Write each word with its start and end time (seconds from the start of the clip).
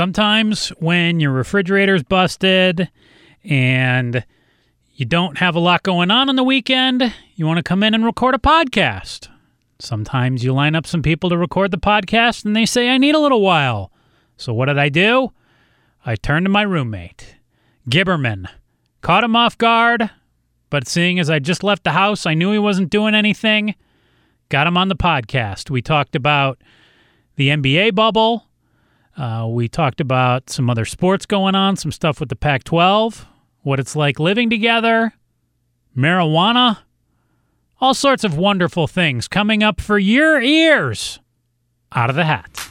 Sometimes 0.00 0.70
when 0.78 1.20
your 1.20 1.30
refrigerator's 1.30 2.02
busted 2.02 2.88
and 3.44 4.24
you 4.94 5.04
don't 5.04 5.36
have 5.36 5.54
a 5.54 5.60
lot 5.60 5.82
going 5.82 6.10
on 6.10 6.30
on 6.30 6.36
the 6.36 6.42
weekend, 6.42 7.12
you 7.34 7.46
want 7.46 7.58
to 7.58 7.62
come 7.62 7.82
in 7.82 7.92
and 7.92 8.02
record 8.02 8.34
a 8.34 8.38
podcast. 8.38 9.28
Sometimes 9.78 10.42
you 10.42 10.54
line 10.54 10.74
up 10.74 10.86
some 10.86 11.02
people 11.02 11.28
to 11.28 11.36
record 11.36 11.70
the 11.70 11.76
podcast 11.76 12.46
and 12.46 12.56
they 12.56 12.64
say, 12.64 12.88
I 12.88 12.96
need 12.96 13.14
a 13.14 13.18
little 13.18 13.42
while. 13.42 13.92
So 14.38 14.54
what 14.54 14.68
did 14.68 14.78
I 14.78 14.88
do? 14.88 15.34
I 16.06 16.16
turned 16.16 16.46
to 16.46 16.50
my 16.50 16.62
roommate, 16.62 17.36
Gibberman. 17.86 18.46
Caught 19.02 19.24
him 19.24 19.36
off 19.36 19.58
guard, 19.58 20.08
but 20.70 20.88
seeing 20.88 21.18
as 21.18 21.28
I 21.28 21.40
just 21.40 21.62
left 21.62 21.84
the 21.84 21.90
house, 21.90 22.24
I 22.24 22.32
knew 22.32 22.52
he 22.52 22.58
wasn't 22.58 22.88
doing 22.88 23.14
anything. 23.14 23.74
Got 24.48 24.66
him 24.66 24.78
on 24.78 24.88
the 24.88 24.96
podcast. 24.96 25.68
We 25.68 25.82
talked 25.82 26.16
about 26.16 26.58
the 27.36 27.48
NBA 27.48 27.94
bubble. 27.94 28.46
Uh, 29.20 29.46
we 29.46 29.68
talked 29.68 30.00
about 30.00 30.48
some 30.48 30.70
other 30.70 30.86
sports 30.86 31.26
going 31.26 31.54
on, 31.54 31.76
some 31.76 31.92
stuff 31.92 32.20
with 32.20 32.30
the 32.30 32.36
Pac 32.36 32.64
12, 32.64 33.26
what 33.60 33.78
it's 33.78 33.94
like 33.94 34.18
living 34.18 34.48
together, 34.48 35.12
marijuana, 35.94 36.78
all 37.82 37.92
sorts 37.92 38.24
of 38.24 38.38
wonderful 38.38 38.86
things 38.86 39.28
coming 39.28 39.62
up 39.62 39.78
for 39.78 39.98
your 39.98 40.40
ears 40.40 41.20
out 41.92 42.08
of 42.08 42.16
the 42.16 42.24
hat. 42.24 42.69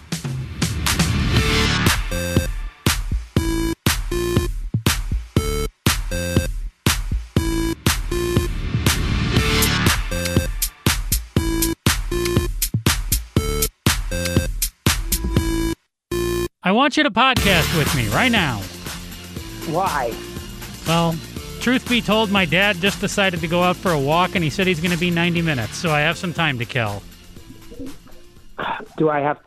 I 16.62 16.74
want 16.74 16.98
you 16.98 17.04
to 17.04 17.12
podcast 17.12 17.78
with 17.78 17.96
me 17.96 18.10
right 18.10 18.30
now. 18.32 18.58
Why? 19.74 20.14
Well, 20.86 21.16
truth 21.62 21.88
be 21.88 22.02
told, 22.02 22.32
my 22.32 22.44
dad 22.44 22.76
just 22.82 23.00
decided 23.00 23.40
to 23.40 23.48
go 23.48 23.64
out 23.64 23.78
for 23.78 23.92
a 23.92 24.00
walk 24.00 24.36
and 24.36 24.44
he 24.44 24.50
said 24.50 24.68
he's 24.68 24.82
going 24.82 24.92
to 24.92 24.98
be 24.98 25.10
90 25.10 25.42
minutes, 25.42 25.78
so 25.78 25.92
I 25.92 26.02
have 26.02 26.18
some 26.18 26.34
time 26.34 26.60
to 26.60 26.66
kill. 26.66 27.02
Do 28.98 29.10
I 29.10 29.22
have? 29.22 29.38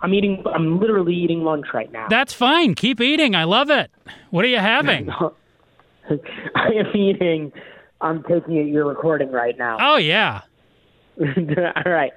I'm 0.00 0.14
eating. 0.14 0.42
I'm 0.46 0.80
literally 0.80 1.14
eating 1.14 1.44
lunch 1.44 1.66
right 1.74 1.92
now. 1.92 2.06
That's 2.08 2.32
fine. 2.32 2.74
Keep 2.74 3.02
eating. 3.02 3.34
I 3.34 3.44
love 3.44 3.68
it. 3.68 3.90
What 4.30 4.42
are 4.46 4.48
you 4.48 4.58
having? 4.58 5.10
I 6.10 6.68
am 6.72 6.96
eating. 6.96 7.52
I'm 8.00 8.22
taking 8.22 8.56
it. 8.56 8.68
You're 8.68 8.86
recording 8.86 9.30
right 9.30 9.58
now. 9.58 9.76
Oh, 9.78 9.96
yeah. 9.98 10.40
All 11.20 11.92
right. 11.92 12.12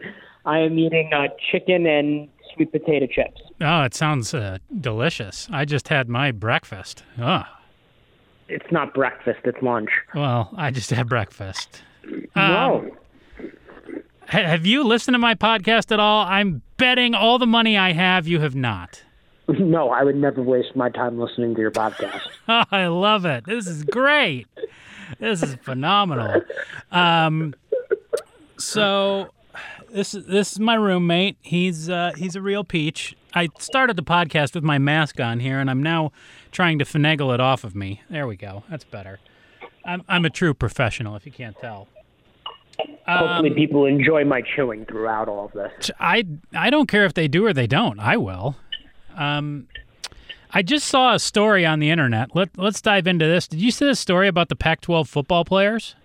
I 0.45 0.59
am 0.59 0.79
eating 0.79 1.11
uh, 1.13 1.27
chicken 1.51 1.85
and 1.85 2.29
sweet 2.59 2.71
potato 2.73 3.07
chips. 3.07 3.41
Oh, 3.61 3.83
it 3.83 3.93
sounds 3.95 4.33
uh, 4.33 4.57
delicious. 4.81 5.47
I 5.51 5.63
just 5.65 5.87
had 5.87 6.09
my 6.09 6.31
breakfast. 6.31 7.03
Oh, 7.17 7.43
It's 8.49 8.69
not 8.71 8.93
breakfast. 8.93 9.39
It's 9.45 9.61
lunch. 9.61 9.89
well, 10.13 10.49
I 10.57 10.71
just 10.71 10.89
had 10.89 11.07
breakfast. 11.07 11.81
no. 12.35 12.91
Ha- 14.27 14.43
have 14.43 14.65
you 14.65 14.83
listened 14.83 15.15
to 15.15 15.19
my 15.19 15.33
podcast 15.35 15.91
at 15.91 15.99
all? 15.99 16.25
I'm 16.25 16.61
betting 16.77 17.15
all 17.15 17.39
the 17.39 17.47
money 17.47 17.77
I 17.77 17.93
have 17.93 18.27
you 18.27 18.39
have 18.41 18.55
not. 18.55 19.03
No, 19.47 19.89
I 19.89 20.03
would 20.03 20.15
never 20.15 20.43
waste 20.43 20.75
my 20.75 20.89
time 20.91 21.17
listening 21.19 21.55
to 21.55 21.61
your 21.61 21.71
podcast. 21.71 22.21
Oh, 22.47 22.63
I 22.71 22.85
love 22.85 23.25
it. 23.25 23.45
This 23.45 23.65
is 23.65 23.83
great. 23.83 24.45
This 25.19 25.41
is 25.41 25.55
phenomenal. 25.63 26.43
Um, 26.91 27.55
so 28.59 29.29
this 29.91 30.13
is 30.13 30.25
this 30.25 30.53
is 30.53 30.59
my 30.59 30.75
roommate. 30.75 31.37
He's 31.41 31.89
uh, 31.89 32.11
he's 32.17 32.35
a 32.35 32.41
real 32.41 32.63
peach. 32.63 33.15
I 33.33 33.49
started 33.59 33.95
the 33.95 34.03
podcast 34.03 34.55
with 34.55 34.63
my 34.63 34.77
mask 34.77 35.19
on 35.19 35.39
here, 35.39 35.59
and 35.59 35.69
I'm 35.69 35.83
now 35.83 36.11
trying 36.51 36.79
to 36.79 36.85
finagle 36.85 37.33
it 37.33 37.39
off 37.39 37.63
of 37.63 37.75
me. 37.75 38.01
There 38.09 38.27
we 38.27 38.35
go. 38.35 38.63
That's 38.69 38.83
better. 38.83 39.19
I'm 39.85 40.03
I'm 40.07 40.25
a 40.25 40.29
true 40.29 40.53
professional, 40.53 41.15
if 41.15 41.25
you 41.25 41.31
can't 41.31 41.57
tell. 41.59 41.87
Hopefully, 43.07 43.51
people 43.51 43.85
enjoy 43.85 44.23
my 44.23 44.41
chewing 44.41 44.85
throughout 44.85 45.27
all 45.27 45.45
of 45.45 45.51
this. 45.51 45.91
I 45.99 46.25
I 46.53 46.69
don't 46.69 46.87
care 46.87 47.05
if 47.05 47.13
they 47.13 47.27
do 47.27 47.45
or 47.45 47.53
they 47.53 47.67
don't. 47.67 47.99
I 47.99 48.17
will. 48.17 48.55
Um, 49.15 49.67
I 50.51 50.61
just 50.61 50.87
saw 50.87 51.13
a 51.13 51.19
story 51.19 51.65
on 51.65 51.79
the 51.79 51.89
internet. 51.89 52.35
Let 52.35 52.57
Let's 52.57 52.81
dive 52.81 53.07
into 53.07 53.25
this. 53.25 53.47
Did 53.47 53.61
you 53.61 53.71
see 53.71 53.85
the 53.85 53.95
story 53.95 54.27
about 54.27 54.49
the 54.49 54.55
Pac-12 54.55 55.07
football 55.07 55.45
players? 55.45 55.95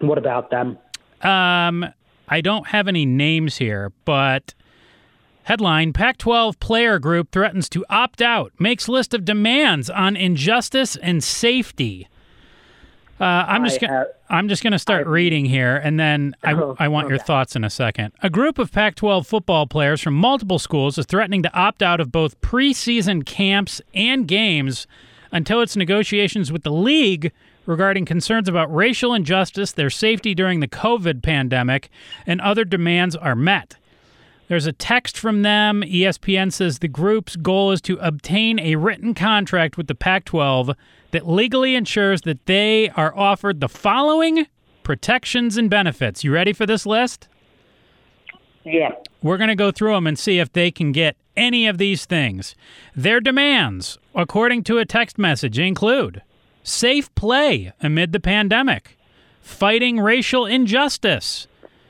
What 0.00 0.18
about 0.18 0.50
them? 0.50 0.78
Um, 1.22 1.86
I 2.28 2.40
don't 2.40 2.68
have 2.68 2.88
any 2.88 3.04
names 3.06 3.58
here, 3.58 3.92
but 4.04 4.54
headline: 5.44 5.92
Pac-12 5.92 6.58
player 6.60 6.98
group 6.98 7.30
threatens 7.30 7.68
to 7.70 7.84
opt 7.90 8.22
out. 8.22 8.52
Makes 8.58 8.88
list 8.88 9.14
of 9.14 9.24
demands 9.24 9.90
on 9.90 10.16
injustice 10.16 10.96
and 10.96 11.22
safety. 11.22 12.08
Uh, 13.20 13.44
I'm 13.46 13.64
just 13.64 13.80
gonna 13.80 13.92
have- 13.92 14.06
I'm 14.30 14.48
just 14.48 14.64
gonna 14.64 14.78
start 14.80 15.06
reading 15.06 15.44
here, 15.44 15.76
and 15.76 16.00
then 16.00 16.34
I, 16.42 16.54
Oh, 16.54 16.74
I 16.80 16.88
want 16.88 17.08
your 17.08 17.18
thoughts 17.18 17.54
in 17.54 17.62
a 17.62 17.70
second. 17.70 18.12
A 18.22 18.30
group 18.30 18.58
of 18.58 18.72
Pac-12 18.72 19.26
football 19.26 19.66
players 19.66 20.00
from 20.00 20.14
multiple 20.14 20.58
schools 20.58 20.98
is 20.98 21.06
threatening 21.06 21.42
to 21.44 21.54
opt 21.54 21.82
out 21.82 22.00
of 22.00 22.10
both 22.10 22.40
preseason 22.40 23.24
camps 23.24 23.80
and 23.94 24.26
games 24.26 24.86
until 25.30 25.60
its 25.60 25.76
negotiations 25.76 26.50
with 26.50 26.62
the 26.64 26.72
league 26.72 27.30
regarding 27.66 28.04
concerns 28.04 28.48
about 28.48 28.74
racial 28.74 29.14
injustice, 29.14 29.72
their 29.72 29.90
safety 29.90 30.34
during 30.34 30.60
the 30.60 30.68
COVID 30.68 31.22
pandemic, 31.22 31.90
and 32.26 32.40
other 32.40 32.64
demands 32.64 33.16
are 33.16 33.36
met. 33.36 33.76
There's 34.48 34.66
a 34.66 34.72
text 34.72 35.16
from 35.16 35.42
them. 35.42 35.82
ESPN 35.82 36.52
says 36.52 36.78
the 36.78 36.88
group's 36.88 37.36
goal 37.36 37.70
is 37.70 37.80
to 37.82 37.96
obtain 37.98 38.58
a 38.58 38.76
written 38.76 39.14
contract 39.14 39.76
with 39.76 39.86
the 39.86 39.94
Pac 39.94 40.24
12 40.26 40.72
that 41.12 41.28
legally 41.28 41.74
ensures 41.74 42.22
that 42.22 42.44
they 42.46 42.90
are 42.90 43.16
offered 43.16 43.60
the 43.60 43.68
following 43.68 44.46
protections 44.82 45.56
and 45.56 45.70
benefits. 45.70 46.24
You 46.24 46.32
ready 46.32 46.52
for 46.52 46.66
this 46.66 46.84
list? 46.84 47.28
Yeah. 48.64 48.90
We're 49.22 49.38
going 49.38 49.48
to 49.48 49.56
go 49.56 49.70
through 49.70 49.94
them 49.94 50.06
and 50.06 50.18
see 50.18 50.38
if 50.38 50.52
they 50.52 50.70
can 50.70 50.92
get 50.92 51.16
any 51.36 51.66
of 51.66 51.78
these 51.78 52.04
things. 52.04 52.54
Their 52.94 53.20
demands, 53.20 53.98
according 54.14 54.64
to 54.64 54.78
a 54.78 54.84
text 54.84 55.18
message, 55.18 55.58
include 55.58 56.22
safe 56.62 57.14
play 57.14 57.72
amid 57.80 58.12
the 58.12 58.20
pandemic, 58.20 58.96
fighting 59.40 59.98
racial 60.00 60.46
injustice, 60.46 61.46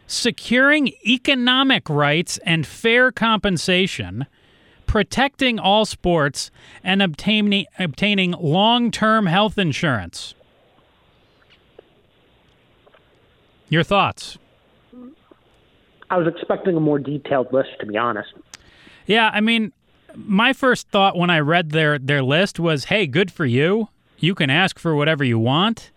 securing 0.07 0.89
economic 1.07 1.89
rights 1.89 2.39
and 2.45 2.67
fair 2.67 3.13
compensation, 3.13 4.27
protecting 4.87 5.59
all 5.59 5.85
sports, 5.85 6.51
and 6.85 7.03
obtaining, 7.03 7.67
obtaining 7.79 8.33
long 8.33 8.91
term 8.91 9.27
health 9.27 9.59
insurance. 9.59 10.35
Your 13.69 13.83
thoughts? 13.83 14.39
I 16.11 16.19
was 16.19 16.27
expecting 16.27 16.77
a 16.77 16.81
more 16.81 16.99
detailed 16.99 17.51
list, 17.55 17.71
to 17.81 17.87
be 17.87 17.97
honest. 17.97 18.35
Yeah, 19.07 19.31
I 19.33 19.41
mean, 19.41 19.73
my 20.15 20.53
first 20.53 20.89
thought 20.89 21.17
when 21.17 21.31
I 21.31 21.41
read 21.41 21.71
their 21.71 21.99
their 21.99 22.23
list 22.23 22.61
was, 22.61 22.85
"Hey, 22.85 23.07
good 23.07 23.31
for 23.31 23.47
you. 23.47 23.89
You 24.23 24.35
can 24.35 24.49
ask 24.49 24.79
for 24.79 24.95
whatever 24.95 25.25
you 25.25 25.39
want." 25.39 25.91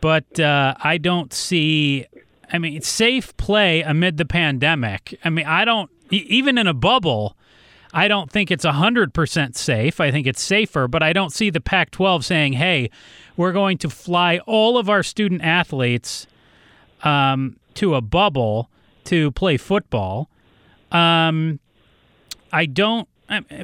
But 0.00 0.38
uh, 0.38 0.74
I 0.82 0.98
don't 0.98 1.32
see. 1.32 2.06
I 2.52 2.58
mean, 2.58 2.82
safe 2.82 3.34
play 3.38 3.80
amid 3.80 4.18
the 4.18 4.26
pandemic. 4.26 5.18
I 5.24 5.30
mean, 5.30 5.46
I 5.46 5.64
don't 5.64 5.90
even 6.10 6.58
in 6.58 6.66
a 6.66 6.74
bubble. 6.74 7.36
I 7.94 8.08
don't 8.08 8.30
think 8.30 8.50
it's 8.50 8.64
100% 8.64 9.54
safe. 9.54 10.00
I 10.00 10.10
think 10.10 10.26
it's 10.26 10.40
safer, 10.40 10.88
but 10.88 11.02
I 11.02 11.12
don't 11.12 11.30
see 11.30 11.50
the 11.50 11.60
Pac 11.60 11.90
12 11.90 12.24
saying, 12.24 12.54
hey, 12.54 12.90
we're 13.36 13.52
going 13.52 13.76
to 13.78 13.90
fly 13.90 14.38
all 14.46 14.78
of 14.78 14.88
our 14.88 15.02
student 15.02 15.42
athletes 15.42 16.26
um, 17.02 17.56
to 17.74 17.94
a 17.94 18.00
bubble 18.00 18.70
to 19.04 19.30
play 19.32 19.58
football. 19.58 20.30
Um, 20.90 21.60
I 22.50 22.66
don't 22.66 23.08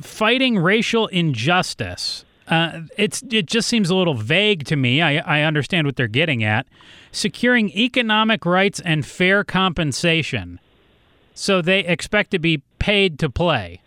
fighting 0.03 0.59
racial 0.59 1.07
injustice. 1.09 2.25
Uh, 2.49 2.81
it's 2.97 3.23
it 3.31 3.47
just 3.47 3.69
seems 3.69 3.91
a 3.91 3.95
little 3.95 4.15
vague 4.15 4.65
to 4.67 4.77
me. 4.77 5.03
I, 5.03 5.19
I 5.19 5.43
understand 5.43 5.87
what 5.87 5.97
they're 5.97 6.09
getting 6.09 6.43
at. 6.43 6.67
Securing 7.13 7.71
economic 7.71 8.47
rights 8.47 8.81
and 8.81 9.05
fair 9.05 9.45
compensation, 9.45 10.59
so 11.35 11.61
they 11.61 11.81
expect 11.81 12.31
to 12.31 12.39
be 12.39 12.63
paid 12.79 13.19
to 13.19 13.29
play. 13.29 13.83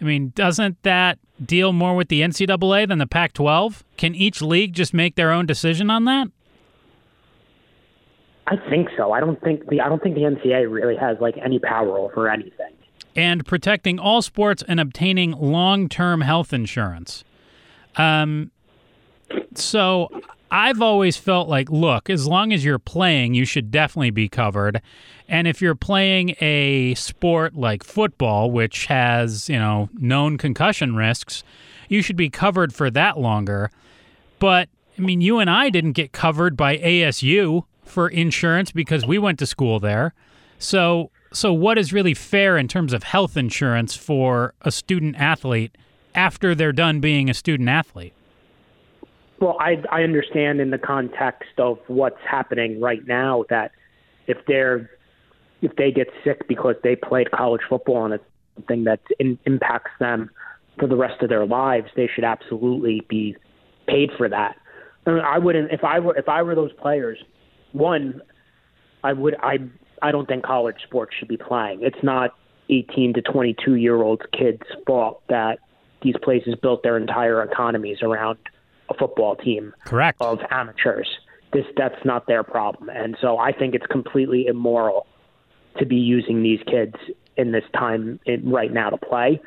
I 0.00 0.04
mean, 0.04 0.32
doesn't 0.34 0.82
that 0.82 1.18
deal 1.44 1.72
more 1.72 1.96
with 1.96 2.08
the 2.08 2.20
NCAA 2.20 2.86
than 2.88 2.98
the 2.98 3.06
Pac-12? 3.06 3.82
Can 3.96 4.14
each 4.14 4.42
league 4.42 4.72
just 4.72 4.92
make 4.94 5.14
their 5.14 5.32
own 5.32 5.46
decision 5.46 5.90
on 5.90 6.04
that? 6.04 6.28
I 8.46 8.56
think 8.70 8.88
so. 8.96 9.12
I 9.12 9.20
don't 9.20 9.40
think 9.42 9.68
the 9.68 9.80
I 9.80 9.88
don't 9.88 10.02
think 10.02 10.14
the 10.14 10.22
NCAA 10.22 10.70
really 10.70 10.96
has 10.96 11.16
like 11.20 11.36
any 11.44 11.58
power 11.58 11.98
over 11.98 12.28
anything. 12.28 12.72
and 13.16 13.44
protecting 13.46 13.98
all 13.98 14.20
sports 14.22 14.62
and 14.68 14.78
obtaining 14.78 15.32
long-term 15.32 16.20
health 16.20 16.52
insurance. 16.52 17.24
Um, 17.96 18.50
so 19.54 20.08
I've 20.50 20.80
always 20.80 21.16
felt 21.16 21.48
like, 21.48 21.70
look, 21.70 22.08
as 22.08 22.26
long 22.26 22.52
as 22.52 22.64
you're 22.64 22.78
playing, 22.78 23.34
you 23.34 23.44
should 23.44 23.70
definitely 23.70 24.10
be 24.10 24.28
covered. 24.28 24.80
And 25.28 25.48
if 25.48 25.60
you're 25.60 25.74
playing 25.74 26.36
a 26.40 26.94
sport 26.94 27.56
like 27.56 27.82
football, 27.82 28.50
which 28.50 28.86
has, 28.86 29.48
you 29.48 29.58
know, 29.58 29.88
known 29.94 30.38
concussion 30.38 30.94
risks, 30.94 31.42
you 31.88 32.02
should 32.02 32.16
be 32.16 32.30
covered 32.30 32.72
for 32.72 32.90
that 32.90 33.18
longer. 33.18 33.70
But 34.38 34.68
I 34.98 35.02
mean, 35.02 35.20
you 35.20 35.38
and 35.38 35.50
I 35.50 35.68
didn't 35.70 35.92
get 35.92 36.12
covered 36.12 36.56
by 36.56 36.78
ASU 36.78 37.64
for 37.84 38.08
insurance 38.08 38.70
because 38.70 39.04
we 39.04 39.18
went 39.18 39.38
to 39.40 39.46
school 39.46 39.80
there. 39.80 40.14
So, 40.58 41.10
so 41.32 41.52
what 41.52 41.76
is 41.76 41.92
really 41.92 42.14
fair 42.14 42.56
in 42.56 42.68
terms 42.68 42.92
of 42.92 43.02
health 43.02 43.36
insurance 43.36 43.96
for 43.96 44.54
a 44.62 44.70
student 44.70 45.16
athlete 45.16 45.76
after 46.16 46.54
they're 46.54 46.72
done 46.72 47.00
being 47.00 47.30
a 47.30 47.34
student 47.34 47.68
athlete? 47.68 48.12
Well, 49.38 49.56
I 49.60 49.82
I 49.90 50.02
understand 50.02 50.60
in 50.60 50.70
the 50.70 50.78
context 50.78 51.58
of 51.58 51.78
what's 51.88 52.20
happening 52.28 52.80
right 52.80 53.06
now 53.06 53.44
that 53.50 53.72
if 54.26 54.38
they're 54.46 54.90
if 55.62 55.76
they 55.76 55.90
get 55.90 56.08
sick 56.24 56.48
because 56.48 56.76
they 56.82 56.96
played 56.96 57.30
college 57.30 57.62
football 57.68 58.04
and 58.04 58.14
it's 58.14 58.24
something 58.54 58.84
that 58.84 59.00
in, 59.18 59.38
impacts 59.44 59.90
them 60.00 60.30
for 60.78 60.86
the 60.86 60.96
rest 60.96 61.22
of 61.22 61.28
their 61.28 61.46
lives, 61.46 61.88
they 61.96 62.08
should 62.14 62.24
absolutely 62.24 63.02
be 63.08 63.36
paid 63.86 64.10
for 64.16 64.28
that. 64.28 64.56
I, 65.06 65.10
mean, 65.10 65.20
I 65.20 65.38
wouldn't 65.38 65.72
if 65.72 65.84
I 65.84 65.98
were 65.98 66.16
if 66.16 66.28
I 66.28 66.42
were 66.42 66.54
those 66.54 66.72
players. 66.72 67.18
One, 67.72 68.22
I 69.04 69.12
would 69.12 69.36
I 69.42 69.58
I 70.02 70.12
don't 70.12 70.26
think 70.26 70.44
college 70.44 70.76
sports 70.84 71.14
should 71.18 71.28
be 71.28 71.36
playing. 71.36 71.80
It's 71.82 72.02
not 72.02 72.34
18 72.70 73.14
to 73.14 73.22
22 73.22 73.74
year 73.74 74.02
old 74.02 74.22
kids' 74.32 74.62
fault 74.86 75.22
that 75.28 75.58
these 76.06 76.14
places 76.22 76.54
built 76.62 76.84
their 76.84 76.96
entire 76.96 77.42
economies 77.42 77.98
around 78.00 78.38
a 78.88 78.94
football 78.94 79.34
team 79.34 79.74
Correct. 79.84 80.16
of 80.20 80.38
amateurs. 80.50 81.08
This 81.52 81.64
that's 81.76 82.04
not 82.04 82.26
their 82.28 82.44
problem, 82.44 82.88
and 82.88 83.16
so 83.20 83.38
I 83.38 83.52
think 83.52 83.74
it's 83.74 83.86
completely 83.86 84.46
immoral 84.46 85.06
to 85.78 85.86
be 85.86 85.96
using 85.96 86.42
these 86.42 86.60
kids 86.66 86.94
in 87.36 87.52
this 87.52 87.64
time 87.74 88.20
in, 88.24 88.50
right 88.50 88.72
now 88.72 88.90
to 88.90 88.96
play. 88.96 89.40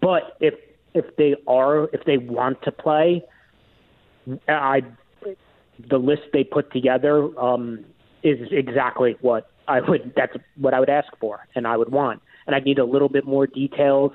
But 0.00 0.36
if 0.40 0.54
if 0.94 1.16
they 1.16 1.34
are 1.46 1.88
if 1.92 2.04
they 2.04 2.18
want 2.18 2.62
to 2.62 2.72
play, 2.72 3.24
I 4.48 4.82
the 5.90 5.98
list 5.98 6.22
they 6.32 6.44
put 6.44 6.72
together 6.72 7.36
um, 7.40 7.84
is 8.22 8.38
exactly 8.50 9.16
what 9.20 9.50
I 9.66 9.80
would 9.80 10.12
that's 10.14 10.36
what 10.56 10.74
I 10.74 10.80
would 10.80 10.90
ask 10.90 11.08
for 11.18 11.46
and 11.54 11.66
I 11.66 11.76
would 11.76 11.90
want, 11.90 12.20
and 12.46 12.54
I 12.54 12.60
need 12.60 12.78
a 12.78 12.84
little 12.84 13.08
bit 13.08 13.24
more 13.24 13.46
details 13.46 14.12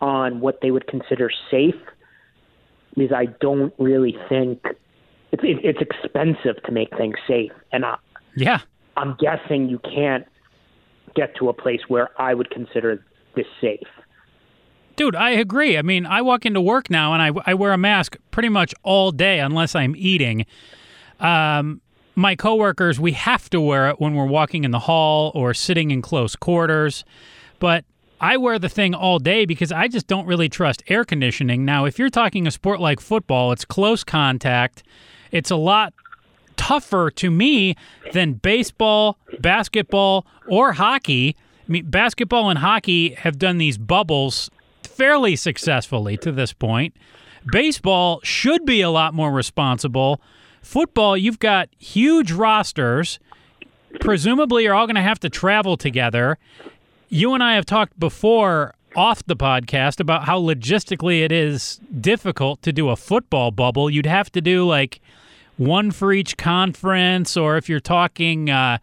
on 0.00 0.40
what 0.40 0.60
they 0.62 0.70
would 0.70 0.86
consider 0.86 1.30
safe 1.50 1.74
because 2.96 3.12
I 3.14 3.26
don't 3.40 3.72
really 3.78 4.16
think 4.28 4.62
it's 5.32 5.42
it, 5.44 5.58
it's 5.64 5.80
expensive 5.80 6.62
to 6.64 6.72
make 6.72 6.96
things 6.96 7.16
safe, 7.28 7.52
and 7.72 7.84
I, 7.84 7.96
Yeah. 8.36 8.60
I'm 8.96 9.16
guessing 9.20 9.68
you 9.68 9.78
can't 9.78 10.26
get 11.14 11.34
to 11.36 11.48
a 11.48 11.52
place 11.52 11.80
where 11.88 12.10
I 12.20 12.34
would 12.34 12.50
consider 12.50 13.04
this 13.36 13.46
safe. 13.60 13.86
Dude, 14.96 15.14
I 15.16 15.30
agree. 15.30 15.78
I 15.78 15.82
mean, 15.82 16.04
I 16.04 16.20
walk 16.20 16.44
into 16.44 16.60
work 16.60 16.90
now 16.90 17.14
and 17.14 17.22
I, 17.22 17.30
I 17.46 17.54
wear 17.54 17.72
a 17.72 17.78
mask 17.78 18.16
pretty 18.32 18.48
much 18.48 18.74
all 18.82 19.12
day 19.12 19.38
unless 19.38 19.74
I'm 19.74 19.94
eating. 19.96 20.44
Um, 21.20 21.80
my 22.16 22.34
coworkers, 22.36 23.00
we 23.00 23.12
have 23.12 23.48
to 23.50 23.60
wear 23.60 23.88
it 23.88 24.00
when 24.00 24.14
we're 24.14 24.26
walking 24.26 24.64
in 24.64 24.72
the 24.72 24.80
hall 24.80 25.32
or 25.34 25.54
sitting 25.54 25.90
in 25.90 26.02
close 26.02 26.36
quarters. 26.36 27.04
But 27.60 27.84
I 28.20 28.36
wear 28.36 28.58
the 28.58 28.68
thing 28.68 28.94
all 28.94 29.18
day 29.18 29.46
because 29.46 29.72
I 29.72 29.88
just 29.88 30.06
don't 30.06 30.26
really 30.26 30.48
trust 30.48 30.82
air 30.88 31.04
conditioning. 31.04 31.64
Now, 31.64 31.86
if 31.86 31.98
you're 31.98 32.10
talking 32.10 32.46
a 32.46 32.50
sport 32.50 32.78
like 32.78 33.00
football, 33.00 33.50
it's 33.52 33.64
close 33.64 34.04
contact. 34.04 34.82
It's 35.30 35.50
a 35.50 35.56
lot 35.56 35.94
tougher 36.56 37.10
to 37.10 37.30
me 37.30 37.76
than 38.12 38.34
baseball, 38.34 39.16
basketball, 39.38 40.26
or 40.46 40.72
hockey. 40.72 41.34
I 41.66 41.72
mean, 41.72 41.88
basketball 41.88 42.50
and 42.50 42.58
hockey 42.58 43.14
have 43.14 43.38
done 43.38 43.56
these 43.56 43.78
bubbles 43.78 44.50
fairly 44.82 45.34
successfully 45.36 46.18
to 46.18 46.30
this 46.30 46.52
point. 46.52 46.94
Baseball 47.50 48.20
should 48.22 48.66
be 48.66 48.82
a 48.82 48.90
lot 48.90 49.14
more 49.14 49.32
responsible. 49.32 50.20
Football, 50.60 51.16
you've 51.16 51.38
got 51.38 51.70
huge 51.78 52.32
rosters. 52.32 53.18
Presumably, 54.00 54.64
you're 54.64 54.74
all 54.74 54.86
going 54.86 54.96
to 54.96 55.02
have 55.02 55.20
to 55.20 55.30
travel 55.30 55.78
together. 55.78 56.36
You 57.12 57.34
and 57.34 57.42
I 57.42 57.56
have 57.56 57.66
talked 57.66 57.98
before 57.98 58.72
off 58.94 59.26
the 59.26 59.34
podcast 59.34 59.98
about 59.98 60.26
how 60.26 60.40
logistically 60.40 61.24
it 61.24 61.32
is 61.32 61.80
difficult 62.00 62.62
to 62.62 62.72
do 62.72 62.88
a 62.88 62.94
football 62.94 63.50
bubble. 63.50 63.90
You'd 63.90 64.06
have 64.06 64.30
to 64.30 64.40
do 64.40 64.64
like 64.64 65.00
one 65.56 65.90
for 65.90 66.12
each 66.12 66.36
conference, 66.36 67.36
or 67.36 67.56
if 67.56 67.68
you're 67.68 67.80
talking 67.80 68.48
uh, 68.48 68.78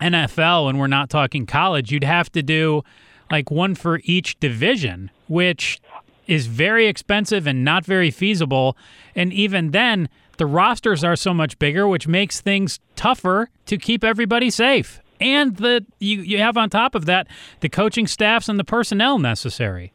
NFL 0.00 0.70
and 0.70 0.80
we're 0.80 0.86
not 0.86 1.10
talking 1.10 1.44
college, 1.44 1.92
you'd 1.92 2.04
have 2.04 2.32
to 2.32 2.42
do 2.42 2.82
like 3.30 3.50
one 3.50 3.74
for 3.74 4.00
each 4.04 4.40
division, 4.40 5.10
which 5.28 5.78
is 6.26 6.46
very 6.46 6.86
expensive 6.86 7.46
and 7.46 7.62
not 7.62 7.84
very 7.84 8.10
feasible. 8.10 8.78
And 9.14 9.30
even 9.30 9.72
then, 9.72 10.08
the 10.38 10.46
rosters 10.46 11.04
are 11.04 11.16
so 11.16 11.34
much 11.34 11.58
bigger, 11.58 11.86
which 11.86 12.08
makes 12.08 12.40
things 12.40 12.80
tougher 12.94 13.50
to 13.66 13.76
keep 13.76 14.04
everybody 14.04 14.48
safe. 14.48 15.02
And 15.20 15.56
the 15.56 15.84
you, 15.98 16.20
you 16.20 16.38
have 16.38 16.56
on 16.56 16.70
top 16.70 16.94
of 16.94 17.06
that 17.06 17.26
the 17.60 17.68
coaching 17.68 18.06
staffs 18.06 18.48
and 18.48 18.58
the 18.58 18.64
personnel 18.64 19.18
necessary. 19.18 19.92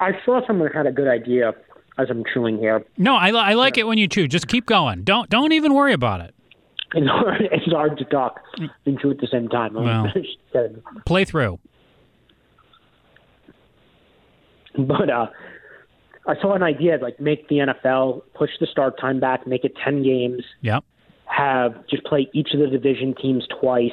I 0.00 0.12
saw 0.24 0.44
someone 0.46 0.70
had 0.72 0.86
a 0.86 0.92
good 0.92 1.08
idea 1.08 1.52
as 1.98 2.08
I'm 2.10 2.24
chewing 2.32 2.58
here. 2.58 2.84
No, 2.96 3.16
I, 3.16 3.28
I 3.30 3.52
like 3.54 3.76
it 3.76 3.86
when 3.86 3.98
you 3.98 4.08
chew. 4.08 4.26
Just 4.28 4.48
keep 4.48 4.66
going. 4.66 5.02
Don't 5.04 5.28
don't 5.28 5.52
even 5.52 5.74
worry 5.74 5.92
about 5.92 6.20
it. 6.20 6.34
It's 6.92 7.06
hard, 7.06 7.42
it's 7.52 7.72
hard 7.72 7.98
to 7.98 8.04
talk 8.06 8.40
and 8.84 8.98
chew 8.98 9.12
at 9.12 9.18
the 9.18 9.28
same 9.30 9.46
time. 9.48 9.74
Well. 9.74 10.12
Play 11.06 11.24
through. 11.24 11.60
but 14.76 15.08
uh, 15.08 15.26
I 16.26 16.34
saw 16.40 16.54
an 16.54 16.64
idea 16.64 16.98
like 17.00 17.20
make 17.20 17.48
the 17.48 17.58
NFL 17.58 18.22
push 18.34 18.50
the 18.58 18.66
start 18.66 18.98
time 19.00 19.20
back, 19.20 19.46
make 19.46 19.64
it 19.64 19.74
ten 19.84 20.02
games, 20.02 20.42
Yep. 20.62 20.84
Have 21.30 21.86
just 21.88 22.04
play 22.04 22.28
each 22.32 22.52
of 22.52 22.60
the 22.60 22.66
division 22.66 23.14
teams 23.14 23.46
twice. 23.60 23.92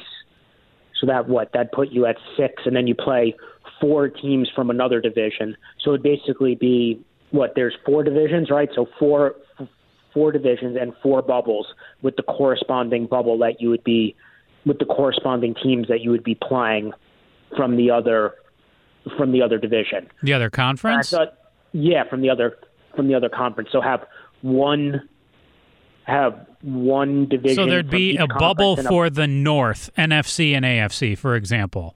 So 1.00 1.06
that 1.06 1.28
what 1.28 1.52
that 1.52 1.72
put 1.72 1.90
you 1.90 2.06
at 2.06 2.16
six, 2.36 2.62
and 2.66 2.74
then 2.74 2.86
you 2.88 2.94
play 2.94 3.34
four 3.80 4.08
teams 4.08 4.50
from 4.54 4.68
another 4.68 5.00
division. 5.00 5.56
So 5.80 5.90
it'd 5.90 6.02
basically 6.02 6.56
be 6.56 7.00
what 7.30 7.52
there's 7.54 7.74
four 7.86 8.02
divisions, 8.02 8.50
right? 8.50 8.68
So 8.74 8.88
four 8.98 9.36
four 10.12 10.32
divisions 10.32 10.76
and 10.80 10.92
four 11.02 11.22
bubbles 11.22 11.66
with 12.02 12.16
the 12.16 12.22
corresponding 12.24 13.06
bubble 13.06 13.38
that 13.38 13.60
you 13.60 13.68
would 13.70 13.84
be 13.84 14.16
with 14.66 14.78
the 14.78 14.84
corresponding 14.84 15.54
teams 15.54 15.86
that 15.88 16.00
you 16.00 16.10
would 16.10 16.24
be 16.24 16.34
playing 16.34 16.92
from 17.56 17.76
the 17.76 17.90
other 17.90 18.34
from 19.16 19.32
the 19.32 19.42
other 19.42 19.58
division. 19.58 20.08
The 20.22 20.34
other 20.34 20.50
conference. 20.50 21.10
thought, 21.10 21.34
yeah, 21.72 22.04
from 22.08 22.20
the 22.22 22.30
other 22.30 22.58
from 22.96 23.06
the 23.06 23.14
other 23.14 23.28
conference. 23.28 23.70
So 23.70 23.80
have 23.80 24.04
one 24.42 25.08
have 26.08 26.46
one 26.62 27.28
division. 27.28 27.56
So 27.56 27.66
there'd 27.66 27.90
be 27.90 28.16
a 28.16 28.26
bubble 28.26 28.76
and 28.76 28.86
a- 28.86 28.88
for 28.88 29.10
the 29.10 29.26
North, 29.26 29.90
NFC 29.96 30.54
and 30.54 30.64
AFC, 30.64 31.16
for 31.16 31.36
example. 31.36 31.94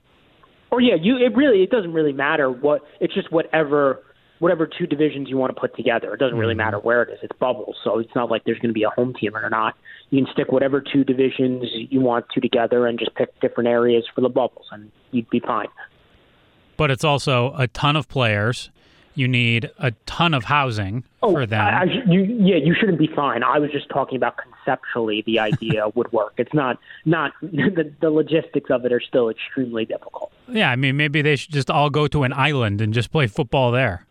Or 0.71 0.81
yeah, 0.81 0.95
you 0.99 1.17
it 1.17 1.35
really 1.35 1.63
it 1.63 1.69
doesn't 1.69 1.93
really 1.93 2.13
matter 2.13 2.49
what 2.49 2.81
it's 2.99 3.13
just 3.13 3.31
whatever 3.31 4.01
whatever 4.39 4.67
two 4.67 4.85
divisions 4.87 5.29
you 5.29 5.37
want 5.37 5.55
to 5.55 5.59
put 5.59 5.75
together. 5.75 6.13
It 6.13 6.19
doesn't 6.19 6.37
really 6.37 6.53
hmm. 6.53 6.59
matter 6.59 6.79
where 6.79 7.03
it 7.03 7.11
is. 7.11 7.19
It's 7.21 7.37
bubbles, 7.39 7.75
so 7.83 7.99
it's 7.99 8.13
not 8.15 8.29
like 8.29 8.43
there's 8.45 8.59
going 8.59 8.69
to 8.69 8.73
be 8.73 8.83
a 8.83 8.89
home 8.89 9.13
team 9.13 9.35
or 9.35 9.49
not. 9.49 9.75
You 10.09 10.23
can 10.23 10.33
stick 10.33 10.51
whatever 10.51 10.81
two 10.81 11.03
divisions 11.03 11.63
you 11.71 12.01
want 12.01 12.25
to 12.33 12.41
together 12.41 12.87
and 12.87 12.99
just 12.99 13.15
pick 13.15 13.39
different 13.39 13.69
areas 13.69 14.03
for 14.13 14.21
the 14.21 14.29
bubbles, 14.29 14.65
and 14.71 14.91
you'd 15.11 15.29
be 15.29 15.39
fine. 15.39 15.67
But 16.75 16.91
it's 16.91 17.03
also 17.03 17.53
a 17.57 17.67
ton 17.67 17.95
of 17.95 18.07
players. 18.09 18.69
You 19.15 19.27
need 19.27 19.69
a 19.77 19.91
ton 20.05 20.33
of 20.33 20.45
housing 20.45 21.03
oh, 21.21 21.33
for 21.33 21.45
them. 21.45 21.61
Oh, 21.61 21.63
I, 21.63 21.81
I, 21.81 22.11
you, 22.11 22.21
yeah, 22.21 22.55
you 22.55 22.75
shouldn't 22.79 22.99
be 22.99 23.09
fine. 23.15 23.43
I 23.43 23.59
was 23.59 23.71
just 23.71 23.89
talking 23.89 24.15
about 24.15 24.37
conceptually 24.37 25.23
the 25.25 25.39
idea 25.39 25.87
would 25.95 26.11
work. 26.11 26.33
It's 26.37 26.53
not 26.53 26.79
not 27.05 27.33
the, 27.41 27.91
the 28.01 28.09
logistics 28.09 28.69
of 28.71 28.85
it 28.85 28.91
are 28.91 29.01
still 29.01 29.29
extremely 29.29 29.85
difficult. 29.85 30.31
yeah, 30.47 30.71
I 30.71 30.75
mean, 30.75 30.97
maybe 30.97 31.21
they 31.21 31.35
should 31.35 31.51
just 31.51 31.69
all 31.69 31.89
go 31.89 32.07
to 32.07 32.23
an 32.23 32.33
island 32.33 32.81
and 32.81 32.93
just 32.93 33.11
play 33.11 33.27
football 33.27 33.71
there. 33.71 34.05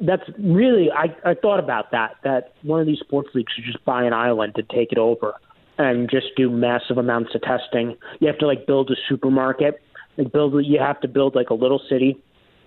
That's 0.00 0.24
really 0.38 0.90
I, 0.90 1.14
I 1.24 1.34
thought 1.34 1.58
about 1.60 1.90
that. 1.92 2.16
That 2.24 2.52
one 2.62 2.80
of 2.80 2.86
these 2.86 2.98
sports 2.98 3.30
leagues 3.34 3.52
should 3.54 3.64
just 3.64 3.82
buy 3.84 4.04
an 4.04 4.12
island 4.12 4.52
and 4.56 4.68
take 4.68 4.92
it 4.92 4.98
over 4.98 5.34
and 5.78 6.10
just 6.10 6.26
do 6.36 6.50
massive 6.50 6.98
amounts 6.98 7.34
of 7.34 7.42
testing. 7.42 7.96
You 8.20 8.28
have 8.28 8.38
to 8.38 8.46
like 8.46 8.66
build 8.66 8.90
a 8.90 8.96
supermarket. 9.08 9.80
Like 10.16 10.32
build 10.32 10.64
you 10.64 10.78
have 10.78 11.00
to 11.00 11.08
build 11.08 11.34
like 11.34 11.50
a 11.50 11.54
little 11.54 11.80
city, 11.90 12.18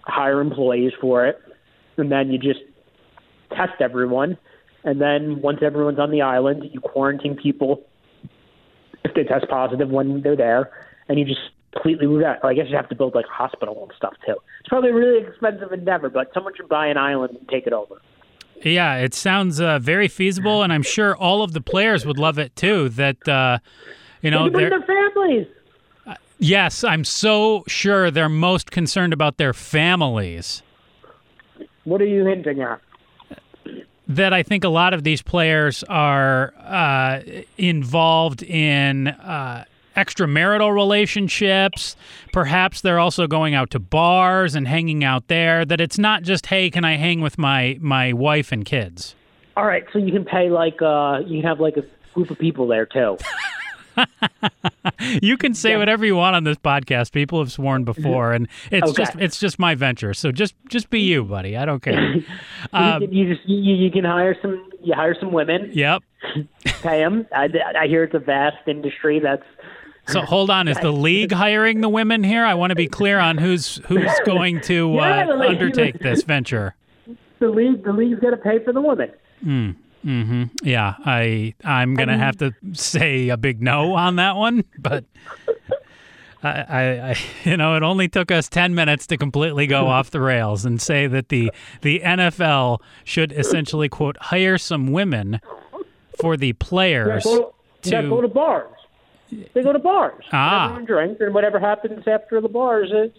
hire 0.09 0.41
employees 0.41 0.93
for 0.99 1.25
it, 1.25 1.39
and 1.97 2.11
then 2.11 2.31
you 2.31 2.37
just 2.37 2.61
test 3.49 3.81
everyone. 3.81 4.37
And 4.83 5.01
then 5.01 5.41
once 5.41 5.59
everyone's 5.61 5.99
on 5.99 6.11
the 6.11 6.21
island, 6.21 6.63
you 6.71 6.79
quarantine 6.79 7.35
people 7.35 7.83
if 9.03 9.13
they 9.13 9.23
test 9.23 9.47
positive 9.49 9.89
when 9.89 10.21
they're 10.21 10.35
there, 10.35 10.71
and 11.07 11.19
you 11.19 11.25
just 11.25 11.41
completely 11.73 12.07
root 12.07 12.23
out. 12.23 12.43
I 12.43 12.53
guess 12.53 12.65
you 12.69 12.75
have 12.75 12.89
to 12.89 12.95
build 12.95 13.15
like 13.15 13.25
a 13.25 13.33
hospital 13.33 13.83
and 13.83 13.91
stuff 13.95 14.13
too. 14.25 14.35
It's 14.59 14.69
probably 14.69 14.89
a 14.89 14.93
really 14.93 15.25
expensive 15.27 15.71
endeavor, 15.71 16.09
but 16.09 16.31
someone 16.33 16.53
should 16.55 16.69
buy 16.69 16.87
an 16.87 16.97
island 16.97 17.37
and 17.37 17.47
take 17.49 17.67
it 17.67 17.73
over. 17.73 18.01
Yeah, 18.63 18.97
it 18.97 19.13
sounds 19.13 19.61
uh, 19.61 19.79
very 19.79 20.09
feasible, 20.09 20.63
and 20.63 20.73
I'm 20.73 20.83
sure 20.83 21.15
all 21.15 21.43
of 21.43 21.53
the 21.53 21.61
players 21.61 22.05
would 22.05 22.19
love 22.19 22.37
it 22.37 22.55
too. 22.55 22.89
That 22.89 23.27
uh, 23.27 23.59
you 24.21 24.31
know, 24.31 24.45
They 24.45 24.49
bring 24.49 24.69
their 24.69 24.81
families. 24.81 25.47
Yes, 26.39 26.83
I'm 26.83 27.03
so 27.03 27.63
sure 27.67 28.09
they're 28.09 28.29
most 28.29 28.71
concerned 28.71 29.13
about 29.13 29.37
their 29.37 29.53
families. 29.53 30.63
What 31.83 32.01
are 32.01 32.07
you 32.07 32.25
hinting 32.25 32.61
at? 32.61 32.81
that 34.09 34.33
I 34.33 34.41
think 34.41 34.63
a 34.63 34.69
lot 34.69 34.93
of 34.95 35.03
these 35.03 35.21
players 35.21 35.83
are 35.83 36.51
uh, 36.57 37.21
involved 37.57 38.41
in 38.41 39.07
uh, 39.07 39.65
extramarital 39.95 40.73
relationships. 40.73 41.95
Perhaps 42.33 42.81
they're 42.81 42.99
also 42.99 43.27
going 43.27 43.53
out 43.53 43.69
to 43.71 43.79
bars 43.79 44.55
and 44.55 44.67
hanging 44.67 45.03
out 45.03 45.27
there. 45.27 45.63
That 45.63 45.79
it's 45.79 45.99
not 45.99 46.23
just, 46.23 46.47
hey, 46.47 46.71
can 46.71 46.83
I 46.83 46.97
hang 46.97 47.21
with 47.21 47.37
my 47.37 47.77
my 47.79 48.11
wife 48.11 48.51
and 48.51 48.65
kids? 48.65 49.15
All 49.55 49.65
right, 49.65 49.85
so 49.93 49.99
you 49.99 50.11
can 50.11 50.25
pay 50.25 50.49
like 50.49 50.81
uh, 50.81 51.19
you 51.25 51.41
can 51.41 51.47
have 51.47 51.59
like 51.59 51.77
a 51.77 51.83
group 52.13 52.31
of 52.31 52.39
people 52.39 52.67
there 52.67 52.87
too. 52.87 53.17
You 55.21 55.37
can 55.37 55.53
say 55.53 55.77
whatever 55.77 56.05
you 56.05 56.15
want 56.15 56.35
on 56.35 56.43
this 56.43 56.57
podcast. 56.57 57.11
People 57.11 57.39
have 57.39 57.51
sworn 57.51 57.85
mm-hmm. 57.85 58.01
before, 58.01 58.33
and 58.33 58.47
it's 58.71 58.89
Okay. 58.91 59.03
just 59.03 59.15
it's 59.15 59.39
just 59.39 59.59
my 59.59 59.75
venture. 59.75 60.13
So 60.13 60.31
just 60.31 60.55
just 60.67 60.89
be 60.89 60.99
you, 61.01 61.23
buddy. 61.23 61.55
I 61.57 61.65
don't 61.65 61.81
care. 61.81 62.13
you, 62.15 62.23
uh, 62.73 62.99
can, 62.99 63.13
you 63.13 63.33
just 63.33 63.47
you, 63.47 63.75
you 63.75 63.91
can 63.91 64.03
hire 64.03 64.35
some 64.41 64.69
you 64.83 64.93
hire 64.93 65.15
some 65.19 65.31
women, 65.31 65.71
yep. 65.73 66.03
pay 66.81 66.99
them. 66.99 67.27
I, 67.33 67.49
I 67.77 67.87
hear 67.87 68.03
it's 68.03 68.13
a 68.13 68.19
vast 68.19 68.67
industry. 68.67 69.19
That's 69.19 69.43
So 70.07 70.21
hold 70.21 70.49
on, 70.49 70.67
is 70.67 70.77
the 70.77 70.91
league 70.91 71.31
hiring 71.31 71.81
the 71.81 71.89
women 71.89 72.23
here? 72.23 72.45
I 72.45 72.53
want 72.53 72.71
to 72.71 72.75
be 72.75 72.87
clear 72.87 73.19
on 73.19 73.37
who's 73.37 73.77
who's 73.87 74.11
going 74.25 74.61
to 74.61 74.93
Yeah, 74.95 75.27
uh, 75.29 75.39
undertake 75.39 75.99
this 75.99 76.23
venture. 76.23 76.75
the 77.39 77.49
league. 77.49 77.83
The 77.83 77.93
league's 77.93 78.19
got 78.19 78.31
to 78.31 78.37
pay 78.37 78.63
for 78.63 78.73
the 78.73 78.81
women. 78.81 79.11
Hmm. 79.43 79.71
Yeah, 80.03 80.95
I 81.05 81.53
I'm 81.63 81.95
gonna 81.95 82.17
have 82.17 82.37
to 82.37 82.53
say 82.73 83.29
a 83.29 83.37
big 83.37 83.61
no 83.61 83.95
on 83.95 84.15
that 84.17 84.35
one, 84.35 84.63
but 84.77 85.05
I, 86.43 86.49
I, 86.49 86.81
I 87.11 87.15
you 87.43 87.57
know 87.57 87.75
it 87.75 87.83
only 87.83 88.07
took 88.07 88.31
us 88.31 88.47
ten 88.47 88.73
minutes 88.73 89.07
to 89.07 89.17
completely 89.17 89.67
go 89.67 89.87
off 89.95 90.11
the 90.11 90.21
rails 90.21 90.65
and 90.65 90.81
say 90.81 91.07
that 91.07 91.29
the 91.29 91.51
the 91.81 91.99
NFL 91.99 92.79
should 93.03 93.31
essentially 93.33 93.89
quote 93.89 94.17
hire 94.17 94.57
some 94.57 94.91
women 94.91 95.41
for 96.19 96.37
the 96.37 96.53
players. 96.53 97.23
Go, 97.23 97.53
to, 97.81 97.89
yeah, 97.89 98.01
to- 98.01 98.09
go 98.09 98.21
to 98.21 98.27
bars. 98.27 98.75
They 99.53 99.61
go 99.61 99.73
to 99.73 99.79
bars. 99.79 100.23
Ah. 100.31 100.65
Everyone 100.65 100.85
drinks, 100.85 101.21
and 101.21 101.35
whatever 101.35 101.59
happens 101.59 102.07
after 102.07 102.41
the 102.41 102.47
bars 102.49 102.91
is 102.91 103.11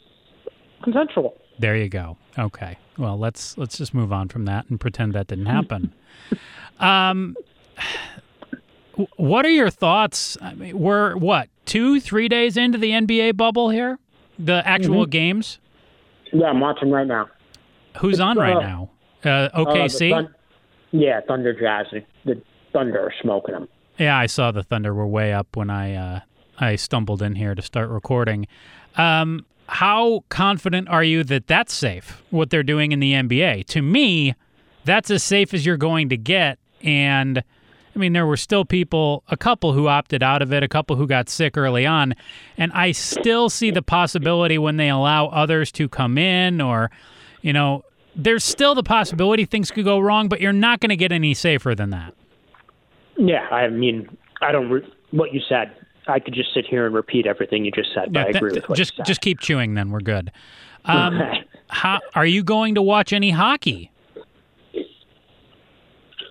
consensual. 0.82 1.36
There 1.58 1.76
you 1.76 1.88
go. 1.88 2.16
Okay. 2.38 2.78
Well, 2.98 3.16
let's 3.18 3.56
let's 3.56 3.78
just 3.78 3.94
move 3.94 4.12
on 4.12 4.28
from 4.28 4.44
that 4.46 4.68
and 4.70 4.80
pretend 4.80 5.12
that 5.12 5.28
didn't 5.28 5.46
happen. 5.46 5.92
um, 6.80 7.36
what 9.16 9.46
are 9.46 9.50
your 9.50 9.70
thoughts? 9.70 10.36
I 10.40 10.54
mean, 10.54 10.78
we're 10.78 11.16
what 11.16 11.48
two, 11.64 12.00
three 12.00 12.28
days 12.28 12.56
into 12.56 12.78
the 12.78 12.90
NBA 12.90 13.36
bubble 13.36 13.70
here, 13.70 13.98
the 14.38 14.66
actual 14.66 15.06
games. 15.06 15.58
Yeah, 16.32 16.46
I'm 16.46 16.60
watching 16.60 16.90
right 16.90 17.06
now. 17.06 17.28
Who's 17.98 18.20
on 18.20 18.38
right 18.38 18.56
uh, 18.56 18.60
now? 18.60 18.90
Uh, 19.24 19.28
Uh, 19.28 19.64
OKC. 19.64 20.10
Thun- 20.10 20.34
yeah, 20.92 21.20
Thunder 21.26 21.52
Jazz. 21.52 21.86
The 22.24 22.40
Thunder 22.72 23.00
are 23.00 23.14
smoking 23.22 23.54
them. 23.54 23.68
yeah, 23.98 24.16
I 24.16 24.26
saw 24.26 24.50
the 24.50 24.62
Thunder 24.62 24.94
were 24.94 25.06
way 25.06 25.32
up 25.32 25.56
when 25.56 25.70
I 25.70 25.94
uh, 25.94 26.20
I 26.58 26.76
stumbled 26.76 27.22
in 27.22 27.34
here 27.36 27.54
to 27.54 27.62
start 27.62 27.90
recording. 27.90 28.46
Um, 28.96 29.46
how 29.66 30.24
confident 30.28 30.88
are 30.88 31.04
you 31.04 31.22
that 31.24 31.46
that's 31.46 31.72
safe? 31.72 32.22
What 32.30 32.50
they're 32.50 32.64
doing 32.64 32.92
in 32.92 32.98
the 32.98 33.12
NBA? 33.12 33.66
To 33.66 33.82
me, 33.82 34.34
that's 34.84 35.10
as 35.10 35.22
safe 35.22 35.54
as 35.54 35.64
you're 35.64 35.76
going 35.76 36.08
to 36.08 36.16
get. 36.16 36.58
And 36.82 37.42
I 37.94 37.98
mean, 37.98 38.12
there 38.12 38.26
were 38.26 38.36
still 38.36 38.64
people, 38.64 39.24
a 39.28 39.36
couple 39.36 39.72
who 39.72 39.88
opted 39.88 40.22
out 40.22 40.42
of 40.42 40.52
it, 40.52 40.62
a 40.62 40.68
couple 40.68 40.96
who 40.96 41.06
got 41.06 41.28
sick 41.28 41.56
early 41.56 41.86
on. 41.86 42.14
And 42.56 42.72
I 42.72 42.92
still 42.92 43.50
see 43.50 43.70
the 43.70 43.82
possibility 43.82 44.58
when 44.58 44.76
they 44.76 44.88
allow 44.88 45.26
others 45.26 45.72
to 45.72 45.88
come 45.88 46.16
in, 46.16 46.60
or, 46.60 46.90
you 47.42 47.52
know, 47.52 47.84
there's 48.14 48.44
still 48.44 48.74
the 48.74 48.82
possibility 48.82 49.44
things 49.44 49.70
could 49.70 49.84
go 49.84 49.98
wrong, 49.98 50.28
but 50.28 50.40
you're 50.40 50.52
not 50.52 50.80
going 50.80 50.90
to 50.90 50.96
get 50.96 51.12
any 51.12 51.34
safer 51.34 51.74
than 51.74 51.90
that. 51.90 52.14
Yeah, 53.16 53.46
I 53.48 53.68
mean, 53.68 54.16
I 54.40 54.52
don't. 54.52 54.70
Re- 54.70 54.92
what 55.10 55.34
you 55.34 55.40
said, 55.48 55.72
I 56.06 56.20
could 56.20 56.34
just 56.34 56.54
sit 56.54 56.66
here 56.66 56.86
and 56.86 56.94
repeat 56.94 57.26
everything 57.26 57.64
you 57.64 57.70
just 57.70 57.92
said. 57.92 58.12
But 58.12 58.20
I 58.20 58.24
th- 58.26 58.36
agree 58.36 58.52
with 58.52 58.68
what 58.68 58.78
just 58.78 58.92
you 58.92 58.96
said. 58.98 59.06
just 59.06 59.20
keep 59.20 59.40
chewing, 59.40 59.74
then 59.74 59.90
we're 59.90 60.00
good. 60.00 60.32
Um, 60.86 61.20
how, 61.68 62.00
are 62.14 62.24
you 62.24 62.42
going 62.42 62.74
to 62.76 62.80
watch 62.80 63.12
any 63.12 63.32
hockey? 63.32 63.90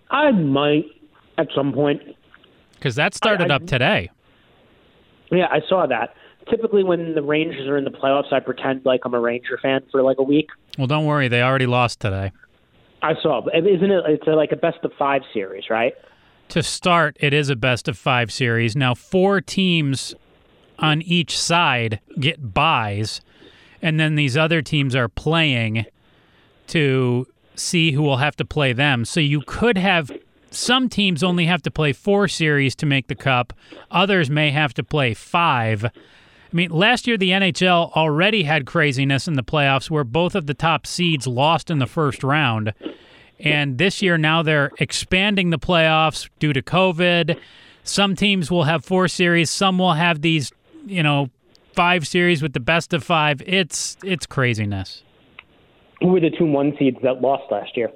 I 0.09 0.31
might 0.31 0.85
at 1.37 1.47
some 1.55 1.73
point. 1.73 2.01
Because 2.75 2.95
that 2.95 3.13
started 3.13 3.51
I- 3.51 3.55
up 3.55 3.65
today. 3.65 4.09
Yeah, 5.31 5.47
I 5.51 5.61
saw 5.67 5.85
that. 5.85 6.15
Typically, 6.49 6.83
when 6.83 7.13
the 7.13 7.21
Rangers 7.21 7.67
are 7.67 7.77
in 7.77 7.83
the 7.83 7.91
playoffs, 7.91 8.33
I 8.33 8.39
pretend 8.39 8.83
like 8.83 9.01
I'm 9.05 9.13
a 9.13 9.19
Ranger 9.19 9.59
fan 9.61 9.81
for 9.91 10.01
like 10.01 10.17
a 10.17 10.23
week. 10.23 10.49
Well, 10.77 10.87
don't 10.87 11.05
worry, 11.05 11.27
they 11.27 11.43
already 11.43 11.67
lost 11.67 11.99
today. 11.99 12.31
I 13.03 13.13
saw, 13.21 13.45
isn't 13.53 13.91
it? 13.91 14.03
It's 14.07 14.27
a, 14.27 14.31
like 14.31 14.51
a 14.51 14.55
best 14.55 14.79
of 14.83 14.91
five 14.97 15.21
series, 15.31 15.69
right? 15.69 15.93
To 16.49 16.63
start, 16.63 17.15
it 17.19 17.33
is 17.33 17.49
a 17.49 17.55
best 17.55 17.87
of 17.87 17.97
five 17.97 18.31
series. 18.31 18.75
Now, 18.75 18.95
four 18.95 19.39
teams 19.41 20.15
on 20.79 21.03
each 21.03 21.37
side 21.37 21.99
get 22.19 22.53
buys, 22.53 23.21
and 23.81 23.99
then 23.99 24.15
these 24.15 24.35
other 24.35 24.63
teams 24.63 24.95
are 24.95 25.07
playing 25.07 25.85
to 26.67 27.27
see 27.59 27.91
who 27.91 28.01
will 28.01 28.17
have 28.17 28.35
to 28.37 28.45
play 28.45 28.73
them. 28.73 29.05
So 29.05 29.19
you 29.19 29.41
could 29.41 29.77
have 29.77 30.11
some 30.51 30.89
teams 30.89 31.23
only 31.23 31.45
have 31.45 31.61
to 31.63 31.71
play 31.71 31.93
four 31.93 32.27
series 32.27 32.75
to 32.75 32.85
make 32.85 33.07
the 33.07 33.15
cup, 33.15 33.53
others 33.91 34.29
may 34.29 34.51
have 34.51 34.73
to 34.75 34.83
play 34.83 35.13
five. 35.13 35.85
I 35.85 36.55
mean, 36.55 36.71
last 36.71 37.05
year 37.05 37.17
the 37.17 37.29
NHL 37.29 37.91
already 37.91 38.43
had 38.43 38.65
craziness 38.65 39.27
in 39.27 39.35
the 39.35 39.43
playoffs 39.43 39.89
where 39.89 40.03
both 40.03 40.33
of 40.33 40.47
the 40.47 40.55
top 40.55 40.87
seeds 40.87 41.27
lost 41.27 41.69
in 41.69 41.77
the 41.79 41.85
first 41.85 42.23
round. 42.23 42.73
And 43.39 43.77
this 43.77 44.01
year 44.01 44.17
now 44.17 44.41
they're 44.41 44.71
expanding 44.79 45.51
the 45.51 45.59
playoffs 45.59 46.29
due 46.39 46.53
to 46.53 46.61
COVID. 46.61 47.39
Some 47.83 48.15
teams 48.15 48.49
will 48.49 48.63
have 48.63 48.83
four 48.83 49.07
series, 49.07 49.51
some 49.51 49.77
will 49.77 49.93
have 49.93 50.21
these, 50.21 50.51
you 50.85 51.03
know, 51.03 51.29
five 51.73 52.07
series 52.07 52.41
with 52.41 52.53
the 52.53 52.59
best 52.59 52.93
of 52.93 53.03
5. 53.03 53.41
It's 53.45 53.95
it's 54.03 54.25
craziness. 54.25 55.03
Who 56.01 56.07
were 56.07 56.19
the 56.19 56.29
two 56.29 56.45
one 56.45 56.73
seeds 56.77 56.97
that 57.03 57.21
lost 57.21 57.51
last 57.51 57.75
year? 57.77 57.91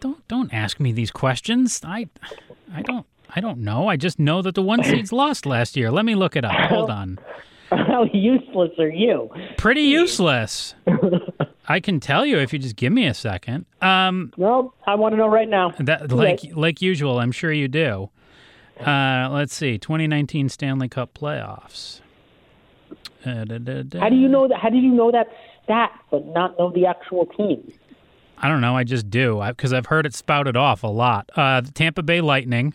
Don't 0.00 0.26
don't 0.28 0.52
ask 0.52 0.80
me 0.80 0.92
these 0.92 1.10
questions. 1.10 1.80
I 1.84 2.08
I 2.74 2.82
don't 2.82 3.06
I 3.34 3.40
don't 3.40 3.58
know. 3.58 3.88
I 3.88 3.96
just 3.96 4.18
know 4.18 4.42
that 4.42 4.54
the 4.54 4.62
one 4.62 4.82
seeds 4.84 5.12
lost 5.22 5.46
last 5.46 5.76
year. 5.76 5.90
Let 5.90 6.04
me 6.04 6.14
look 6.14 6.36
it 6.36 6.44
up. 6.44 6.52
Hold 6.70 6.90
on. 6.90 7.18
How 7.70 8.04
useless 8.12 8.70
are 8.78 8.88
you? 8.90 9.30
Pretty 9.56 9.80
useless. 9.82 10.74
I 11.68 11.80
can 11.80 12.00
tell 12.00 12.26
you 12.26 12.38
if 12.38 12.52
you 12.52 12.58
just 12.58 12.76
give 12.76 12.92
me 12.92 13.06
a 13.06 13.14
second. 13.14 13.64
Um, 13.80 14.32
Well, 14.36 14.74
I 14.86 14.94
want 14.96 15.14
to 15.14 15.16
know 15.16 15.28
right 15.28 15.48
now. 15.48 15.70
that 15.78 16.10
like 16.12 16.40
like 16.54 16.82
usual, 16.82 17.18
I'm 17.18 17.32
sure 17.32 17.52
you 17.52 17.68
do. 17.68 18.10
Uh, 18.84 19.28
let's 19.30 19.54
see, 19.54 19.78
2019 19.78 20.48
Stanley 20.48 20.88
Cup 20.88 21.14
playoffs. 21.14 22.00
Uh, 23.24 23.44
da, 23.44 23.58
da, 23.58 23.82
da. 23.82 24.00
How 24.00 24.08
do 24.08 24.16
you 24.16 24.28
know 24.28 24.48
that? 24.48 24.58
How 24.58 24.68
do 24.70 24.76
you 24.78 24.90
know 24.92 25.10
that 25.12 25.28
stat 25.64 25.92
but 26.10 26.26
not 26.26 26.58
know 26.58 26.70
the 26.72 26.86
actual 26.86 27.26
team? 27.26 27.72
I 28.38 28.48
don't 28.48 28.60
know. 28.60 28.76
I 28.76 28.84
just 28.84 29.08
do 29.08 29.42
because 29.46 29.72
I've 29.72 29.86
heard 29.86 30.04
it 30.04 30.14
spouted 30.14 30.56
off 30.56 30.82
a 30.82 30.88
lot. 30.88 31.30
Uh, 31.36 31.60
the 31.60 31.70
Tampa 31.70 32.02
Bay 32.02 32.20
Lightning, 32.20 32.74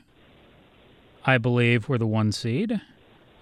I 1.25 1.37
believe, 1.37 1.89
were 1.89 1.97
the 1.97 2.07
one 2.07 2.31
seed. 2.31 2.79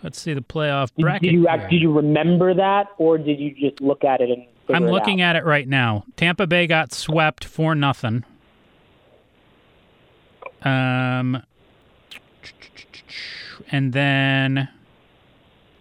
Let's 0.01 0.19
see 0.19 0.33
the 0.33 0.41
playoff 0.41 0.91
Did, 0.95 1.03
bracket. 1.03 1.21
did 1.23 1.33
you 1.33 1.41
here. 1.41 1.49
act, 1.49 1.69
did 1.71 1.81
you 1.81 1.91
remember 1.91 2.53
that, 2.53 2.87
or 2.97 3.17
did 3.17 3.39
you 3.39 3.55
just 3.55 3.81
look 3.81 4.03
at 4.03 4.21
it 4.21 4.29
and? 4.29 4.45
I'm 4.67 4.87
looking 4.87 5.21
out? 5.21 5.35
at 5.35 5.43
it 5.43 5.45
right 5.45 5.67
now. 5.67 6.05
Tampa 6.15 6.47
Bay 6.47 6.65
got 6.65 6.91
swept 6.91 7.45
for 7.45 7.75
nothing. 7.75 8.23
Um, 10.63 11.43
and 13.71 13.93
then 13.93 14.69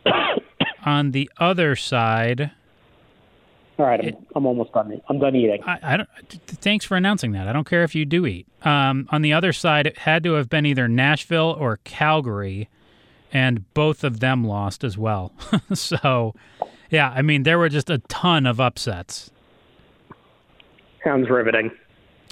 on 0.84 1.12
the 1.12 1.30
other 1.38 1.76
side, 1.76 2.50
All 3.76 3.86
right, 3.86 4.00
I'm, 4.04 4.26
I'm 4.36 4.46
almost 4.46 4.72
done. 4.72 5.00
I'm 5.08 5.18
done 5.18 5.34
eating. 5.34 5.60
I, 5.64 5.78
I 5.82 5.96
don't. 5.96 6.08
Thanks 6.28 6.84
for 6.84 6.96
announcing 6.96 7.32
that. 7.32 7.48
I 7.48 7.52
don't 7.52 7.68
care 7.68 7.82
if 7.82 7.94
you 7.94 8.04
do 8.04 8.24
eat. 8.24 8.46
Um, 8.62 9.08
on 9.10 9.22
the 9.22 9.32
other 9.32 9.52
side, 9.52 9.86
it 9.86 9.98
had 9.98 10.22
to 10.24 10.34
have 10.34 10.48
been 10.48 10.64
either 10.64 10.86
Nashville 10.86 11.56
or 11.58 11.80
Calgary, 11.82 12.68
and 13.32 13.72
both 13.74 14.04
of 14.04 14.20
them 14.20 14.44
lost 14.44 14.84
as 14.84 14.96
well. 14.96 15.32
so, 15.74 16.34
yeah, 16.90 17.10
I 17.10 17.22
mean, 17.22 17.42
there 17.42 17.58
were 17.58 17.68
just 17.68 17.90
a 17.90 17.98
ton 17.98 18.46
of 18.46 18.60
upsets. 18.60 19.32
Sounds 21.02 21.28
riveting. 21.28 21.72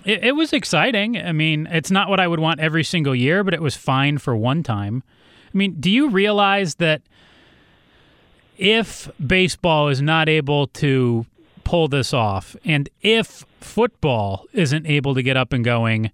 It, 0.04 0.24
it 0.24 0.36
was 0.36 0.52
exciting. 0.52 1.16
I 1.16 1.32
mean, 1.32 1.66
it's 1.66 1.90
not 1.90 2.08
what 2.08 2.20
I 2.20 2.28
would 2.28 2.40
want 2.40 2.60
every 2.60 2.84
single 2.84 3.16
year, 3.16 3.42
but 3.42 3.52
it 3.52 3.60
was 3.60 3.74
fine 3.74 4.18
for 4.18 4.36
one 4.36 4.62
time. 4.62 5.02
I 5.52 5.58
mean, 5.58 5.76
do 5.80 5.90
you 5.90 6.08
realize 6.08 6.76
that 6.76 7.02
if 8.56 9.10
baseball 9.24 9.88
is 9.88 10.00
not 10.00 10.28
able 10.28 10.68
to 10.68 11.26
pull 11.64 11.88
this 11.88 12.12
off, 12.12 12.56
and 12.64 12.88
if 13.00 13.44
football 13.60 14.46
isn't 14.52 14.86
able 14.86 15.14
to 15.14 15.22
get 15.22 15.36
up 15.36 15.52
and 15.52 15.64
going, 15.64 16.10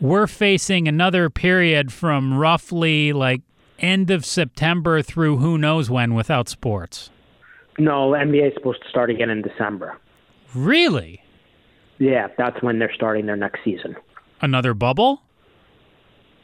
we're 0.00 0.26
facing 0.26 0.88
another 0.88 1.30
period 1.30 1.92
from 1.92 2.36
roughly 2.36 3.12
like 3.12 3.42
end 3.78 4.10
of 4.10 4.24
September 4.24 5.02
through 5.02 5.38
who 5.38 5.58
knows 5.58 5.90
when 5.90 6.14
without 6.14 6.48
sports. 6.48 7.10
No, 7.78 8.10
NBA 8.10 8.48
is 8.48 8.54
supposed 8.54 8.82
to 8.82 8.88
start 8.88 9.10
again 9.10 9.30
in 9.30 9.42
December. 9.42 9.96
Really? 10.54 11.22
Yeah, 11.98 12.28
that's 12.36 12.62
when 12.62 12.78
they're 12.78 12.92
starting 12.92 13.26
their 13.26 13.36
next 13.36 13.60
season. 13.64 13.96
Another 14.40 14.74
bubble? 14.74 15.22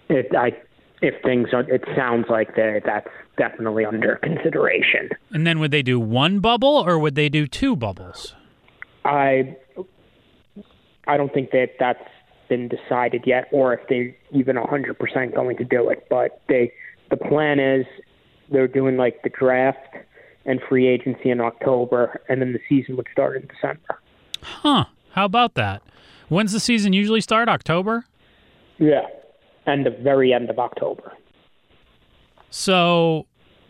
It, 0.09 0.35
I, 0.35 0.57
if 1.03 1.21
things 1.23 1.49
are, 1.53 1.69
it 1.69 1.85
sounds 1.97 2.27
like 2.31 2.55
they, 2.55 2.81
that's 2.85 3.09
definitely 3.37 3.85
under 3.85 4.17
consideration. 4.17 5.11
And 5.33 5.47
then 5.47 5.59
would 5.59 5.71
they 5.71 5.83
do 5.83 6.01
one 6.01 6.41
bubble 6.41 6.85
or 6.87 6.99
would 6.99 7.15
they 7.15 7.29
do 7.29 7.47
two 7.47 7.77
bubbles? 7.77 8.35
I, 9.05 9.57
I 11.07 11.17
don't 11.17 11.33
think 11.33 11.51
that 11.53 11.73
that's 11.79 12.09
been 12.49 12.69
decided 12.69 13.25
yet, 13.27 13.49
or 13.53 13.75
if 13.75 13.87
they 13.89 14.17
even 14.33 14.57
100% 14.57 15.35
going 15.35 15.57
to 15.57 15.65
do 15.65 15.89
it. 15.91 16.07
But 16.09 16.41
they, 16.49 16.73
the 17.11 17.17
plan 17.17 17.61
is 17.61 17.87
they're 18.51 18.69
doing 18.69 18.97
like 18.97 19.23
the 19.23 19.31
draft 19.31 19.97
and 20.45 20.61
free 20.69 20.89
agency 20.89 21.31
in 21.31 21.41
October, 21.41 22.21
and 22.29 22.41
then 22.41 22.53
the 22.53 22.61
season 22.69 22.97
would 22.97 23.07
start 23.13 23.37
in 23.37 23.47
December. 23.47 24.01
Huh. 24.41 24.87
How 25.13 25.25
about 25.25 25.55
that? 25.55 25.83
When's 26.29 26.53
the 26.53 26.61
season 26.61 26.93
usually 26.93 27.21
start? 27.21 27.49
October? 27.49 28.05
Yeah, 28.79 29.07
and 29.67 29.85
the 29.85 29.91
very 29.91 30.33
end 30.33 30.51
of 30.51 30.59
October. 30.59 31.13
So 32.51 33.27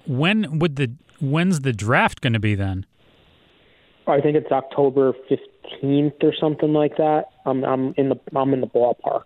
when 0.07 0.59
would 0.59 0.77
the 0.77 0.93
when's 1.21 1.61
the 1.61 1.73
draft 1.73 2.21
going 2.21 2.33
to 2.33 2.39
be 2.39 2.55
then? 2.55 2.87
I 4.09 4.21
think 4.21 4.37
it's 4.37 4.51
October 4.51 5.13
15th 5.31 6.23
or 6.23 6.35
something 6.35 6.73
like 6.73 6.97
that. 6.97 7.27
I'm 7.45 7.65
I'm 7.65 7.95
in 7.97 8.09
the 8.09 8.19
I'm 8.35 8.53
in 8.55 8.61
the 8.61 8.67
ballpark. 8.67 9.25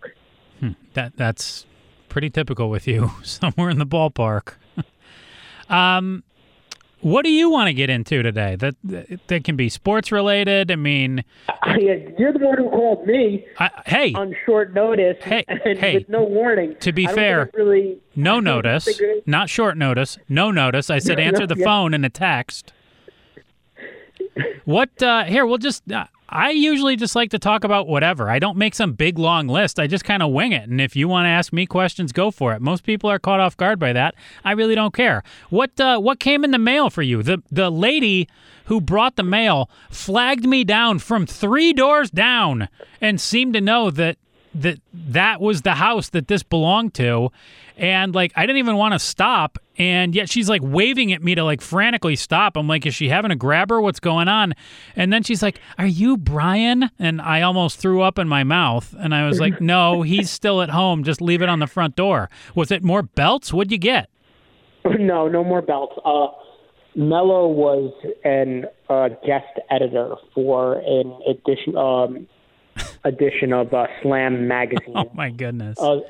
Hmm. 0.60 0.70
That 0.94 1.16
that's 1.16 1.66
pretty 2.08 2.30
typical 2.30 2.70
with 2.70 2.86
you. 2.86 3.10
Somewhere 3.22 3.70
in 3.70 3.78
the 3.78 3.86
ballpark. 3.86 4.54
um 5.68 6.24
what 7.02 7.24
do 7.24 7.32
you 7.32 7.50
want 7.50 7.66
to 7.66 7.74
get 7.74 7.90
into 7.90 8.22
today? 8.22 8.54
That 8.54 8.76
that 9.26 9.42
can 9.42 9.56
be 9.56 9.68
sports 9.68 10.12
related. 10.12 10.70
I 10.70 10.76
mean, 10.76 11.24
you're 11.76 12.32
the 12.32 12.38
one 12.38 12.58
who 12.58 12.70
called 12.70 13.04
me. 13.06 13.44
I, 13.58 13.70
hey, 13.86 14.12
on 14.14 14.36
short 14.46 14.72
notice. 14.72 15.16
Hey, 15.20 15.44
and 15.48 15.78
hey, 15.78 15.94
with 15.94 16.08
no 16.08 16.22
warning. 16.22 16.76
To 16.78 16.92
be 16.92 17.06
fair, 17.06 17.50
really, 17.54 17.98
no 18.14 18.38
notice, 18.38 18.88
not 19.26 19.50
short 19.50 19.76
notice. 19.76 20.16
No 20.28 20.52
notice. 20.52 20.90
I 20.90 21.00
said 21.00 21.18
answer 21.18 21.44
the 21.44 21.56
phone 21.56 21.92
in 21.92 22.04
a 22.04 22.10
text. 22.10 22.72
What? 24.64 25.02
Uh, 25.02 25.24
here, 25.24 25.46
we'll 25.46 25.58
just. 25.58 25.90
Uh, 25.90 26.06
I 26.34 26.50
usually 26.50 26.96
just 26.96 27.14
like 27.14 27.30
to 27.32 27.38
talk 27.38 27.62
about 27.62 27.86
whatever. 27.86 28.30
I 28.30 28.38
don't 28.38 28.56
make 28.56 28.74
some 28.74 28.94
big 28.94 29.18
long 29.18 29.48
list. 29.48 29.78
I 29.78 29.86
just 29.86 30.04
kind 30.04 30.22
of 30.22 30.32
wing 30.32 30.52
it. 30.52 30.66
And 30.66 30.80
if 30.80 30.96
you 30.96 31.06
want 31.06 31.26
to 31.26 31.28
ask 31.28 31.52
me 31.52 31.66
questions, 31.66 32.10
go 32.10 32.30
for 32.30 32.54
it. 32.54 32.62
Most 32.62 32.84
people 32.84 33.10
are 33.10 33.18
caught 33.18 33.38
off 33.38 33.54
guard 33.54 33.78
by 33.78 33.92
that. 33.92 34.14
I 34.42 34.52
really 34.52 34.74
don't 34.74 34.94
care. 34.94 35.22
What 35.50 35.78
uh, 35.78 35.98
what 35.98 36.20
came 36.20 36.42
in 36.42 36.50
the 36.50 36.58
mail 36.58 36.88
for 36.88 37.02
you? 37.02 37.22
The 37.22 37.42
the 37.50 37.70
lady 37.70 38.28
who 38.66 38.80
brought 38.80 39.16
the 39.16 39.22
mail 39.22 39.68
flagged 39.90 40.46
me 40.46 40.64
down 40.64 41.00
from 41.00 41.26
three 41.26 41.74
doors 41.74 42.10
down 42.10 42.68
and 43.00 43.20
seemed 43.20 43.52
to 43.52 43.60
know 43.60 43.90
that 43.90 44.16
that 44.54 44.78
that 44.92 45.40
was 45.40 45.62
the 45.62 45.74
house 45.74 46.10
that 46.10 46.28
this 46.28 46.42
belonged 46.42 46.94
to 46.94 47.30
and 47.76 48.14
like 48.14 48.32
I 48.36 48.42
didn't 48.42 48.58
even 48.58 48.76
want 48.76 48.92
to 48.92 48.98
stop 48.98 49.58
and 49.78 50.14
yet 50.14 50.28
she's 50.28 50.48
like 50.48 50.60
waving 50.62 51.12
at 51.12 51.22
me 51.22 51.34
to 51.34 51.44
like 51.44 51.62
frantically 51.62 52.16
stop. 52.16 52.56
I'm 52.56 52.68
like, 52.68 52.84
is 52.84 52.94
she 52.94 53.08
having 53.08 53.30
a 53.30 53.36
grabber? 53.36 53.80
What's 53.80 54.00
going 54.00 54.28
on? 54.28 54.52
And 54.94 55.12
then 55.12 55.22
she's 55.22 55.42
like, 55.42 55.60
Are 55.78 55.86
you 55.86 56.16
Brian? 56.16 56.90
And 56.98 57.20
I 57.22 57.42
almost 57.42 57.78
threw 57.78 58.02
up 58.02 58.18
in 58.18 58.28
my 58.28 58.44
mouth 58.44 58.94
and 58.98 59.14
I 59.14 59.26
was 59.26 59.40
like, 59.40 59.60
No, 59.60 60.02
he's 60.02 60.30
still 60.30 60.60
at 60.60 60.70
home. 60.70 61.04
Just 61.04 61.20
leave 61.20 61.40
it 61.40 61.48
on 61.48 61.58
the 61.58 61.66
front 61.66 61.96
door. 61.96 62.28
Was 62.54 62.70
it 62.70 62.82
more 62.82 63.02
belts? 63.02 63.52
What'd 63.52 63.72
you 63.72 63.78
get? 63.78 64.08
No, 64.98 65.28
no 65.28 65.44
more 65.44 65.62
belts. 65.62 65.94
Uh 66.04 66.26
Melo 66.94 67.48
was 67.48 67.92
an 68.24 68.66
uh, 68.90 69.08
guest 69.26 69.58
editor 69.70 70.14
for 70.34 70.74
an 70.74 71.18
edition 71.26 71.76
um, 71.76 72.28
edition 73.04 73.52
of 73.52 73.72
uh, 73.74 73.86
Slam 74.02 74.48
magazine. 74.48 74.92
oh 74.96 75.10
my 75.14 75.30
goodness! 75.30 75.78
Uh, 75.78 76.00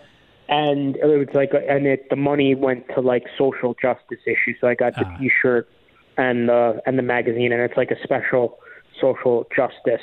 and 0.48 0.96
it 0.96 1.04
was 1.04 1.28
like, 1.34 1.52
and 1.68 1.86
it 1.86 2.08
the 2.10 2.16
money 2.16 2.54
went 2.54 2.86
to 2.94 3.00
like 3.00 3.24
social 3.38 3.74
justice 3.80 4.20
issues. 4.26 4.56
So 4.60 4.68
I 4.68 4.74
got 4.74 4.94
the 4.94 5.06
uh. 5.06 5.18
T-shirt 5.18 5.68
and 6.16 6.48
the 6.48 6.82
and 6.86 6.98
the 6.98 7.02
magazine, 7.02 7.52
and 7.52 7.62
it's 7.62 7.76
like 7.76 7.90
a 7.90 8.02
special 8.02 8.58
social 9.00 9.46
justice 9.54 10.00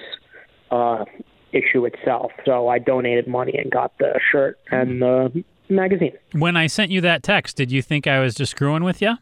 uh, 0.72 1.06
issue 1.52 1.86
itself. 1.86 2.32
So 2.46 2.68
I 2.68 2.80
donated 2.80 3.28
money 3.28 3.54
and 3.58 3.72
got 3.72 3.98
the 4.00 4.20
shirt 4.32 4.60
and 4.72 5.02
the 5.02 5.44
magazine. 5.70 6.14
When 6.34 6.58
I 6.58 6.68
sent 6.68 6.92
you 6.92 7.02
that 7.02 7.24
text, 7.24 7.56
did 7.56 7.72
you 7.72 7.82
think 7.82 8.08
I 8.08 8.20
was 8.20 8.36
just 8.36 8.52
screwing 8.52 8.84
with 8.84 9.02
you? 9.02 9.16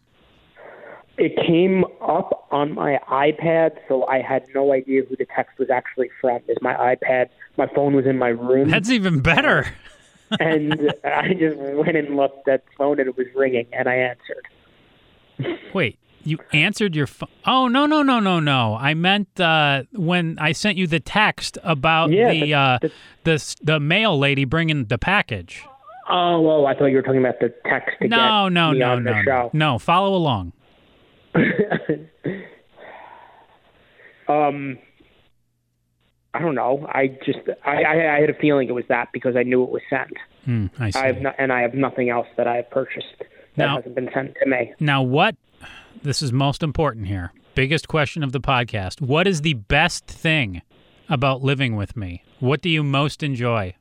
It 1.17 1.35
came 1.47 1.83
up 1.99 2.47
on 2.51 2.75
my 2.75 2.99
iPad, 3.09 3.71
so 3.87 4.05
I 4.05 4.21
had 4.21 4.45
no 4.53 4.71
idea 4.71 5.01
who 5.03 5.15
the 5.15 5.25
text 5.35 5.57
was 5.57 5.69
actually 5.71 6.09
from. 6.21 6.41
Is 6.47 6.57
my 6.61 6.75
iPad? 6.75 7.29
My 7.57 7.67
phone 7.67 7.95
was 7.95 8.05
in 8.05 8.17
my 8.17 8.29
room. 8.29 8.69
That's 8.69 8.89
even 8.89 9.19
better. 9.19 9.67
and 10.39 10.93
I 11.03 11.33
just 11.33 11.57
went 11.57 11.97
and 11.97 12.15
looked 12.15 12.47
at 12.47 12.65
the 12.65 12.71
phone, 12.77 12.99
and 12.99 13.09
it 13.09 13.17
was 13.17 13.27
ringing, 13.35 13.67
and 13.73 13.89
I 13.89 13.95
answered. 13.95 14.47
Wait, 15.73 15.97
you 16.23 16.37
answered 16.51 16.95
your 16.95 17.07
phone? 17.07 17.29
Oh 17.45 17.67
no 17.67 17.85
no 17.85 18.01
no 18.03 18.19
no 18.19 18.39
no! 18.39 18.77
I 18.79 18.93
meant 18.93 19.39
uh, 19.39 19.83
when 19.93 20.37
I 20.39 20.51
sent 20.51 20.77
you 20.77 20.87
the 20.87 20.99
text 20.99 21.57
about 21.63 22.11
yeah, 22.11 22.31
the, 22.31 22.41
the, 22.41 22.53
uh, 22.53 22.79
the 22.81 22.91
the 23.23 23.55
the 23.63 23.79
mail 23.79 24.19
lady 24.19 24.45
bringing 24.45 24.85
the 24.85 24.97
package. 24.97 25.63
Oh 26.09 26.41
well, 26.41 26.65
I 26.67 26.73
thought 26.75 26.85
you 26.87 26.97
were 26.97 27.01
talking 27.01 27.19
about 27.19 27.39
the 27.39 27.53
text. 27.65 27.97
To 28.01 28.07
no 28.07 28.49
no 28.49 28.71
me 28.71 28.79
no 28.79 28.99
no 28.99 29.49
no. 29.53 29.79
Follow 29.79 30.15
along. 30.15 30.53
um, 34.27 34.79
I 36.33 36.39
don't 36.39 36.55
know. 36.55 36.87
I 36.89 37.07
just 37.25 37.39
I, 37.65 37.83
I, 37.83 38.15
I 38.17 38.19
had 38.19 38.29
a 38.29 38.33
feeling 38.33 38.69
it 38.69 38.73
was 38.73 38.85
that 38.89 39.09
because 39.11 39.35
I 39.35 39.43
knew 39.43 39.63
it 39.63 39.69
was 39.69 39.81
sent. 39.89 40.13
Mm, 40.47 40.69
I 40.79 40.89
see. 40.91 40.99
I 40.99 41.07
have 41.07 41.21
no, 41.21 41.31
and 41.37 41.51
I 41.51 41.61
have 41.61 41.73
nothing 41.73 42.09
else 42.09 42.27
that 42.37 42.47
I 42.47 42.57
have 42.57 42.69
purchased 42.69 43.23
that 43.55 43.65
now, 43.65 43.75
hasn't 43.77 43.95
been 43.95 44.09
sent 44.13 44.35
to 44.41 44.49
me. 44.49 44.73
Now, 44.79 45.01
what? 45.01 45.35
This 46.03 46.21
is 46.21 46.31
most 46.31 46.61
important 46.61 47.07
here. 47.07 47.33
Biggest 47.55 47.87
question 47.87 48.23
of 48.23 48.31
the 48.31 48.39
podcast. 48.39 49.01
What 49.01 49.25
is 49.27 49.41
the 49.41 49.55
best 49.55 50.05
thing 50.05 50.61
about 51.09 51.41
living 51.41 51.75
with 51.75 51.97
me? 51.97 52.23
What 52.39 52.61
do 52.61 52.69
you 52.69 52.83
most 52.83 53.23
enjoy? 53.23 53.75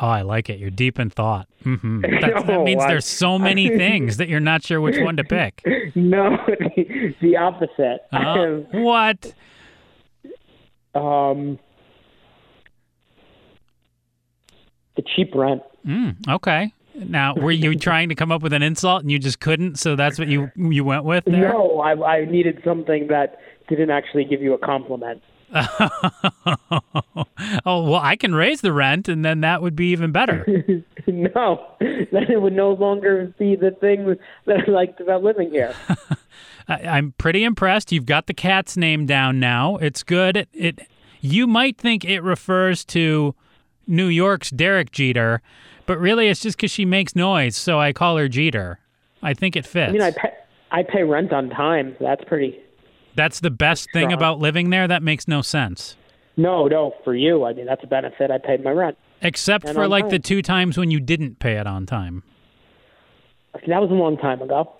Oh, 0.00 0.08
I 0.08 0.22
like 0.22 0.50
it. 0.50 0.58
You're 0.58 0.70
deep 0.70 0.98
in 0.98 1.10
thought. 1.10 1.48
Mm-hmm. 1.64 2.00
That, 2.22 2.46
that 2.46 2.62
means 2.62 2.84
there's 2.86 3.06
so 3.06 3.38
many 3.38 3.68
things 3.76 4.16
that 4.16 4.28
you're 4.28 4.40
not 4.40 4.64
sure 4.64 4.80
which 4.80 4.98
one 4.98 5.16
to 5.16 5.24
pick. 5.24 5.62
No, 5.94 6.38
the, 6.46 7.14
the 7.20 7.36
opposite. 7.36 8.00
Uh, 8.12 8.62
what? 8.72 9.34
Um, 10.94 11.58
the 14.96 15.02
cheap 15.14 15.34
rent. 15.34 15.62
Mm, 15.86 16.16
okay. 16.28 16.72
Now, 16.94 17.34
were 17.34 17.50
you 17.50 17.74
trying 17.74 18.08
to 18.08 18.14
come 18.14 18.32
up 18.32 18.42
with 18.42 18.52
an 18.52 18.62
insult 18.62 19.02
and 19.02 19.10
you 19.10 19.18
just 19.18 19.40
couldn't? 19.40 19.78
So 19.78 19.96
that's 19.96 20.18
what 20.18 20.28
you 20.28 20.50
you 20.56 20.84
went 20.84 21.04
with? 21.04 21.24
There? 21.24 21.52
No, 21.52 21.80
I, 21.80 21.92
I 21.92 22.24
needed 22.24 22.60
something 22.64 23.08
that 23.08 23.38
didn't 23.68 23.90
actually 23.90 24.24
give 24.24 24.42
you 24.42 24.54
a 24.54 24.58
compliment. 24.58 25.22
oh 27.66 27.82
well, 27.82 28.00
I 28.02 28.16
can 28.16 28.34
raise 28.34 28.62
the 28.62 28.72
rent, 28.72 29.08
and 29.08 29.24
then 29.24 29.42
that 29.42 29.60
would 29.60 29.76
be 29.76 29.88
even 29.88 30.10
better. 30.12 30.46
no, 31.06 31.66
then 31.80 32.30
it 32.30 32.40
would 32.40 32.54
no 32.54 32.72
longer 32.72 33.34
be 33.38 33.56
the 33.56 33.70
thing 33.72 34.16
that 34.46 34.60
I 34.66 34.70
liked 34.70 35.00
about 35.00 35.22
living 35.22 35.50
here. 35.50 35.74
I'm 36.68 37.12
pretty 37.18 37.44
impressed. 37.44 37.92
You've 37.92 38.06
got 38.06 38.28
the 38.28 38.34
cat's 38.34 38.76
name 38.76 39.04
down 39.04 39.40
now. 39.40 39.76
It's 39.76 40.02
good. 40.02 40.36
It, 40.36 40.48
it 40.54 40.78
you 41.20 41.46
might 41.46 41.76
think 41.76 42.04
it 42.04 42.20
refers 42.20 42.84
to 42.86 43.34
New 43.86 44.06
York's 44.06 44.50
Derek 44.50 44.90
Jeter, 44.90 45.42
but 45.84 45.98
really 45.98 46.28
it's 46.28 46.40
just 46.40 46.56
because 46.56 46.70
she 46.70 46.86
makes 46.86 47.14
noise, 47.14 47.56
so 47.56 47.78
I 47.78 47.92
call 47.92 48.16
her 48.16 48.28
Jeter. 48.28 48.78
I 49.22 49.34
think 49.34 49.54
it 49.54 49.66
fits. 49.66 49.90
I 49.90 49.92
mean, 49.92 50.02
I 50.02 50.10
pay, 50.12 50.32
I 50.70 50.82
pay 50.82 51.02
rent 51.02 51.32
on 51.32 51.50
time. 51.50 51.94
So 51.98 52.06
that's 52.06 52.24
pretty 52.24 52.58
that's 53.14 53.40
the 53.40 53.50
best 53.50 53.90
thing 53.92 54.04
Strong. 54.08 54.12
about 54.14 54.38
living 54.38 54.70
there? 54.70 54.86
That 54.88 55.02
makes 55.02 55.26
no 55.28 55.42
sense. 55.42 55.96
No, 56.36 56.66
no, 56.66 56.94
for 57.04 57.14
you. 57.14 57.44
I 57.44 57.52
mean, 57.52 57.66
that's 57.66 57.84
a 57.84 57.86
benefit. 57.86 58.30
I 58.30 58.38
paid 58.38 58.64
my 58.64 58.70
rent. 58.70 58.96
Except 59.20 59.64
And 59.66 59.74
for 59.74 59.86
like 59.86 60.04
time. 60.04 60.10
the 60.10 60.18
two 60.18 60.42
times 60.42 60.78
when 60.78 60.90
you 60.90 60.98
didn't 60.98 61.38
pay 61.38 61.58
it 61.58 61.66
on 61.66 61.86
time. 61.86 62.22
That 63.66 63.80
was 63.80 63.90
a 63.90 63.94
long 63.94 64.16
time 64.16 64.40
ago. 64.40 64.72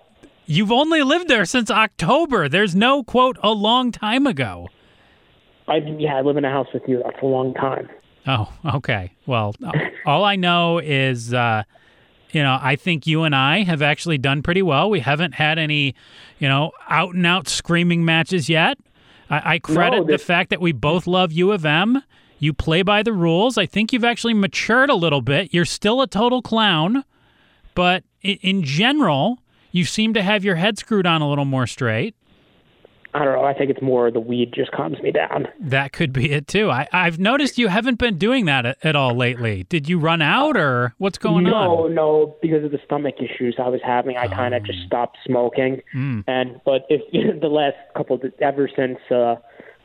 You've 0.45 0.71
only 0.71 1.03
lived 1.03 1.27
there 1.29 1.45
since 1.45 1.69
October. 1.71 2.49
There's 2.49 2.75
no 2.75 3.03
quote 3.03 3.37
a 3.41 3.51
long 3.51 3.91
time 3.91 4.27
ago. 4.27 4.67
I 5.67 5.75
yeah, 5.77 6.15
I 6.17 6.21
live 6.21 6.35
in 6.37 6.43
a 6.43 6.49
house 6.49 6.67
with 6.73 6.83
you. 6.87 7.01
That's 7.05 7.21
a 7.21 7.25
long 7.25 7.53
time. 7.53 7.87
Oh, 8.27 8.51
okay. 8.75 9.13
Well, 9.25 9.55
all 10.05 10.25
I 10.25 10.35
know 10.35 10.79
is, 10.79 11.33
uh, 11.33 11.63
you 12.33 12.41
know, 12.41 12.57
I 12.61 12.75
think 12.75 13.05
you 13.05 13.23
and 13.23 13.35
I 13.35 13.63
have 13.63 13.81
actually 13.81 14.17
done 14.17 14.41
pretty 14.41 14.61
well. 14.61 14.89
We 14.89 14.99
haven't 14.99 15.35
had 15.35 15.59
any, 15.59 15.95
you 16.39 16.49
know, 16.49 16.71
out 16.89 17.13
and 17.13 17.25
out 17.25 17.47
screaming 17.47 18.03
matches 18.03 18.49
yet. 18.49 18.77
I, 19.29 19.53
I 19.53 19.59
credit 19.59 20.01
No, 20.01 20.05
the 20.05 20.17
fact 20.17 20.49
that 20.49 20.59
we 20.59 20.71
both 20.71 21.07
love 21.07 21.31
U 21.31 21.51
of 21.51 21.65
M. 21.65 22.01
You 22.39 22.51
play 22.51 22.81
by 22.81 23.03
the 23.03 23.13
rules. 23.13 23.57
I 23.57 23.65
think 23.65 23.93
you've 23.93 24.03
actually 24.03 24.33
matured 24.33 24.89
a 24.89 24.95
little 24.95 25.21
bit. 25.21 25.53
You're 25.53 25.63
still 25.63 26.01
a 26.01 26.07
total 26.07 26.41
clown, 26.41 27.05
but 27.75 28.03
in, 28.21 28.37
in 28.41 28.63
general, 28.63 29.39
you 29.71 29.85
seem 29.85 30.13
to 30.15 30.21
have 30.21 30.43
your 30.43 30.55
head 30.55 30.77
screwed 30.77 31.05
on 31.05 31.21
a 31.21 31.29
little 31.29 31.45
more 31.45 31.67
straight. 31.67 32.15
I 33.15 33.23
don't 33.25 33.35
know. 33.35 33.43
I 33.43 33.53
think 33.53 33.69
it's 33.69 33.81
more 33.81 34.09
the 34.09 34.19
weed 34.19 34.53
just 34.55 34.71
calms 34.71 34.99
me 35.01 35.11
down. 35.11 35.47
That 35.59 35.91
could 35.93 36.11
be 36.11 36.31
it 36.31 36.47
too. 36.47 36.71
I, 36.71 36.87
I've 36.91 37.19
noticed 37.19 37.57
you 37.59 37.67
haven't 37.67 37.99
been 37.99 38.17
doing 38.17 38.45
that 38.45 38.65
at, 38.65 38.77
at 38.83 38.95
all 38.95 39.13
lately. 39.15 39.65
Did 39.69 39.87
you 39.87 39.99
run 39.99 40.21
out 40.21 40.57
or 40.57 40.95
what's 40.97 41.19
going 41.19 41.43
no, 41.43 41.53
on? 41.53 41.67
no, 41.67 41.87
no, 41.87 42.35
because 42.41 42.63
of 42.63 42.71
the 42.71 42.79
stomach 42.85 43.15
issues 43.19 43.55
I 43.59 43.67
was 43.69 43.81
having, 43.83 44.17
I 44.17 44.27
kind 44.27 44.55
of 44.55 44.63
Oh. 44.63 44.65
just 44.65 44.79
stopped 44.87 45.17
smoking. 45.25 45.81
Mm. 45.95 46.23
And 46.27 46.59
but 46.65 46.85
if 46.89 47.01
the 47.41 47.47
last 47.49 47.75
couple, 47.95 48.15
of, 48.15 48.33
ever 48.41 48.67
since 48.75 48.97
uh, 49.11 49.35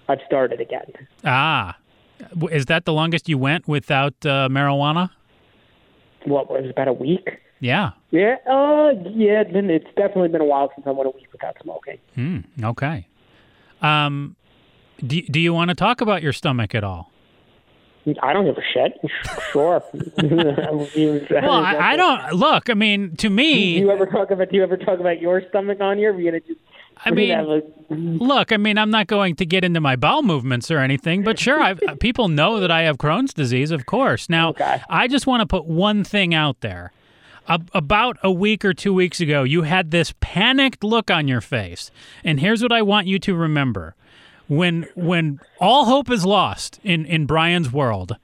I've 0.08 0.20
started 0.26 0.60
again. 0.60 0.90
Ah, 1.24 1.76
is 2.50 2.66
that 2.66 2.86
the 2.86 2.92
longest 2.92 3.28
you 3.28 3.36
went 3.36 3.68
without 3.68 4.14
uh, 4.24 4.48
marijuana? 4.48 5.10
What 6.24 6.50
was 6.50 6.64
it, 6.64 6.70
about 6.70 6.88
a 6.88 6.92
week? 6.92 7.28
Yeah. 7.60 7.90
Yeah, 8.10 8.36
uh, 8.48 8.92
yeah. 9.10 9.42
It's, 9.42 9.52
been, 9.52 9.68
it's 9.70 9.86
definitely 9.96 10.28
been 10.28 10.40
a 10.40 10.44
while 10.46 10.70
since 10.74 10.86
I 10.86 10.90
went 10.92 11.06
a 11.08 11.10
week 11.10 11.28
without 11.32 11.56
smoking. 11.62 11.98
Hmm. 12.14 12.38
Okay. 12.64 13.06
Um, 13.82 14.36
do 15.06 15.20
do 15.22 15.38
you 15.40 15.52
want 15.54 15.68
to 15.70 15.74
talk 15.74 16.00
about 16.00 16.22
your 16.22 16.32
stomach 16.32 16.74
at 16.74 16.82
all? 16.84 17.12
I 18.22 18.32
don't 18.32 18.46
give 18.46 18.56
a 18.56 18.62
shit. 18.72 18.98
Sure. 19.52 19.82
Well, 20.32 21.50
I, 21.52 21.92
I 21.92 21.96
don't 21.96 22.32
look. 22.34 22.70
I 22.70 22.74
mean, 22.74 23.16
to 23.16 23.30
me, 23.30 23.74
Do 23.74 23.80
you 23.80 23.90
ever 23.90 24.06
talk 24.06 24.30
about? 24.30 24.50
Do 24.50 24.56
you 24.56 24.62
ever 24.62 24.76
talk 24.76 24.98
about 25.00 25.20
your 25.20 25.42
stomach 25.48 25.80
on 25.80 25.98
here? 25.98 26.12
Are 26.12 26.18
you 26.18 26.30
gonna 26.30 26.40
just? 26.40 26.60
I 27.04 27.10
mean, 27.12 27.30
a- 27.30 27.62
look. 27.94 28.50
I 28.52 28.56
mean, 28.56 28.76
I'm 28.76 28.90
not 28.90 29.06
going 29.06 29.36
to 29.36 29.46
get 29.46 29.62
into 29.64 29.80
my 29.80 29.94
bowel 29.94 30.22
movements 30.22 30.68
or 30.70 30.78
anything, 30.78 31.22
but 31.22 31.38
sure, 31.38 31.60
I've, 31.60 31.80
people 32.00 32.28
know 32.28 32.58
that 32.60 32.70
I 32.72 32.82
have 32.82 32.96
Crohn's 32.98 33.32
disease, 33.32 33.70
of 33.70 33.86
course. 33.86 34.28
Now, 34.28 34.48
Okay. 34.50 34.82
I 34.90 35.06
just 35.06 35.24
want 35.26 35.40
to 35.42 35.46
put 35.46 35.64
one 35.66 36.02
thing 36.02 36.34
out 36.34 36.60
there. 36.60 36.90
A- 37.48 37.60
about 37.72 38.18
a 38.22 38.30
week 38.30 38.64
or 38.64 38.74
two 38.74 38.92
weeks 38.92 39.20
ago, 39.20 39.42
you 39.42 39.62
had 39.62 39.90
this 39.90 40.12
panicked 40.20 40.84
look 40.84 41.10
on 41.10 41.26
your 41.28 41.40
face, 41.40 41.90
and 42.24 42.40
here's 42.40 42.62
what 42.62 42.72
I 42.72 42.82
want 42.82 43.06
you 43.06 43.18
to 43.20 43.34
remember: 43.34 43.94
when 44.48 44.86
when 44.94 45.40
all 45.60 45.86
hope 45.86 46.10
is 46.10 46.24
lost 46.26 46.78
in 46.84 47.06
in 47.06 47.26
Brian's 47.26 47.72
world, 47.72 48.16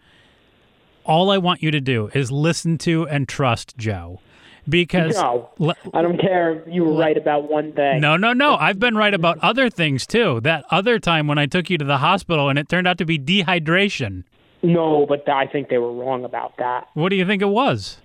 all 1.04 1.30
I 1.30 1.38
want 1.38 1.62
you 1.62 1.70
to 1.70 1.80
do 1.80 2.10
is 2.14 2.30
listen 2.30 2.78
to 2.78 3.06
and 3.08 3.28
trust 3.28 3.76
Joe, 3.76 4.20
because 4.68 5.14
no, 5.16 5.48
le- 5.58 5.76
I 5.92 6.02
don't 6.02 6.20
care 6.20 6.60
if 6.60 6.72
you 6.72 6.84
were 6.84 6.94
right 6.98 7.16
about 7.16 7.50
one 7.50 7.72
thing. 7.72 8.00
no, 8.00 8.16
no, 8.16 8.32
no. 8.32 8.56
I've 8.56 8.78
been 8.78 8.96
right 8.96 9.14
about 9.14 9.38
other 9.42 9.68
things 9.70 10.06
too. 10.06 10.40
That 10.40 10.64
other 10.70 10.98
time 10.98 11.26
when 11.26 11.38
I 11.38 11.46
took 11.46 11.70
you 11.70 11.78
to 11.78 11.84
the 11.84 11.98
hospital 11.98 12.48
and 12.48 12.58
it 12.58 12.68
turned 12.68 12.87
out 12.87 12.98
to 12.98 13.04
be 13.04 13.18
dehydration. 13.18 14.24
No, 14.62 15.04
but 15.06 15.28
I 15.28 15.46
think 15.46 15.68
they 15.68 15.76
were 15.78 15.92
wrong 15.92 16.24
about 16.24 16.56
that. 16.58 16.88
What 16.94 17.10
do 17.10 17.16
you 17.16 17.26
think 17.26 17.42
it 17.42 17.48
was? 17.48 17.98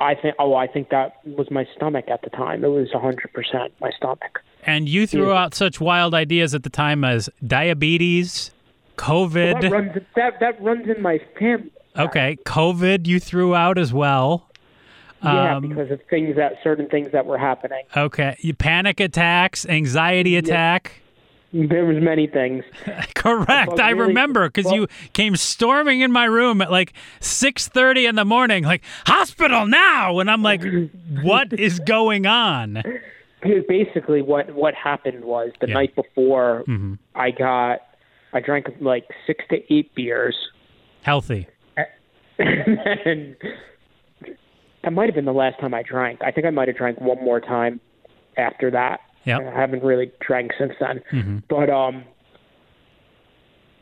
I 0.00 0.14
think. 0.14 0.34
Oh, 0.38 0.54
I 0.54 0.66
think 0.66 0.90
that 0.90 1.16
was 1.24 1.50
my 1.50 1.66
stomach 1.76 2.06
at 2.08 2.22
the 2.22 2.30
time. 2.30 2.64
It 2.64 2.68
was 2.68 2.88
hundred 2.92 3.32
percent 3.32 3.72
my 3.80 3.90
stomach. 3.96 4.40
And 4.64 4.88
you 4.88 5.06
threw 5.06 5.32
out 5.32 5.54
such 5.54 5.80
wild 5.80 6.14
ideas 6.14 6.54
at 6.54 6.62
the 6.62 6.70
time 6.70 7.04
as 7.04 7.30
diabetes, 7.46 8.50
That 8.96 9.04
COVID. 9.04 9.70
runs. 9.70 9.92
That 10.16 10.40
that 10.40 10.60
runs 10.62 10.88
in 10.88 11.02
my 11.02 11.18
family. 11.38 11.70
Okay, 11.96 12.38
COVID 12.44 13.06
you 13.06 13.18
threw 13.18 13.54
out 13.54 13.78
as 13.78 13.92
well. 13.92 14.44
Yeah, 15.24 15.56
Um, 15.56 15.68
because 15.68 15.90
of 15.90 16.00
things 16.08 16.36
that 16.36 16.58
certain 16.62 16.86
things 16.88 17.10
that 17.10 17.26
were 17.26 17.38
happening. 17.38 17.82
Okay, 17.96 18.36
you 18.38 18.54
panic 18.54 19.00
attacks, 19.00 19.66
anxiety 19.66 20.36
attack. 20.36 21.00
There 21.52 21.86
was 21.86 21.96
many 22.02 22.26
things. 22.26 22.62
Correct. 23.14 23.80
I 23.80 23.90
really- 23.90 24.08
remember 24.08 24.48
because 24.48 24.66
well- 24.66 24.74
you 24.76 24.86
came 25.14 25.34
storming 25.36 26.00
in 26.00 26.12
my 26.12 26.24
room 26.26 26.60
at 26.60 26.70
like 26.70 26.92
six 27.20 27.68
thirty 27.68 28.04
in 28.06 28.16
the 28.16 28.24
morning, 28.24 28.64
like 28.64 28.82
hospital 29.06 29.66
now, 29.66 30.18
and 30.18 30.30
I'm 30.30 30.42
like, 30.42 30.62
"What 31.22 31.52
is 31.54 31.80
going 31.80 32.26
on?" 32.26 32.82
Basically, 33.68 34.20
what 34.20 34.54
what 34.54 34.74
happened 34.74 35.24
was 35.24 35.50
the 35.60 35.68
Yeah. 35.68 35.74
night 35.74 35.94
before 35.94 36.64
hmm 36.66 36.94
I 37.14 37.30
got, 37.30 37.80
I 38.32 38.40
drank 38.40 38.66
like 38.80 39.04
six 39.26 39.44
to 39.50 39.72
eight 39.72 39.94
beers, 39.94 40.36
Healthy. 41.02 41.46
and 42.38 43.36
that 44.84 44.92
might 44.92 45.06
have 45.06 45.14
been 45.14 45.24
the 45.24 45.32
last 45.32 45.58
time 45.60 45.72
I 45.74 45.82
drank. 45.82 46.20
I 46.22 46.30
think 46.30 46.46
I 46.46 46.50
might 46.50 46.68
have 46.68 46.76
drank 46.76 47.00
one 47.00 47.18
more 47.24 47.40
time 47.40 47.80
after 48.36 48.70
that. 48.72 49.00
Yep. 49.28 49.40
I 49.54 49.60
haven't 49.60 49.82
really 49.84 50.10
drank 50.20 50.52
since 50.58 50.72
then. 50.80 51.00
Mhm. 51.12 51.42
But 51.48 51.70
um, 51.70 52.04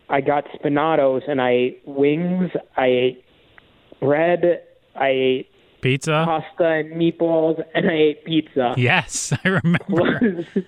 I 0.09 0.21
got 0.21 0.45
Spinato's 0.55 1.23
and 1.27 1.41
I 1.41 1.51
ate 1.51 1.83
wings. 1.87 2.51
I 2.77 2.87
ate 2.87 3.25
bread. 4.01 4.63
I 4.95 5.09
ate 5.09 5.51
Pizza. 5.81 6.23
pasta 6.27 6.65
and 6.69 6.93
meatballs, 6.95 7.63
and 7.75 7.89
I 7.91 7.95
ate 7.95 8.25
pizza. 8.25 8.75
Yes, 8.77 9.33
I 9.45 9.49
remember. 9.49 9.85
Plus, 9.89 10.65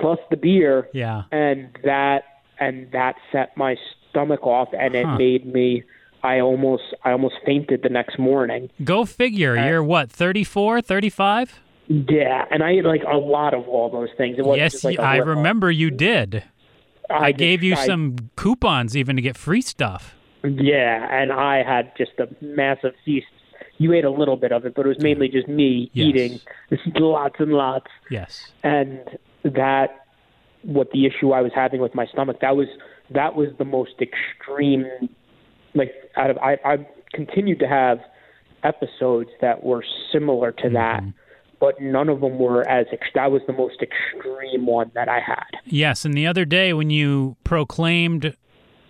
plus 0.00 0.18
the 0.30 0.36
beer, 0.36 0.88
Yeah. 0.92 1.24
and 1.32 1.70
that 1.84 2.22
and 2.60 2.90
that 2.92 3.16
set 3.32 3.56
my 3.56 3.76
stomach 4.10 4.46
off, 4.46 4.68
and 4.78 4.94
it 4.94 5.06
made 5.18 5.46
me. 5.52 5.82
I 6.22 6.40
almost 6.40 6.82
I 7.04 7.12
almost 7.12 7.36
fainted 7.46 7.82
the 7.82 7.88
next 7.88 8.18
morning. 8.18 8.70
Go 8.82 9.04
figure. 9.04 9.54
You're 9.56 9.84
what, 9.84 10.10
34, 10.10 10.80
35? 10.82 11.60
Yeah, 11.88 12.44
and 12.50 12.62
I 12.62 12.72
ate 12.72 12.84
like 12.84 13.02
a 13.10 13.16
lot 13.16 13.54
of 13.54 13.66
all 13.66 13.90
those 13.90 14.10
things. 14.16 14.38
It 14.38 14.42
wasn't 14.44 14.58
Yes, 14.62 14.72
just 14.72 14.84
like 14.84 14.98
I 14.98 15.16
remember 15.18 15.70
you 15.70 15.90
did. 15.90 16.44
I, 17.10 17.32
just- 17.32 17.38
gave 17.38 17.62
you 17.62 17.74
I- 17.74 17.86
some 17.86 18.16
coupons 18.36 18.96
even 18.96 19.16
to 19.16 19.22
get 19.22 19.36
free 19.36 19.62
stuff. 19.62 20.14
Yeah, 20.44 21.08
and 21.10 21.32
I 21.32 21.64
had 21.64 21.92
just 21.96 22.12
a 22.18 22.28
massive 22.40 22.92
feast. 23.04 23.26
You 23.78 23.92
ate 23.92 24.04
a 24.04 24.10
little 24.10 24.36
bit 24.36 24.52
of 24.52 24.64
it, 24.66 24.74
but 24.74 24.84
it 24.86 24.88
was 24.88 25.00
mainly 25.00 25.28
just 25.28 25.48
me 25.48 25.90
Yes. 25.92 26.06
eating 26.08 26.40
lots 26.96 27.36
and 27.38 27.52
lots. 27.52 27.86
Yes. 28.10 28.52
and 28.62 29.00
that 29.44 30.04
what 30.62 30.90
the 30.90 31.06
issue 31.06 31.30
I 31.32 31.40
was 31.40 31.52
having 31.54 31.80
with 31.80 31.94
my 31.94 32.04
stomach 32.06 32.38
that 32.40 32.56
was 32.56 32.66
that 33.10 33.36
was 33.36 33.48
the 33.58 33.64
most 33.64 33.92
extreme 34.00 34.84
like 35.74 35.92
out 36.16 36.30
of 36.30 36.38
I 36.38 36.58
I 36.64 36.86
continued 37.14 37.60
to 37.60 37.68
have 37.68 38.00
episodes 38.64 39.30
that 39.40 39.62
were 39.62 39.84
similar 40.12 40.50
to 40.52 40.68
that 40.70 41.00
mm-hmm. 41.02 41.10
But 41.60 41.80
none 41.80 42.08
of 42.08 42.20
them 42.20 42.38
were 42.38 42.66
as 42.68 42.86
ex- 42.92 43.08
that 43.14 43.30
was 43.30 43.42
the 43.46 43.52
most 43.52 43.82
extreme 43.82 44.66
one 44.66 44.90
that 44.94 45.08
I 45.08 45.20
had 45.20 45.44
Yes, 45.64 46.04
and 46.04 46.14
the 46.14 46.26
other 46.26 46.44
day 46.44 46.72
when 46.72 46.90
you 46.90 47.36
proclaimed 47.44 48.36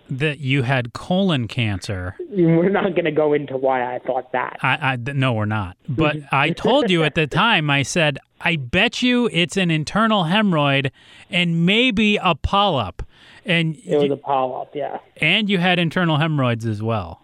that 0.09 0.39
you 0.39 0.63
had 0.63 0.93
colon 0.93 1.47
cancer, 1.47 2.15
we're 2.29 2.69
not 2.69 2.91
going 2.95 3.05
to 3.05 3.11
go 3.11 3.33
into 3.33 3.55
why 3.57 3.95
I 3.95 3.99
thought 3.99 4.31
that 4.31 4.57
I, 4.61 4.93
I 4.93 4.95
no, 4.95 5.33
we're 5.33 5.45
not. 5.45 5.77
But 5.87 6.17
I 6.31 6.49
told 6.51 6.89
you 6.89 7.03
at 7.03 7.15
the 7.15 7.27
time. 7.27 7.69
I 7.69 7.83
said, 7.83 8.17
I 8.41 8.55
bet 8.55 9.03
you 9.03 9.29
it's 9.31 9.55
an 9.55 9.69
internal 9.69 10.23
hemorrhoid 10.23 10.91
and 11.29 11.65
maybe 11.65 12.17
a 12.17 12.33
polyp, 12.33 13.03
and 13.45 13.75
it 13.85 13.95
was 13.97 14.05
you, 14.05 14.13
a 14.13 14.17
polyp 14.17 14.69
yeah 14.73 14.99
and 15.17 15.49
you 15.49 15.57
had 15.57 15.79
internal 15.79 16.17
hemorrhoids 16.17 16.65
as 16.65 16.81
well, 16.81 17.21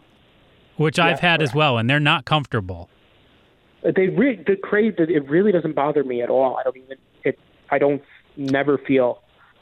which 0.77 0.99
I've 0.99 1.19
had 1.19 1.41
as 1.41 1.53
well, 1.53 1.77
and 1.77 1.89
they're 1.89 1.99
not 1.99 2.25
comfortable. 2.25 2.89
They 3.95 4.07
re- 4.07 4.41
the 4.47 4.55
craze 4.55 4.93
it 4.97 5.27
really 5.29 5.51
doesn't 5.51 5.73
bother 5.73 6.03
me 6.03 6.21
at 6.21 6.29
all 6.29 6.57
I 6.57 6.63
don't 6.63 6.77
even 6.77 6.97
it 7.23 7.37
I 7.69 7.77
don't 7.77 8.01
never 8.37 8.77
feel 8.77 9.21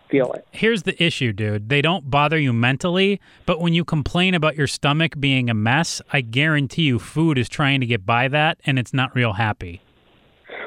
feel 0.09 0.31
it 0.33 0.45
Here's 0.51 0.83
the 0.83 1.01
issue, 1.03 1.33
dude. 1.33 1.69
They 1.69 1.81
don't 1.81 2.09
bother 2.11 2.37
you 2.37 2.53
mentally, 2.53 3.19
but 3.45 3.59
when 3.59 3.73
you 3.73 3.83
complain 3.83 4.33
about 4.35 4.55
your 4.55 4.67
stomach 4.67 5.19
being 5.19 5.49
a 5.49 5.53
mess, 5.53 6.01
I 6.11 6.21
guarantee 6.21 6.83
you 6.83 6.99
food 6.99 7.37
is 7.37 7.49
trying 7.49 7.79
to 7.81 7.85
get 7.87 8.05
by 8.05 8.27
that 8.27 8.59
and 8.65 8.77
it's 8.77 8.93
not 8.93 9.15
real 9.15 9.33
happy. 9.33 9.81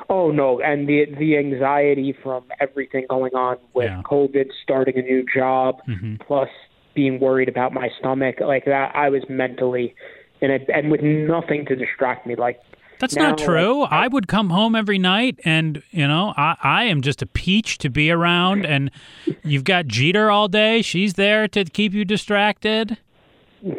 Oh 0.08 0.30
no, 0.30 0.60
and 0.60 0.88
the 0.88 1.06
the 1.18 1.36
anxiety 1.36 2.12
from 2.22 2.44
everything 2.60 3.06
going 3.08 3.34
on 3.34 3.56
with 3.74 3.86
Yeah. 3.90 4.02
COVID, 4.04 4.50
starting 4.62 4.98
a 4.98 5.02
new 5.02 5.24
job, 5.32 5.80
Mhm. 5.88 6.20
plus 6.20 6.48
being 6.94 7.18
worried 7.20 7.48
about 7.48 7.72
my 7.72 7.90
stomach, 7.98 8.40
like 8.40 8.64
that, 8.64 8.94
I 8.94 9.08
was 9.10 9.22
mentally 9.28 9.94
and 10.40 10.52
it, 10.52 10.68
and 10.72 10.90
with 10.90 11.02
nothing 11.02 11.66
to 11.66 11.76
distract 11.76 12.26
me. 12.26 12.34
Like 12.36 12.60
That's 12.98 13.14
Now, 13.14 13.30
not 13.30 13.38
true. 13.38 13.82
like, 13.82 13.92
I 13.92 14.08
would 14.08 14.28
come 14.28 14.50
home 14.50 14.74
every 14.74 14.98
night 14.98 15.38
and, 15.44 15.82
you 15.90 16.06
know, 16.08 16.32
I, 16.36 16.56
I 16.62 16.84
am 16.84 17.02
just 17.02 17.22
a 17.22 17.26
peach 17.26 17.78
to 17.78 17.90
be 17.90 18.10
around. 18.10 18.64
And 18.64 18.90
you've 19.42 19.64
got 19.64 19.86
Jeter 19.86 20.30
all 20.30 20.48
day. 20.48 20.82
She's 20.82 21.14
there 21.14 21.46
to 21.48 21.64
keep 21.64 21.92
you 21.92 22.04
distracted. 22.04 22.96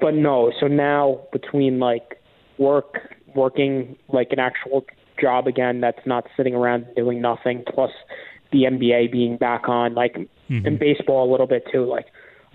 but 0.02 0.14
no, 0.14 0.52
so 0.60 0.68
now 0.68 1.22
between 1.32 1.80
like 1.80 2.22
work, 2.58 3.16
working 3.36 3.96
like 4.10 4.30
an 4.32 4.40
actual 4.40 4.86
job 5.20 5.48
again, 5.48 5.82
that's 5.82 6.06
not 6.06 6.28
sitting 6.36 6.54
around 6.56 6.86
doing 6.96 7.22
nothing, 7.22 7.64
plus 7.74 7.92
the 8.52 8.64
NBA 8.64 9.12
being 9.12 9.38
back 9.38 9.68
on, 9.68 9.94
like 9.96 10.16
mm-hmm. 10.50 10.66
and 10.66 10.80
baseball 10.80 11.28
a 11.28 11.32
little 11.32 11.48
bit 11.48 11.64
too, 11.72 11.86
like. 11.86 12.06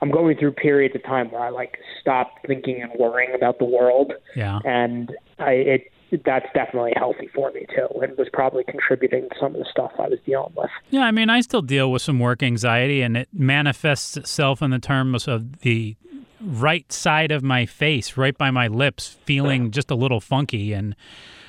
I'm 0.01 0.11
going 0.11 0.37
through 0.37 0.55
periods 0.55 0.97
of 0.97 1.05
time 1.05 1.31
where 1.31 1.43
I 1.43 1.51
like 1.51 1.79
stop 2.01 2.33
thinking 2.45 2.83
and 2.83 2.91
worrying 2.99 3.37
about 3.37 3.61
the 3.61 3.65
world, 3.65 4.13
Yeah. 4.35 4.59
and 4.65 5.13
I 5.39 5.53
it 5.53 5.92
that's 6.25 6.47
definitely 6.55 6.93
healthy 6.97 7.29
for 7.35 7.51
me 7.53 7.67
too, 7.75 7.89
and 8.01 8.17
was 8.19 8.29
probably 8.33 8.65
contributing 8.65 9.29
to 9.31 9.37
some 9.41 9.55
of 9.55 9.59
the 9.61 9.67
stuff 9.71 9.93
I 9.99 10.09
was 10.09 10.19
dealing 10.27 10.53
with. 10.57 10.71
Yeah, 10.91 11.03
I 11.03 11.11
mean, 11.11 11.31
I 11.31 11.41
still 11.41 11.63
deal 11.63 11.91
with 11.91 12.03
some 12.03 12.19
work 12.19 12.43
anxiety, 12.43 13.03
and 13.03 13.17
it 13.17 13.29
manifests 13.33 14.17
itself 14.17 14.63
in 14.63 14.71
the 14.71 14.79
terms 14.79 15.27
of 15.27 15.61
the 15.61 15.97
right 16.41 16.91
side 16.93 17.31
of 17.31 17.43
my 17.43 17.67
face, 17.67 18.17
right 18.17 18.37
by 18.37 18.51
my 18.51 18.67
lips, 18.67 19.17
feeling 19.25 19.71
just 19.71 19.91
a 19.91 19.95
little 19.95 20.21
funky. 20.21 20.73
And 20.73 20.97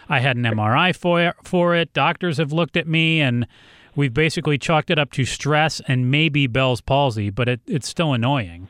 I 0.08 0.20
had 0.20 0.38
an 0.38 0.44
MRI 0.44 0.96
for 0.96 1.36
for 1.44 1.76
it. 1.76 1.94
Doctors 1.94 2.38
have 2.38 2.54
looked 2.54 2.78
at 2.78 2.88
me, 2.88 3.22
and 3.22 3.48
we've 3.96 4.14
basically 4.14 4.58
chalked 4.58 4.90
it 4.90 5.00
up 5.00 5.12
to 5.14 5.26
stress 5.26 5.82
and 5.88 6.10
maybe 6.10 6.48
Bell's 6.48 6.82
palsy, 6.82 7.30
but 7.30 7.50
it, 7.50 7.62
it's 7.68 7.88
still 7.88 8.14
annoying. 8.14 8.68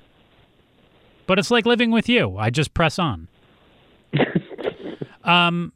But 1.25 1.39
it's 1.39 1.51
like 1.51 1.65
living 1.65 1.91
with 1.91 2.09
you. 2.09 2.37
I 2.37 2.49
just 2.49 2.73
press 2.73 2.99
on. 2.99 3.27
um, 5.23 5.72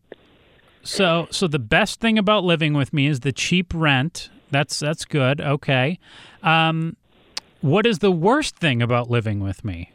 so 0.87 1.27
so 1.31 1.47
the 1.47 1.59
best 1.59 1.99
thing 1.99 2.17
about 2.17 2.43
living 2.43 2.73
with 2.73 2.93
me 2.93 3.07
is 3.07 3.19
the 3.19 3.31
cheap 3.31 3.73
rent. 3.73 4.29
That's 4.51 4.79
that's 4.79 5.05
good. 5.05 5.41
Okay. 5.41 5.99
Um, 6.43 6.95
what 7.61 7.85
is 7.85 7.99
the 7.99 8.11
worst 8.11 8.55
thing 8.57 8.81
about 8.81 9.09
living 9.09 9.39
with 9.41 9.65
me? 9.65 9.91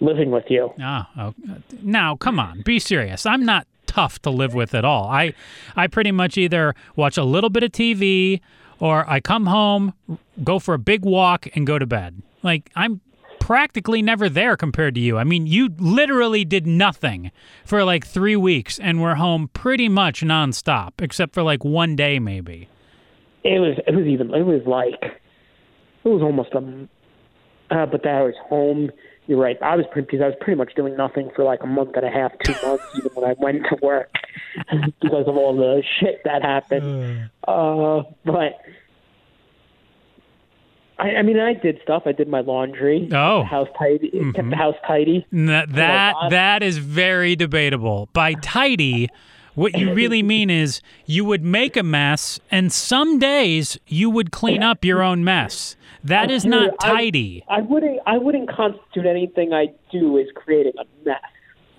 Living 0.00 0.30
with 0.30 0.44
you. 0.48 0.72
Ah, 0.80 1.10
oh, 1.18 1.34
now 1.82 2.16
come 2.16 2.40
on, 2.40 2.62
be 2.62 2.78
serious. 2.78 3.26
I'm 3.26 3.44
not 3.44 3.66
tough 3.86 4.20
to 4.22 4.30
live 4.30 4.54
with 4.54 4.74
at 4.74 4.84
all. 4.84 5.08
I 5.08 5.34
I 5.76 5.86
pretty 5.86 6.10
much 6.10 6.36
either 6.36 6.74
watch 6.96 7.16
a 7.16 7.24
little 7.24 7.50
bit 7.50 7.62
of 7.62 7.70
TV 7.70 8.40
or 8.80 9.08
I 9.08 9.20
come 9.20 9.46
home, 9.46 9.94
go 10.42 10.58
for 10.58 10.74
a 10.74 10.78
big 10.78 11.04
walk 11.04 11.46
and 11.54 11.66
go 11.66 11.78
to 11.78 11.86
bed. 11.86 12.22
Like 12.42 12.70
I'm 12.74 13.00
practically 13.40 14.00
never 14.02 14.28
there 14.28 14.56
compared 14.56 14.94
to 14.94 15.00
you. 15.00 15.18
I 15.18 15.24
mean, 15.24 15.48
you 15.48 15.70
literally 15.78 16.44
did 16.44 16.66
nothing 16.66 17.32
for 17.64 17.82
like 17.82 18.06
3 18.06 18.36
weeks 18.36 18.78
and 18.78 19.02
we're 19.02 19.16
home 19.16 19.48
pretty 19.52 19.88
much 19.88 20.20
nonstop 20.20 20.92
except 21.00 21.34
for 21.34 21.42
like 21.42 21.64
one 21.64 21.96
day 21.96 22.20
maybe. 22.20 22.68
It 23.42 23.58
was 23.58 23.78
it 23.86 23.94
was 23.96 24.06
even 24.06 24.32
it 24.34 24.44
was 24.44 24.62
like 24.66 25.02
it 25.02 26.08
was 26.08 26.22
almost 26.22 26.52
a 26.52 26.58
uh, 27.70 27.86
but 27.86 28.02
that 28.02 28.14
I 28.14 28.22
was 28.22 28.34
home 28.48 28.90
you're 29.30 29.38
right. 29.38 29.56
I 29.62 29.76
was 29.76 29.86
pretty 29.92 30.06
because 30.06 30.22
I 30.22 30.26
was 30.26 30.34
pretty 30.40 30.58
much 30.58 30.74
doing 30.74 30.96
nothing 30.96 31.30
for 31.36 31.44
like 31.44 31.62
a 31.62 31.66
month 31.66 31.90
and 31.94 32.04
a 32.04 32.10
half, 32.10 32.32
two 32.42 32.52
months, 32.66 32.84
even 32.96 33.12
when 33.14 33.30
I 33.30 33.34
went 33.38 33.62
to 33.70 33.76
work 33.80 34.10
because 35.00 35.28
of 35.28 35.36
all 35.36 35.56
the 35.56 35.84
shit 36.00 36.20
that 36.24 36.42
happened. 36.42 37.30
Uh, 37.46 38.02
but 38.24 38.58
I, 41.00 41.16
I 41.16 41.22
mean, 41.22 41.40
I 41.40 41.54
did 41.54 41.80
stuff. 41.82 42.02
I 42.04 42.12
did 42.12 42.28
my 42.28 42.40
laundry. 42.40 43.08
Oh, 43.12 43.42
house 43.42 43.68
tidy. 43.78 44.10
Mm-hmm. 44.10 44.32
Kept 44.32 44.50
the 44.50 44.56
house 44.56 44.74
tidy. 44.86 45.26
That 45.32 45.72
that, 45.72 46.14
that 46.28 46.62
is 46.62 46.78
very 46.78 47.34
debatable. 47.36 48.08
By 48.12 48.34
tidy. 48.34 49.08
What 49.54 49.76
you 49.76 49.92
really 49.92 50.22
mean 50.34 50.48
is 50.48 50.80
you 51.06 51.24
would 51.24 51.42
make 51.42 51.76
a 51.76 51.82
mess, 51.82 52.38
and 52.50 52.72
some 52.72 53.18
days 53.18 53.78
you 53.86 54.08
would 54.08 54.30
clean 54.30 54.62
up 54.62 54.84
your 54.84 55.02
own 55.02 55.24
mess. 55.24 55.76
That 56.04 56.30
is 56.30 56.44
not 56.44 56.78
tidy. 56.80 57.44
I, 57.48 57.56
I 57.56 57.60
wouldn't. 57.62 58.00
I 58.06 58.18
wouldn't 58.18 58.50
constitute 58.50 59.06
anything 59.06 59.52
I 59.52 59.68
do 59.90 60.18
as 60.18 60.26
creating 60.34 60.74
a 60.78 60.84
mess. 61.04 61.18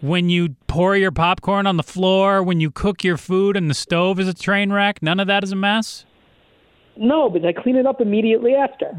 When 0.01 0.29
you 0.29 0.55
pour 0.65 0.95
your 0.95 1.11
popcorn 1.11 1.67
on 1.67 1.77
the 1.77 1.83
floor, 1.83 2.41
when 2.41 2.59
you 2.59 2.71
cook 2.71 3.03
your 3.03 3.17
food 3.17 3.55
and 3.55 3.69
the 3.69 3.75
stove 3.75 4.19
is 4.19 4.27
a 4.27 4.33
train 4.33 4.73
wreck, 4.73 5.01
none 5.03 5.19
of 5.19 5.27
that 5.27 5.43
is 5.43 5.51
a 5.51 5.55
mess. 5.55 6.05
No, 6.95 7.29
but 7.29 7.45
I 7.45 7.53
clean 7.53 7.75
it 7.75 7.85
up 7.85 8.01
immediately 8.01 8.53
after. 8.53 8.91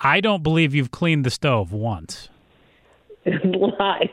I 0.00 0.20
don't 0.20 0.42
believe 0.42 0.74
you've 0.74 0.90
cleaned 0.90 1.24
the 1.24 1.30
stove 1.30 1.72
once. 1.72 2.28
Lies. 3.26 4.08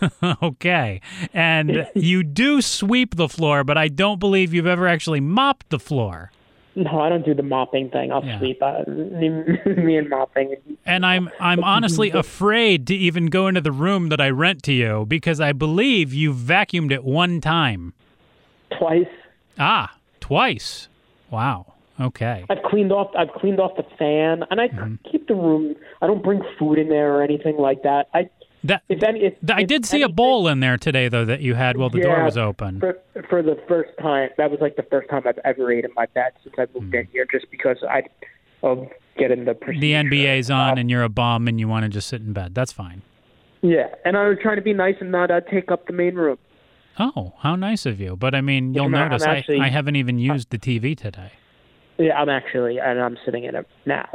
okay. 0.42 1.00
And 1.32 1.88
you 1.94 2.22
do 2.22 2.60
sweep 2.62 3.16
the 3.16 3.28
floor, 3.28 3.64
but 3.64 3.78
I 3.78 3.88
don't 3.88 4.20
believe 4.20 4.54
you've 4.54 4.66
ever 4.66 4.86
actually 4.86 5.20
mopped 5.20 5.70
the 5.70 5.78
floor. 5.78 6.30
No, 6.74 7.00
I 7.00 7.08
don't 7.08 7.24
do 7.24 7.34
the 7.34 7.42
mopping 7.42 7.88
thing. 7.88 8.12
I'll 8.12 8.22
yeah. 8.22 8.38
sleep. 8.38 8.62
Uh, 8.62 8.82
me 8.86 9.96
and 9.96 10.10
mopping. 10.10 10.56
And 10.84 11.06
I'm 11.06 11.30
I'm 11.40 11.64
honestly 11.64 12.10
afraid 12.10 12.86
to 12.88 12.94
even 12.94 13.26
go 13.26 13.46
into 13.46 13.62
the 13.62 13.72
room 13.72 14.10
that 14.10 14.20
I 14.20 14.28
rent 14.28 14.62
to 14.64 14.72
you 14.74 15.06
because 15.08 15.40
I 15.40 15.52
believe 15.52 16.12
you 16.12 16.34
vacuumed 16.34 16.92
it 16.92 17.02
one 17.02 17.40
time. 17.40 17.94
Twice. 18.78 19.08
Ah, 19.58 19.96
twice. 20.20 20.88
Wow. 21.30 21.72
Okay. 22.00 22.44
I've 22.50 22.62
cleaned 22.64 22.92
off. 22.92 23.10
I've 23.16 23.32
cleaned 23.32 23.60
off 23.60 23.76
the 23.76 23.84
fan, 23.98 24.44
and 24.50 24.60
I 24.60 24.68
mm-hmm. 24.68 24.96
keep 25.10 25.28
the 25.28 25.34
room. 25.34 25.74
I 26.02 26.06
don't 26.06 26.22
bring 26.22 26.42
food 26.58 26.78
in 26.78 26.88
there 26.88 27.14
or 27.14 27.22
anything 27.22 27.56
like 27.56 27.82
that. 27.84 28.08
I 28.12 28.28
that, 28.64 28.82
if 28.88 29.02
any, 29.02 29.20
if, 29.20 29.34
I 29.48 29.62
if 29.62 29.68
did 29.68 29.86
see 29.86 29.98
anything, 29.98 30.12
a 30.12 30.14
bowl 30.14 30.48
in 30.48 30.60
there 30.60 30.76
today, 30.76 31.08
though, 31.08 31.24
that 31.24 31.40
you 31.40 31.54
had 31.54 31.76
while 31.76 31.90
the 31.90 31.98
yeah, 31.98 32.16
door 32.16 32.24
was 32.24 32.36
open. 32.36 32.80
For, 32.80 32.98
for 33.28 33.42
the 33.42 33.58
first 33.68 33.90
time, 34.00 34.30
that 34.38 34.50
was 34.50 34.60
like 34.60 34.76
the 34.76 34.82
first 34.84 35.08
time 35.08 35.22
I've 35.26 35.38
ever 35.44 35.70
ate 35.72 35.84
in 35.84 35.92
my 35.94 36.06
bed 36.06 36.32
since 36.42 36.54
I 36.58 36.66
moved 36.74 36.92
mm. 36.92 37.00
in 37.00 37.06
here, 37.12 37.26
just 37.30 37.50
because 37.50 37.78
I 37.88 38.02
of 38.62 38.88
getting 39.16 39.44
the 39.44 39.54
the 39.54 39.92
NBA's 39.92 40.50
on 40.50 40.72
um, 40.72 40.78
and 40.78 40.90
you're 40.90 41.02
a 41.02 41.08
bum 41.08 41.48
and 41.48 41.60
you 41.60 41.68
want 41.68 41.84
to 41.84 41.88
just 41.88 42.08
sit 42.08 42.20
in 42.20 42.32
bed. 42.32 42.54
That's 42.54 42.72
fine. 42.72 43.02
Yeah, 43.62 43.94
and 44.04 44.16
I 44.16 44.28
was 44.28 44.38
trying 44.42 44.56
to 44.56 44.62
be 44.62 44.72
nice 44.72 44.96
and 45.00 45.10
not 45.10 45.30
uh, 45.30 45.40
take 45.40 45.70
up 45.70 45.86
the 45.86 45.92
main 45.92 46.14
room. 46.14 46.38
Oh, 46.98 47.34
how 47.38 47.56
nice 47.56 47.86
of 47.86 48.00
you! 48.00 48.16
But 48.16 48.34
I 48.34 48.40
mean, 48.40 48.74
you'll 48.74 48.86
I'm, 48.86 48.90
notice 48.92 49.22
I'm 49.22 49.36
actually, 49.36 49.60
I, 49.60 49.66
I 49.66 49.68
haven't 49.68 49.96
even 49.96 50.18
used 50.18 50.50
the 50.50 50.58
TV 50.58 50.96
today. 50.96 51.32
Yeah, 51.98 52.18
I'm 52.18 52.28
actually, 52.28 52.78
and 52.78 53.00
I'm 53.00 53.16
sitting 53.24 53.44
in 53.44 53.54
it 53.54 53.66
now. 53.86 54.08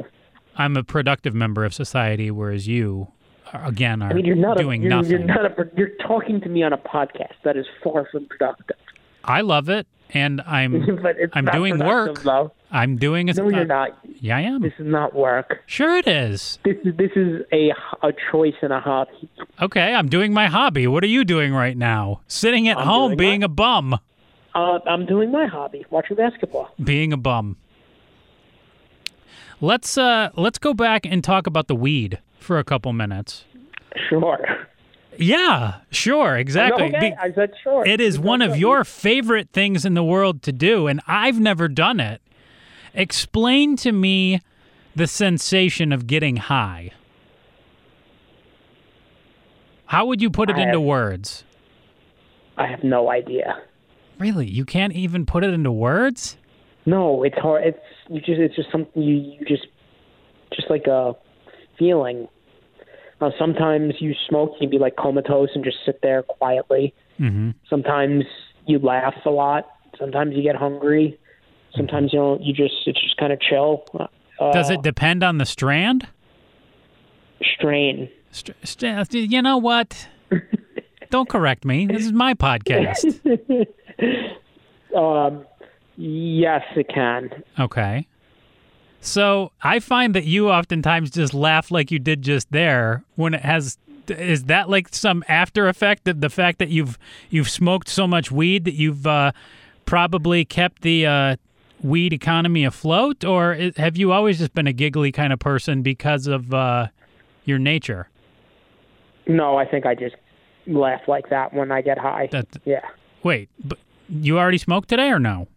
I'm 0.56 0.78
a 0.78 0.84
productive 0.84 1.34
member 1.34 1.66
of 1.66 1.74
society, 1.74 2.30
whereas 2.30 2.68
you 2.68 3.08
again 3.54 4.02
are 4.02 4.10
I 4.10 4.14
mean, 4.14 4.26
you're 4.26 4.36
not 4.36 4.58
doing 4.58 4.82
a, 4.82 4.84
you're, 4.84 4.90
nothing. 4.90 5.12
You're 5.12 5.26
not 5.26 5.46
a, 5.46 5.70
you're 5.76 5.96
talking 6.08 6.42
to 6.42 6.50
me 6.50 6.64
on 6.64 6.74
a 6.74 6.78
podcast. 6.78 7.34
That 7.44 7.58
is 7.58 7.66
far 7.84 8.08
from 8.12 8.26
productive. 8.26 8.78
I 9.24 9.42
love 9.42 9.70
it, 9.70 9.88
and 10.14 10.42
I'm 10.42 10.86
I'm 11.34 11.46
doing 11.46 11.80
work. 11.80 12.22
Though. 12.24 12.52
I'm 12.72 12.98
doing 12.98 13.30
a. 13.30 13.34
No, 13.34 13.50
you're 13.50 13.62
uh, 13.62 13.64
not. 13.64 13.98
Yeah, 14.20 14.38
I 14.38 14.42
am. 14.42 14.62
This 14.62 14.74
is 14.80 14.88
not 14.88 15.16
work. 15.16 15.60
Sure, 15.66 15.98
it 15.98 16.08
is. 16.08 16.60
This 16.64 16.78
is 16.84 16.96
this 16.98 17.12
is 17.16 17.42
a 17.52 17.72
a 18.04 18.14
choice 18.32 18.56
and 18.62 18.74
a 18.74 18.80
hobby. 18.80 19.30
Okay, 19.62 19.94
I'm 19.94 20.10
doing 20.10 20.34
my 20.34 20.48
hobby. 20.48 20.88
What 20.88 21.04
are 21.04 21.08
you 21.08 21.24
doing 21.24 21.54
right 21.54 21.78
now? 21.78 22.22
Sitting 22.28 22.68
at 22.68 22.78
I'm 22.78 22.88
home, 22.88 23.16
being 23.16 23.42
my, 23.42 23.46
a 23.46 23.50
bum. 23.50 24.00
Uh, 24.54 24.80
I'm 24.86 25.06
doing 25.06 25.32
my 25.32 25.48
hobby, 25.48 25.86
watching 25.90 26.18
basketball. 26.18 26.70
Being 26.82 27.14
a 27.14 27.18
bum. 27.18 27.58
Let's 29.62 29.96
uh 29.98 30.32
let's 30.36 30.58
go 30.58 30.74
back 30.74 31.06
and 31.06 31.24
talk 31.24 31.46
about 31.46 31.68
the 31.68 31.76
weed 31.76 32.20
for 32.40 32.58
a 32.58 32.64
couple 32.64 32.92
minutes. 32.94 33.46
Sure. 34.10 34.40
Yeah, 35.18 35.82
sure, 35.92 36.36
exactly. 36.38 36.86
Okay, 36.86 37.12
Be- 37.12 37.16
I 37.16 37.32
said 37.34 37.52
sure. 37.64 37.86
It 37.86 38.02
is 38.02 38.18
one 38.18 38.42
of 38.42 38.58
your 38.58 38.84
favorite 38.84 39.50
things 39.52 39.86
in 39.86 39.94
the 39.94 40.04
world 40.04 40.42
to 40.44 40.52
do, 40.52 40.88
and 40.88 41.00
I've 41.06 41.40
never 41.40 41.68
done 41.68 42.00
it. 42.00 42.22
Explain 42.96 43.76
to 43.78 43.92
me 43.92 44.42
the 44.96 45.08
sensation 45.08 45.92
of 45.92 46.08
getting 46.08 46.38
high. 46.38 46.92
How 49.86 50.06
would 50.06 50.22
you 50.22 50.30
put 50.30 50.50
it 50.50 50.56
I 50.56 50.62
into 50.62 50.80
have, 50.80 50.88
words? 50.88 51.44
I 52.58 52.66
have 52.68 52.84
no 52.84 53.12
idea. 53.12 53.62
Really? 54.18 54.48
You 54.48 54.64
can't 54.66 54.94
even 54.94 55.26
put 55.26 55.44
it 55.44 55.54
into 55.54 55.72
words? 55.72 56.38
No, 56.86 57.24
it's 57.24 57.38
hard. 57.38 57.64
It's 57.66 57.80
you 58.12 58.20
just 58.20 58.40
it's 58.40 58.56
just 58.56 58.72
something 58.72 59.02
you, 59.02 59.16
you 59.16 59.46
just 59.46 59.68
just 60.54 60.70
like 60.70 60.88
a 60.88 61.14
feeling 61.80 62.28
uh, 63.22 63.30
sometimes 63.38 63.94
you 64.00 64.16
smoke, 64.28 64.54
you 64.54 64.68
can 64.68 64.70
be 64.72 64.80
like 64.80 64.96
comatose 64.96 65.50
and 65.54 65.64
just 65.64 65.78
sit 65.86 66.00
there 66.02 66.24
quietly. 66.24 66.94
Mm-hmm. 67.20 67.52
Sometimes 67.70 68.26
you 68.66 68.80
laugh 68.80 69.14
a 69.26 69.30
lot. 69.30 69.68
Sometimes 70.00 70.36
you 70.36 70.42
get 70.42 70.56
hungry. 70.56 71.20
Sometimes 71.76 72.12
you 72.12 72.20
don't. 72.20 72.42
You 72.42 72.54
just 72.54 72.74
it's 72.88 73.00
just 73.02 73.18
kind 73.18 73.32
of 73.32 73.40
chill. 73.40 73.86
Uh, 74.40 74.52
Does 74.52 74.72
it 74.72 74.82
depend 74.82 75.24
on 75.24 75.38
the 75.38 75.46
strand? 75.46 76.08
Strain. 77.44 78.10
St- 78.32 79.14
you 79.14 79.42
know 79.42 79.58
what? 79.58 80.08
don't 81.12 81.30
correct 81.30 81.64
me. 81.64 81.86
This 81.86 82.06
is 82.06 82.12
my 82.12 82.34
podcast. 82.34 83.20
um, 84.96 85.46
yes, 86.02 86.64
it 86.76 86.88
can. 86.90 87.44
Okay. 87.60 88.08
So 89.02 89.52
I 89.62 89.80
find 89.80 90.14
that 90.16 90.26
you 90.26 90.50
oftentimes 90.50 91.12
just 91.12 91.34
laugh 91.34 91.72
like 91.72 91.92
you 91.92 92.00
did 92.00 92.22
just 92.22 92.52
there 92.52 93.04
when 93.16 93.34
it 93.34 93.42
has. 93.42 93.78
Is 94.08 94.46
that 94.46 94.70
like 94.70 94.94
some 94.94 95.24
after 95.28 95.68
effect 95.68 96.08
of 96.08 96.22
the 96.22 96.30
fact 96.30 96.60
that 96.60 96.70
you've 96.70 96.98
you've 97.30 97.50
smoked 97.50 97.88
so 97.88 98.08
much 98.08 98.32
weed 98.32 98.66
that 98.66 98.74
you've 98.74 99.08
uh, 99.08 99.32
probably 99.86 100.44
kept 100.44 100.82
the 100.82 101.06
uh, 101.06 101.36
weed 101.82 102.14
economy 102.14 102.64
afloat, 102.64 103.24
or 103.24 103.72
have 103.78 103.98
you 103.98 104.12
always 104.12 104.40
just 104.40 104.54
been 104.54 104.68
a 104.68 104.74
giggly 104.74 105.12
kind 105.12 105.34
of 105.34 105.40
person 105.40 105.82
because 105.82 106.28
of 106.28 106.54
uh, 106.54 106.88
your 107.46 107.60
nature? 107.60 108.08
No, 109.28 109.58
I 109.58 109.66
think 109.66 109.86
I 109.86 109.96
just 109.96 110.16
laugh 110.68 111.02
like 111.08 111.30
that 111.30 111.54
when 111.54 111.72
I 111.72 111.82
get 111.82 111.98
high. 111.98 112.28
That, 112.32 112.48
yeah. 112.66 112.88
Wait, 113.24 113.50
but 113.64 113.80
you 114.10 114.38
already 114.38 114.58
smoked 114.58 114.90
today 114.90 115.10
or 115.10 115.20
no? 115.20 115.48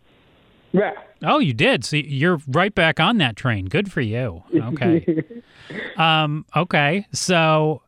Yeah. 0.74 0.90
Oh, 1.22 1.38
you 1.38 1.54
did. 1.54 1.84
So 1.84 1.96
you're 1.96 2.40
right 2.48 2.74
back 2.74 2.98
on 2.98 3.18
that 3.18 3.36
train. 3.36 3.66
Good 3.66 3.92
for 3.92 4.00
you. 4.00 4.42
Okay. 4.52 5.22
um, 5.96 6.44
okay. 6.56 7.06
So, 7.12 7.80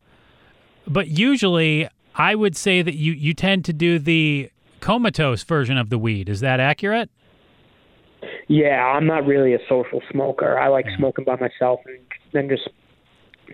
but 0.86 1.08
usually 1.08 1.88
I 2.14 2.36
would 2.36 2.56
say 2.56 2.82
that 2.82 2.94
you 2.94 3.12
you 3.12 3.34
tend 3.34 3.64
to 3.64 3.72
do 3.72 3.98
the 3.98 4.50
comatose 4.78 5.42
version 5.42 5.76
of 5.76 5.90
the 5.90 5.98
weed. 5.98 6.28
Is 6.28 6.38
that 6.40 6.60
accurate? 6.60 7.10
Yeah, 8.46 8.84
I'm 8.86 9.06
not 9.06 9.26
really 9.26 9.52
a 9.52 9.58
social 9.68 10.00
smoker. 10.12 10.56
I 10.56 10.68
like 10.68 10.86
smoking 10.96 11.24
by 11.24 11.34
myself 11.36 11.80
and 11.86 11.98
then 12.32 12.48
just 12.48 12.68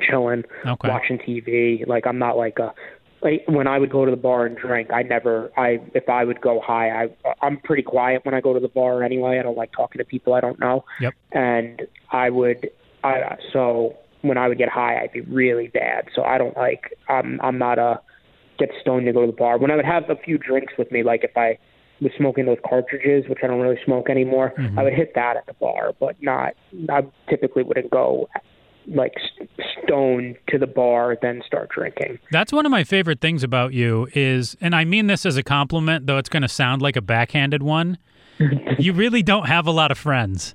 chilling, 0.08 0.44
Okay. 0.66 0.88
watching 0.88 1.18
TV. 1.18 1.86
Like 1.86 2.06
I'm 2.06 2.18
not 2.18 2.36
like 2.36 2.58
a 2.58 2.74
like 3.22 3.44
when 3.46 3.66
I 3.66 3.78
would 3.78 3.90
go 3.90 4.04
to 4.04 4.10
the 4.10 4.16
bar 4.16 4.46
and 4.46 4.56
drink. 4.56 4.90
I 4.92 5.02
never. 5.02 5.50
I 5.56 5.78
if 5.94 6.08
I 6.08 6.24
would 6.24 6.40
go 6.40 6.60
high, 6.60 7.04
I 7.04 7.08
I'm 7.40 7.58
pretty 7.58 7.82
quiet 7.82 8.24
when 8.24 8.34
I 8.34 8.40
go 8.40 8.52
to 8.52 8.60
the 8.60 8.68
bar 8.68 9.02
anyway. 9.02 9.38
I 9.38 9.42
don't 9.42 9.56
like 9.56 9.72
talking 9.72 9.98
to 9.98 10.04
people 10.04 10.34
I 10.34 10.40
don't 10.40 10.58
know. 10.58 10.84
Yep. 11.00 11.14
And 11.32 11.82
I 12.10 12.30
would. 12.30 12.70
I 13.04 13.36
so 13.52 13.96
when 14.22 14.38
I 14.38 14.48
would 14.48 14.58
get 14.58 14.68
high, 14.68 15.00
I'd 15.00 15.12
be 15.12 15.20
really 15.20 15.68
bad. 15.68 16.08
So 16.14 16.22
I 16.22 16.38
don't 16.38 16.56
like. 16.56 16.96
I'm 17.08 17.40
I'm 17.42 17.58
not 17.58 17.78
a 17.78 18.00
get 18.58 18.70
stoned 18.80 19.06
to 19.06 19.12
go 19.12 19.20
to 19.22 19.26
the 19.26 19.36
bar. 19.36 19.58
When 19.58 19.70
I 19.70 19.76
would 19.76 19.84
have 19.84 20.04
a 20.10 20.16
few 20.16 20.38
drinks 20.38 20.74
with 20.76 20.90
me, 20.90 21.02
like 21.02 21.24
if 21.24 21.36
I 21.36 21.58
was 22.00 22.12
smoking 22.18 22.46
those 22.46 22.58
cartridges, 22.68 23.28
which 23.28 23.38
I 23.42 23.46
don't 23.46 23.60
really 23.60 23.78
smoke 23.84 24.10
anymore, 24.10 24.52
mm-hmm. 24.58 24.78
I 24.78 24.82
would 24.82 24.92
hit 24.92 25.12
that 25.14 25.36
at 25.36 25.46
the 25.46 25.54
bar, 25.54 25.92
but 25.98 26.16
not. 26.20 26.54
I 26.88 27.02
typically 27.28 27.62
wouldn't 27.62 27.90
go 27.90 28.28
like 28.86 29.14
stone 29.84 30.36
to 30.48 30.58
the 30.58 30.66
bar 30.66 31.16
then 31.20 31.42
start 31.46 31.70
drinking. 31.70 32.18
That's 32.30 32.52
one 32.52 32.66
of 32.66 32.72
my 32.72 32.84
favorite 32.84 33.20
things 33.20 33.42
about 33.42 33.72
you 33.72 34.08
is, 34.14 34.56
and 34.60 34.74
I 34.74 34.84
mean 34.84 35.06
this 35.06 35.26
as 35.26 35.36
a 35.36 35.42
compliment, 35.42 36.06
though 36.06 36.18
it's 36.18 36.28
going 36.28 36.42
to 36.42 36.48
sound 36.48 36.82
like 36.82 36.96
a 36.96 37.02
backhanded 37.02 37.62
one. 37.62 37.98
you 38.78 38.92
really 38.92 39.22
don't 39.22 39.46
have 39.46 39.66
a 39.66 39.70
lot 39.70 39.90
of 39.90 39.98
friends, 39.98 40.54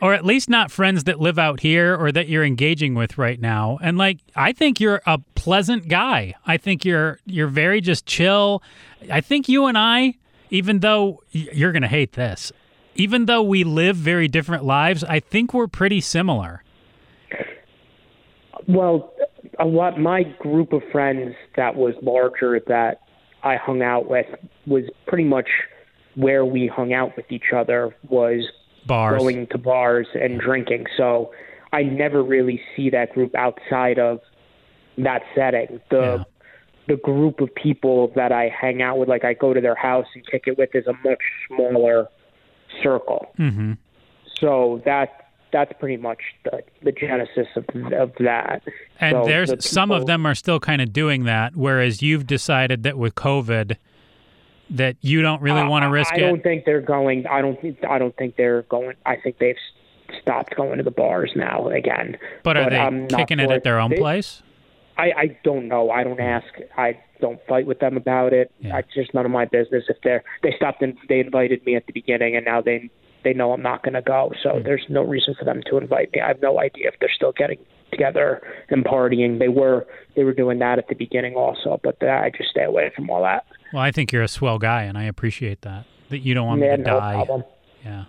or 0.00 0.14
at 0.14 0.24
least 0.24 0.48
not 0.48 0.70
friends 0.70 1.04
that 1.04 1.20
live 1.20 1.38
out 1.38 1.60
here 1.60 1.96
or 1.96 2.12
that 2.12 2.28
you're 2.28 2.44
engaging 2.44 2.94
with 2.94 3.18
right 3.18 3.40
now. 3.40 3.78
And 3.82 3.98
like, 3.98 4.18
I 4.36 4.52
think 4.52 4.80
you're 4.80 5.02
a 5.06 5.18
pleasant 5.34 5.88
guy. 5.88 6.34
I 6.46 6.56
think 6.56 6.84
you're 6.84 7.18
you're 7.24 7.48
very 7.48 7.80
just 7.80 8.06
chill. 8.06 8.62
I 9.10 9.20
think 9.20 9.48
you 9.48 9.66
and 9.66 9.76
I, 9.76 10.14
even 10.50 10.80
though 10.80 11.22
you're 11.30 11.72
going 11.72 11.82
to 11.82 11.88
hate 11.88 12.12
this, 12.12 12.52
even 12.94 13.26
though 13.26 13.42
we 13.42 13.64
live 13.64 13.96
very 13.96 14.28
different 14.28 14.64
lives, 14.64 15.02
I 15.02 15.18
think 15.20 15.54
we're 15.54 15.66
pretty 15.66 16.00
similar. 16.00 16.62
Well, 18.68 19.12
a 19.58 19.64
lot. 19.64 19.98
My 19.98 20.22
group 20.22 20.72
of 20.72 20.82
friends 20.90 21.34
that 21.56 21.74
was 21.74 21.94
larger 22.02 22.60
that 22.68 23.00
I 23.42 23.56
hung 23.56 23.82
out 23.82 24.08
with 24.08 24.26
was 24.66 24.84
pretty 25.06 25.24
much 25.24 25.48
where 26.14 26.44
we 26.44 26.66
hung 26.66 26.92
out 26.92 27.16
with 27.16 27.26
each 27.30 27.52
other 27.54 27.94
was 28.08 28.44
Bars. 28.86 29.18
going 29.18 29.46
to 29.48 29.58
bars 29.58 30.06
and 30.14 30.40
drinking. 30.40 30.86
So 30.96 31.32
I 31.72 31.82
never 31.82 32.22
really 32.22 32.60
see 32.76 32.90
that 32.90 33.12
group 33.14 33.34
outside 33.34 33.98
of 33.98 34.20
that 34.98 35.22
setting. 35.34 35.80
The 35.90 36.18
Yeah. 36.18 36.24
the 36.88 36.96
group 36.96 37.40
of 37.40 37.54
people 37.54 38.08
that 38.16 38.32
I 38.32 38.48
hang 38.48 38.82
out 38.82 38.98
with, 38.98 39.08
like 39.08 39.24
I 39.24 39.34
go 39.34 39.54
to 39.54 39.60
their 39.60 39.76
house 39.76 40.06
and 40.14 40.26
kick 40.26 40.42
it 40.46 40.58
with, 40.58 40.74
is 40.74 40.86
a 40.86 40.94
much 41.04 41.22
smaller 41.46 42.08
circle. 42.82 43.28
hmm 43.36 43.72
So 44.40 44.82
that 44.84 45.21
that's 45.52 45.72
pretty 45.78 45.96
much 45.96 46.20
the 46.44 46.62
the 46.82 46.92
genesis 46.92 47.46
of 47.56 47.64
of 47.92 48.12
that. 48.20 48.62
And 49.00 49.16
So 49.16 49.24
there's 49.24 49.50
the 49.50 49.62
some 49.62 49.90
of 49.90 50.06
them 50.06 50.26
are 50.26 50.34
still 50.34 50.60
kind 50.60 50.80
of 50.82 50.92
doing 50.92 51.24
that, 51.24 51.56
whereas 51.56 52.02
you've 52.02 52.26
decided 52.26 52.82
that 52.84 52.96
with 52.98 53.14
COVID, 53.14 53.76
that 54.70 54.96
you 55.00 55.22
don't 55.22 55.42
really 55.42 55.64
want 55.64 55.84
to 55.84 55.90
risk 55.90 56.12
I 56.12 56.16
it. 56.16 56.24
I 56.24 56.28
don't 56.28 56.42
think 56.42 56.64
they're 56.64 56.80
going. 56.80 57.26
I 57.26 57.42
don't. 57.42 57.60
think 57.60 57.84
I 57.84 57.98
don't 57.98 58.16
think 58.16 58.36
they're 58.36 58.62
going. 58.62 58.94
I 59.06 59.16
think 59.16 59.38
they've 59.38 59.56
stopped 60.20 60.56
going 60.56 60.78
to 60.78 60.84
the 60.84 60.90
bars 60.90 61.32
now 61.36 61.68
again. 61.68 62.16
But 62.42 62.56
are 62.56 62.64
but 62.64 62.70
they 62.70 62.78
I'm 62.78 63.08
kicking 63.08 63.40
it 63.40 63.50
at 63.50 63.64
their 63.64 63.78
own 63.78 63.90
They- 63.90 63.98
place? 63.98 64.42
I, 64.98 65.12
I 65.16 65.38
don't 65.42 65.68
know. 65.68 65.90
I 65.90 66.04
don't 66.04 66.20
ask. 66.20 66.46
I 66.76 67.00
don't 67.18 67.40
fight 67.48 67.66
with 67.66 67.78
them 67.78 67.96
about 67.96 68.34
it. 68.34 68.52
Yeah. 68.60 68.76
It's 68.76 68.92
just 68.94 69.14
none 69.14 69.24
of 69.24 69.32
my 69.32 69.46
business. 69.46 69.84
If 69.88 69.96
they're 70.04 70.22
they 70.42 70.52
stopped 70.56 70.82
and 70.82 70.98
they 71.08 71.18
invited 71.20 71.64
me 71.64 71.76
at 71.76 71.86
the 71.86 71.92
beginning, 71.94 72.36
and 72.36 72.44
now 72.44 72.60
they 72.60 72.90
they 73.24 73.32
know 73.32 73.52
I'm 73.52 73.62
not 73.62 73.82
going 73.82 73.94
to 73.94 74.02
go. 74.02 74.32
So 74.42 74.50
Hmm. 74.58 74.62
there's 74.64 74.84
no 74.88 75.02
reason 75.04 75.34
for 75.38 75.44
them 75.44 75.62
to 75.70 75.78
invite 75.78 76.12
me. 76.12 76.20
I 76.20 76.28
have 76.28 76.40
no 76.42 76.58
idea 76.60 76.88
if 76.88 76.94
they're 77.00 77.10
still 77.14 77.32
getting 77.32 77.58
together 77.90 78.40
and 78.70 78.84
partying. 78.84 79.38
They 79.38 79.48
were 79.48 79.86
they 80.16 80.24
were 80.24 80.32
doing 80.34 80.58
that 80.60 80.78
at 80.78 80.88
the 80.88 80.94
beginning 80.94 81.34
also, 81.34 81.80
but 81.82 81.96
uh, 82.02 82.06
I 82.06 82.30
just 82.36 82.50
stay 82.50 82.64
away 82.64 82.90
from 82.94 83.10
all 83.10 83.22
that. 83.22 83.44
Well, 83.72 83.82
I 83.82 83.90
think 83.90 84.12
you're 84.12 84.22
a 84.22 84.28
swell 84.28 84.58
guy, 84.58 84.82
and 84.82 84.96
I 84.98 85.04
appreciate 85.04 85.62
that. 85.62 85.84
That 86.10 86.18
you 86.18 86.34
don't 86.34 86.46
want 86.46 86.60
yeah, 86.60 86.72
me 86.72 86.76
to 86.78 86.82
no 86.90 87.00
die. 87.00 87.14
problem. 87.14 87.44
Yeah. 87.84 88.04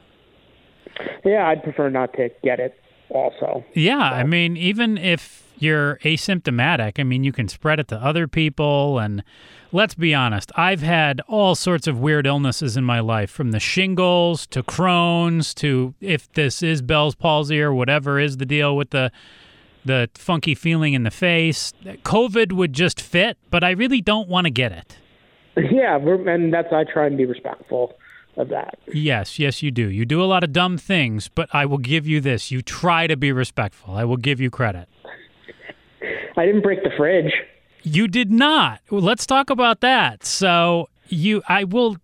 Yeah, 1.26 1.47
I'd 1.47 1.63
prefer 1.63 1.89
not 1.89 2.13
to 2.13 2.30
get 2.43 2.60
it. 2.60 2.76
Also, 3.10 3.63
Yeah, 3.73 3.99
I 3.99 4.23
mean, 4.23 4.58
even 4.58 4.97
if 4.97 5.42
you're 5.58 5.98
asymptomatic, 6.04 7.00
I 7.00 7.04
mean, 7.04 7.24
you 7.24 7.32
can 7.32 7.48
spread 7.48 7.80
it 7.80 7.88
to 7.89 7.98
other 7.98 8.28
people. 8.28 9.00
And 9.00 9.24
let's 9.72 9.96
be 9.96 10.13
honest, 10.13 10.52
I've 10.56 10.82
had 10.82 11.22
all 11.28 11.56
sorts 11.56 11.88
of 11.88 12.00
weird 12.00 12.26
illnesses 12.28 12.78
in 12.78 12.84
my 12.84 13.00
life, 13.00 13.30
from 13.30 13.52
the 13.52 13.60
shingles 13.60 14.46
to 14.48 14.63
Crohn's 14.63 15.54
to 15.56 15.94
if 16.02 16.32
this 16.34 16.62
is 16.63 16.82
Bell's 16.82 17.16
palsy 17.16 17.62
or 17.62 17.74
whatever 17.74 18.20
is 18.20 18.38
the 18.38 18.46
deal 18.46 18.76
with 18.76 18.92
the 18.92 19.12
the 19.86 20.10
funky 20.16 20.56
feeling 20.56 20.94
in 20.94 21.04
the 21.04 21.12
face. 21.12 21.74
COVID 21.84 22.54
would 22.54 22.72
just 22.72 23.02
fit, 23.02 23.38
but 23.50 23.66
I 23.66 23.72
really 23.72 24.00
don't 24.00 24.30
want 24.30 24.46
to 24.46 24.52
get 24.52 24.72
it. 24.72 24.98
yeah, 25.58 25.98
and 25.98 26.54
that's 26.54 26.72
I 26.72 26.86
try 26.86 27.08
and 27.08 27.18
be 27.18 27.26
respectful 27.26 27.94
of 28.38 28.50
that. 28.50 28.80
Yes, 28.94 29.39
yes, 29.39 29.62
you 29.62 29.72
do. 29.72 29.89
You 29.89 30.06
do 30.06 30.24
a 30.24 30.26
lot 30.26 30.44
of 30.44 30.54
dumb 30.54 30.78
things, 30.78 31.28
but 31.28 31.50
I 31.54 31.66
will 31.66 31.78
give 31.78 32.08
you 32.08 32.22
this. 32.22 32.52
You 32.52 32.62
try 32.62 33.08
to 33.08 33.16
be 33.16 33.32
respectful. 33.32 33.96
I 33.96 34.06
will 34.06 34.18
give 34.18 34.39
you 34.39 34.50
credit. 34.50 34.88
I 36.38 36.46
didn't 36.46 36.62
break 36.62 36.84
the 36.84 36.91
fridge. 36.98 37.32
You 37.84 38.08
did 38.08 38.32
not. 38.32 38.80
Let's 38.89 39.26
talk 39.26 39.50
about 39.50 39.82
that. 39.82 40.26
So 40.26 40.89
you, 41.08 41.41
I 41.48 41.63
will. 41.63 41.98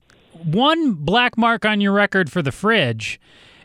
One 0.44 0.94
black 0.94 1.38
mark 1.38 1.66
on 1.66 1.82
your 1.82 1.92
record 1.92 2.32
for 2.32 2.42
the 2.42 2.52
fridge 2.52 3.20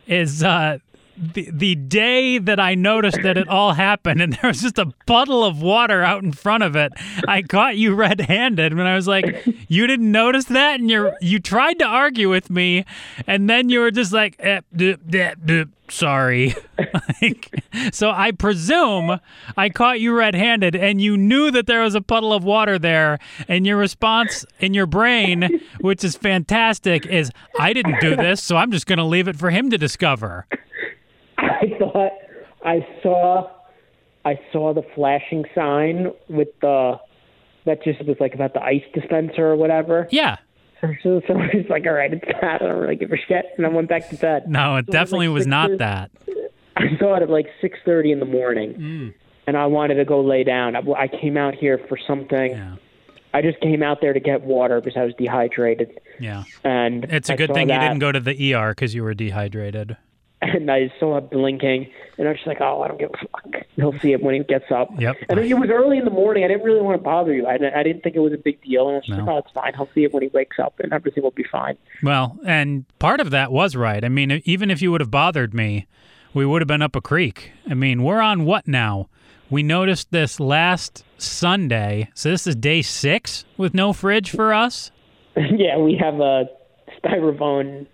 is 0.07 0.43
uh, 0.43 0.79
the 1.17 1.49
the 1.53 1.75
day 1.75 2.39
that 2.39 2.59
I 2.59 2.75
noticed 2.75 3.19
that 3.23 3.37
it 3.37 3.49
all 3.49 3.73
happened, 3.73 4.21
and 4.21 4.33
there 4.33 4.49
was 4.49 4.61
just 4.61 4.79
a 4.79 4.87
puddle 5.07 5.45
of 5.45 5.63
water 5.63 6.03
out 6.03 6.23
in 6.23 6.33
front 6.33 6.63
of 6.63 6.77
it. 6.77 6.93
I 7.29 7.43
caught 7.43 7.77
you 7.77 7.95
red-handed, 7.95 8.73
and 8.73 8.83
I 8.83 8.95
was 8.95 9.07
like, 9.07 9.47
"You 9.69 9.87
didn't 9.87 10.11
notice 10.11 10.47
that?" 10.47 10.81
And 10.81 10.91
you 10.91 11.13
you 11.21 11.39
tried 11.39 11.79
to 11.79 11.87
argue 11.87 12.29
with 12.29 12.51
me, 12.51 12.85
and 13.27 13.49
then 13.49 13.69
you 13.69 13.81
were 13.81 13.91
just 13.91 14.13
like, 14.13 14.37
eh, 14.41 14.61
duh, 14.75 14.97
duh, 15.09 15.35
duh, 15.45 15.65
"Sorry." 15.89 16.55
like, 17.23 17.63
so 17.93 18.11
I 18.11 18.33
presume 18.33 19.21
I 19.57 19.69
caught 19.69 20.01
you 20.01 20.17
red-handed, 20.17 20.75
and 20.75 21.01
you 21.01 21.17
knew 21.17 21.51
that 21.53 21.67
there 21.67 21.83
was 21.83 21.95
a 21.95 22.01
puddle 22.01 22.33
of 22.33 22.43
water 22.43 22.79
there, 22.79 23.19
and 23.49 23.67
your 23.67 23.77
response 23.77 24.45
in 24.59 24.75
your 24.75 24.87
brain, 24.87 25.61
which 25.81 26.03
is 26.03 26.17
fantastic, 26.17 27.07
is, 27.07 27.31
"I 27.59 27.73
didn't 27.73 28.01
do 28.01 28.17
this, 28.17 28.43
so 28.43 28.57
I'm 28.57 28.73
just 28.73 28.87
going 28.87 28.99
to 28.99 29.05
leave 29.05 29.29
it 29.29 29.37
for 29.37 29.51
him 29.51 29.71
to 29.71 29.79
discover." 29.79 30.47
I 31.95 31.99
thought 31.99 32.13
I 32.65 32.87
saw 33.03 33.51
I 34.25 34.39
saw 34.53 34.73
the 34.75 34.83
flashing 34.95 35.45
sign 35.55 36.13
with 36.29 36.49
the 36.61 36.99
that 37.67 37.83
just 37.83 38.05
was 38.07 38.17
like 38.21 38.35
about 38.35 38.53
the 38.55 38.63
ice 38.63 38.83
dispenser 38.95 39.47
or 39.47 39.57
whatever. 39.57 40.09
Yeah. 40.11 40.37
So, 40.81 41.23
so 41.27 41.35
I 41.35 41.51
was 41.55 41.67
like, 41.71 41.87
all 41.87 41.93
right, 41.95 42.13
it's 42.13 42.25
that. 42.41 42.61
I 42.63 42.67
don't 42.67 42.79
really 42.79 42.97
give 42.97 43.11
a 43.13 43.17
shit, 43.17 43.47
and 43.57 43.65
I 43.65 43.71
went 43.71 43.89
back 43.89 44.09
to 44.11 44.17
bed. 44.17 44.49
No, 44.49 44.77
it 44.77 44.87
definitely 44.87 45.29
was 45.29 45.47
not 45.47 45.71
six- 45.71 45.79
that. 45.79 46.11
I 46.77 46.99
saw 46.99 47.15
it 47.17 47.23
at 47.23 47.31
like 47.31 47.47
six 47.61 47.79
thirty 47.87 48.13
in 48.13 48.19
the 48.21 48.27
morning, 48.27 48.75
Mm. 48.75 49.15
and 49.47 49.57
I 49.57 49.67
wanted 49.67 49.95
to 49.95 50.05
go 50.05 50.21
lay 50.21 50.45
down. 50.45 50.75
I, 50.77 50.81
I 50.99 51.09
came 51.09 51.37
out 51.37 51.55
here 51.55 51.79
for 51.89 51.97
something. 52.07 52.51
Yeah. 52.53 52.77
I 53.33 53.43
just 53.43 53.61
came 53.61 53.83
out 53.83 54.01
there 54.01 54.13
to 54.13 54.21
get 54.21 54.43
water 54.43 54.81
because 54.81 54.97
I 54.97 55.05
was 55.05 55.15
dehydrated, 55.19 55.99
Yeah. 56.21 56.45
and 56.65 57.05
It's 57.05 57.29
a 57.31 57.33
I 57.33 57.37
good 57.37 57.53
thing 57.55 57.67
that, 57.69 57.75
you 57.83 57.89
didn't 57.89 58.01
go 58.01 58.13
to 58.13 58.21
the 58.21 58.55
ER 58.55 58.71
because 58.73 58.95
you 58.95 59.03
were 59.03 59.15
dehydrated. 59.15 59.97
And 60.47 60.71
I 60.71 60.93
saw 61.01 61.17
it 61.17 61.31
blinking, 61.31 61.89
and 62.19 62.29
I 62.29 62.31
was 62.33 62.37
just 62.39 62.47
like, 62.47 62.61
"Oh, 62.61 62.83
I 62.83 62.89
don't 62.89 62.99
give 63.01 63.11
a 63.15 63.17
fuck." 63.17 63.63
He'll 63.77 63.99
see 64.01 64.13
it 64.13 64.23
when 64.23 64.35
he 64.35 64.41
gets 64.45 64.71
up. 64.71 64.91
Yep. 64.99 65.17
And 65.31 65.39
it 65.41 65.55
was 65.59 65.71
early 65.71 65.97
in 65.99 66.05
the 66.05 66.11
morning. 66.11 66.45
I 66.45 66.49
didn't 66.49 66.63
really 66.65 66.83
want 66.83 66.99
to 66.99 67.03
bother 67.03 67.33
you. 67.33 67.47
I, 67.47 67.57
didn't- 67.57 67.75
I 67.75 67.83
didn't 67.83 68.03
think 68.03 68.15
it 68.15 68.21
was 68.21 68.33
a 68.35 68.37
big 68.39 68.61
deal. 68.63 68.89
And 68.89 68.97
I 68.97 68.99
was 68.99 69.07
just 69.07 69.19
No. 69.19 69.25
like, 69.25 69.35
"Oh, 69.35 69.39
it's 69.39 69.51
fine. 69.53 69.73
He'll 69.75 69.89
see 69.95 70.05
it 70.05 70.13
when 70.13 70.23
he 70.23 70.29
wakes 70.35 70.59
up, 70.59 70.79
and 70.81 70.93
everything 70.93 71.23
will 71.23 71.31
be 71.31 71.45
fine." 71.45 71.77
Well, 72.03 72.39
and 72.45 72.85
part 72.99 73.21
of 73.21 73.31
that 73.31 73.51
was 73.53 73.75
right. 73.75 74.05
I 74.05 74.09
mean, 74.09 74.43
even 74.45 74.71
if 74.71 74.83
you 74.83 74.93
would 74.93 75.01
have 75.01 75.11
bothered 75.11 75.55
me, 75.55 75.87
we 76.35 76.45
would 76.45 76.61
have 76.61 76.69
been 76.69 76.83
up 76.83 76.95
a 76.95 77.01
creek. 77.01 77.53
I 77.71 77.75
mean, 77.75 78.03
we're 78.03 78.21
on 78.21 78.45
what 78.45 78.69
now? 78.69 79.09
We 79.51 79.63
noticed 79.63 80.11
this 80.11 80.39
last 80.41 81.05
Sunday. 81.17 82.11
So 82.15 82.31
this 82.31 82.47
is 82.47 82.55
day 82.57 82.83
six 82.83 83.45
with 83.57 83.73
no 83.73 83.93
fridge 83.93 84.31
for 84.31 84.53
us. 84.53 84.91
yeah, 85.37 85.79
we 85.79 85.97
have 85.97 86.21
a 86.21 86.49
styrofoam 87.03 87.87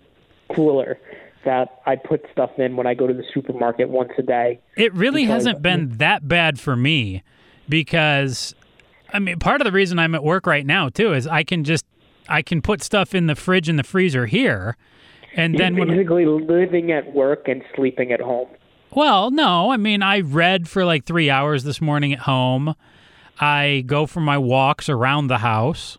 cooler 0.55 0.99
that 1.45 1.81
I 1.87 1.97
put 1.97 2.25
stuff 2.33 2.51
in 2.59 2.77
when 2.77 2.87
I 2.87 2.95
go 2.95 3.07
to 3.07 3.15
the 3.15 3.25
supermarket 3.33 3.89
once 3.89 4.11
a 4.19 4.23
day. 4.23 4.61
It 4.77 4.93
really 4.95 5.23
Because- 5.23 5.45
hasn't 5.47 5.63
been 5.63 5.97
that 5.99 6.29
bad 6.29 6.61
for 6.61 6.77
me 6.77 7.23
because 7.69 8.55
I 9.13 9.19
mean 9.19 9.39
part 9.39 9.61
of 9.61 9.65
the 9.65 9.73
reason 9.73 9.99
I'm 9.99 10.15
at 10.15 10.23
work 10.25 10.47
right 10.47 10.67
now 10.67 10.89
too 10.89 11.15
is 11.15 11.27
I 11.27 11.43
can 11.43 11.65
just 11.65 11.87
I 12.29 12.43
can 12.43 12.61
put 12.61 12.83
stuff 12.83 13.15
in 13.15 13.27
the 13.27 13.35
fridge 13.35 13.69
and 13.69 13.79
the 13.79 13.83
freezer 13.85 14.27
here 14.27 14.77
and 15.35 15.59
then 15.59 15.77
You're 15.77 15.87
when 15.87 15.97
basically 15.97 16.27
living 16.27 16.91
at 16.93 17.15
work 17.15 17.49
and 17.49 17.63
sleeping 17.75 18.13
at 18.13 18.21
home. 18.21 18.49
well, 18.91 19.31
no, 19.31 19.71
I 19.73 19.77
mean 19.77 20.03
I 20.03 20.21
read 20.21 20.69
for 20.69 20.85
like 20.85 21.05
3 21.05 21.31
hours 21.31 21.65
this 21.65 21.81
morning 21.81 22.13
at 22.13 22.21
home. 22.21 22.75
I 23.41 23.85
go 23.87 24.05
for 24.07 24.21
my 24.21 24.37
walks 24.37 24.89
around 24.91 25.29
the 25.29 25.39
house, 25.39 25.97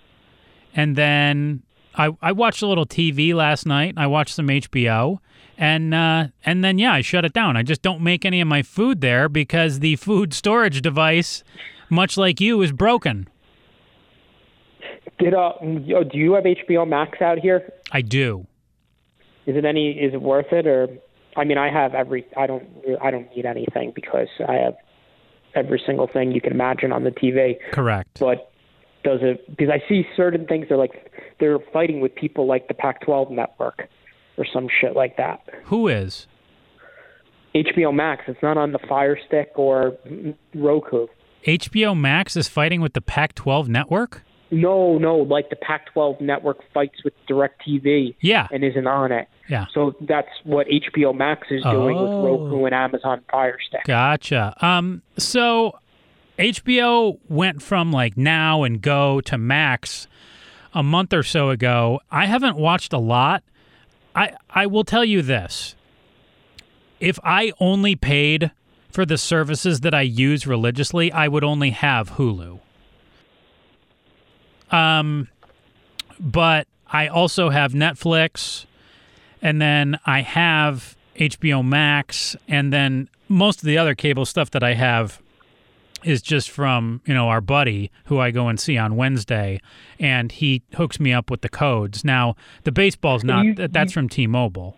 and 0.75 0.95
then 0.95 1.63
I 1.95 2.11
I 2.21 2.31
watched 2.33 2.61
a 2.61 2.67
little 2.67 2.85
TV 2.85 3.33
last 3.33 3.65
night. 3.65 3.95
I 3.97 4.05
watched 4.07 4.35
some 4.35 4.47
HBO, 4.47 5.17
and 5.61 5.93
uh, 5.93 6.27
and 6.43 6.63
then 6.63 6.79
yeah, 6.79 6.91
I 6.91 7.01
shut 7.01 7.23
it 7.23 7.33
down. 7.33 7.55
I 7.55 7.61
just 7.61 7.83
don't 7.83 8.01
make 8.01 8.25
any 8.25 8.41
of 8.41 8.47
my 8.47 8.63
food 8.63 8.99
there 8.99 9.29
because 9.29 9.79
the 9.79 9.95
food 9.95 10.33
storage 10.33 10.81
device, 10.81 11.43
much 11.87 12.17
like 12.17 12.41
you, 12.41 12.63
is 12.63 12.71
broken. 12.71 13.29
Did 15.19 15.35
uh, 15.35 15.53
do 15.61 16.17
you 16.17 16.33
have 16.33 16.45
HBO 16.45 16.89
Max 16.89 17.21
out 17.21 17.37
here? 17.37 17.71
I 17.91 18.01
do. 18.01 18.47
Is 19.45 19.55
it 19.55 19.63
any? 19.63 19.91
Is 19.91 20.15
it 20.15 20.21
worth 20.23 20.51
it? 20.51 20.65
Or 20.65 20.87
I 21.37 21.43
mean, 21.43 21.59
I 21.59 21.71
have 21.71 21.93
every. 21.93 22.25
I 22.35 22.47
don't. 22.47 22.67
I 22.99 23.11
don't 23.11 23.33
need 23.35 23.45
anything 23.45 23.91
because 23.93 24.29
I 24.47 24.55
have 24.55 24.75
every 25.53 25.81
single 25.85 26.07
thing 26.07 26.31
you 26.31 26.41
can 26.41 26.53
imagine 26.53 26.91
on 26.91 27.03
the 27.03 27.11
TV. 27.11 27.57
Correct. 27.71 28.19
But 28.19 28.51
does 29.03 29.19
it? 29.21 29.47
Because 29.47 29.69
I 29.69 29.87
see 29.87 30.07
certain 30.17 30.47
things. 30.47 30.69
They're 30.69 30.77
like 30.77 31.11
they're 31.39 31.59
fighting 31.71 32.01
with 32.01 32.15
people 32.15 32.47
like 32.47 32.67
the 32.67 32.73
Pac-12 32.73 33.29
network 33.29 33.87
or 34.41 34.45
some 34.51 34.67
shit 34.79 34.95
like 34.95 35.17
that. 35.17 35.41
Who 35.65 35.87
is? 35.87 36.27
HBO 37.53 37.93
Max. 37.93 38.23
It's 38.27 38.41
not 38.41 38.57
on 38.57 38.71
the 38.71 38.79
Fire 38.79 39.17
Stick 39.27 39.51
or 39.55 39.97
Roku. 40.55 41.07
HBO 41.45 41.97
Max 41.97 42.35
is 42.35 42.47
fighting 42.47 42.81
with 42.81 42.93
the 42.93 43.01
Pac-12 43.01 43.67
network. 43.67 44.23
No, 44.51 44.97
no, 44.97 45.17
like 45.17 45.49
the 45.49 45.55
Pac-12 45.55 46.21
network 46.21 46.59
fights 46.73 47.03
with 47.03 47.13
DirecTV. 47.29 48.15
Yeah. 48.21 48.47
and 48.51 48.63
isn't 48.63 48.87
on 48.87 49.11
it. 49.11 49.27
Yeah. 49.49 49.65
So 49.73 49.93
that's 50.01 50.29
what 50.43 50.67
HBO 50.67 51.13
Max 51.15 51.47
is 51.51 51.63
doing 51.63 51.97
Oh. 51.97 52.03
with 52.03 52.41
Roku 52.41 52.65
and 52.65 52.75
Amazon 52.75 53.21
Fire 53.29 53.57
Stick. 53.67 53.81
Gotcha. 53.85 54.55
Um, 54.61 55.01
so 55.17 55.77
HBO 56.39 57.17
went 57.29 57.61
from 57.61 57.91
like 57.91 58.17
now 58.17 58.63
and 58.63 58.81
go 58.81 59.19
to 59.21 59.37
Max 59.37 60.07
a 60.73 60.83
month 60.83 61.13
or 61.13 61.23
so 61.23 61.49
ago. 61.49 61.99
I 62.09 62.25
haven't 62.27 62.55
watched 62.57 62.93
a 62.93 62.97
lot. 62.97 63.43
I 64.15 64.33
I 64.49 64.65
will 64.65 64.83
tell 64.83 65.05
you 65.05 65.21
this. 65.21 65.75
If 66.99 67.19
I 67.23 67.51
only 67.59 67.95
paid 67.95 68.51
for 68.89 69.05
the 69.05 69.17
services 69.17 69.79
that 69.79 69.93
I 69.93 70.01
use 70.01 70.45
religiously, 70.45 71.11
I 71.11 71.27
would 71.27 71.43
only 71.43 71.71
have 71.71 72.11
Hulu. 72.11 72.59
Um 74.71 75.27
but 76.19 76.67
I 76.87 77.07
also 77.07 77.49
have 77.49 77.71
Netflix 77.71 78.65
and 79.41 79.61
then 79.61 79.99
I 80.05 80.21
have 80.21 80.95
HBO 81.15 81.65
Max, 81.65 82.35
and 82.47 82.71
then 82.71 83.09
most 83.27 83.59
of 83.59 83.65
the 83.65 83.77
other 83.77 83.95
cable 83.95 84.25
stuff 84.25 84.51
that 84.51 84.63
I 84.63 84.75
have 84.75 85.21
is 86.03 86.21
just 86.21 86.49
from 86.49 87.01
you 87.05 87.13
know 87.13 87.27
our 87.29 87.41
buddy 87.41 87.91
who 88.05 88.19
I 88.19 88.31
go 88.31 88.47
and 88.47 88.59
see 88.59 88.77
on 88.77 88.95
Wednesday, 88.95 89.59
and 89.99 90.31
he 90.31 90.61
hooks 90.75 90.99
me 90.99 91.13
up 91.13 91.29
with 91.31 91.41
the 91.41 91.49
codes. 91.49 92.03
Now 92.05 92.35
the 92.63 92.71
baseball's 92.71 93.23
not 93.23 93.45
You- 93.45 93.55
that 93.55 93.73
that's 93.73 93.93
from 93.93 94.09
T-Mobile. 94.09 94.77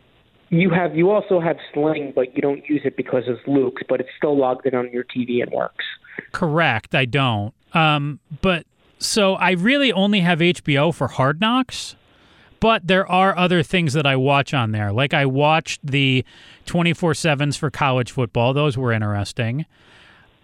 You 0.50 0.70
have 0.70 0.96
you 0.96 1.10
also 1.10 1.40
have 1.40 1.58
Sling, 1.74 2.14
but 2.16 2.36
you 2.36 2.42
don't 2.42 2.68
use 2.70 2.82
it 2.86 2.96
because 2.96 3.24
it's 3.28 3.42
Luke's, 3.48 3.82
but 3.90 4.00
it's 4.00 4.10
still 4.18 4.38
logged 4.38 4.66
in 4.68 4.76
on 4.76 4.92
your 4.92 5.04
TV 5.04 5.42
and 5.42 5.52
works. 5.52 5.84
Correct, 6.32 6.94
I 6.94 7.06
don't. 7.06 7.54
Um, 7.74 8.20
but 8.42 8.66
so 9.00 9.34
I 9.36 9.52
really 9.52 9.92
only 9.92 10.20
have 10.20 10.40
HBO 10.40 10.94
for 10.94 11.08
Hard 11.08 11.42
Knocks. 11.42 11.96
But 12.60 12.88
there 12.88 13.06
are 13.12 13.38
other 13.38 13.62
things 13.62 13.92
that 13.92 14.06
I 14.06 14.16
watch 14.16 14.54
on 14.54 14.72
there. 14.72 14.94
Like 14.94 15.14
I 15.14 15.26
watched 15.26 15.86
the 15.86 16.24
24/7s 16.66 17.58
for 17.58 17.70
college 17.70 18.12
football. 18.12 18.54
Those 18.54 18.78
were 18.78 18.92
interesting. 18.94 19.66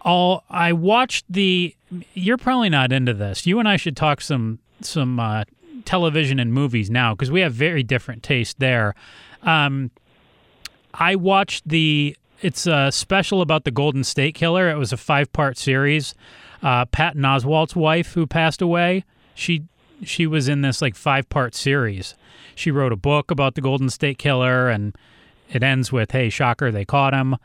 All 0.01 0.43
I 0.49 0.73
watched 0.73 1.25
the 1.29 1.75
You're 2.13 2.37
probably 2.37 2.69
not 2.69 2.91
into 2.91 3.13
this. 3.13 3.45
You 3.45 3.59
and 3.59 3.67
I 3.67 3.75
should 3.77 3.97
talk 3.97 4.21
some 4.21 4.59
some 4.81 5.19
uh, 5.19 5.43
television 5.85 6.39
and 6.39 6.53
movies 6.53 6.89
now 6.89 7.13
because 7.13 7.31
we 7.31 7.41
have 7.41 7.53
very 7.53 7.83
different 7.83 8.23
taste 8.23 8.59
there. 8.59 8.95
Um, 9.43 9.91
I 10.93 11.15
watched 11.15 11.67
the 11.67 12.15
it's 12.41 12.67
a 12.67 12.91
special 12.91 13.41
about 13.41 13.65
the 13.65 13.71
Golden 13.71 14.03
State 14.03 14.35
Killer. 14.35 14.69
It 14.69 14.75
was 14.77 14.93
a 14.93 14.97
five 14.97 15.31
part 15.33 15.57
series. 15.57 16.15
Uh, 16.61 16.85
Patton 16.85 17.21
Oswalt's 17.21 17.75
wife, 17.75 18.13
who 18.13 18.27
passed 18.27 18.61
away, 18.61 19.05
she 19.33 19.63
she 20.03 20.25
was 20.25 20.47
in 20.47 20.61
this 20.61 20.81
like 20.81 20.95
five 20.95 21.27
part 21.29 21.55
series. 21.55 22.15
She 22.55 22.71
wrote 22.71 22.91
a 22.91 22.97
book 22.97 23.31
about 23.31 23.55
the 23.55 23.61
Golden 23.61 23.89
State 23.89 24.17
Killer, 24.17 24.69
and 24.69 24.95
it 25.49 25.63
ends 25.63 25.91
with 25.91 26.11
"Hey, 26.11 26.29
shocker, 26.29 26.71
they 26.71 26.85
caught 26.85 27.13
him." 27.13 27.37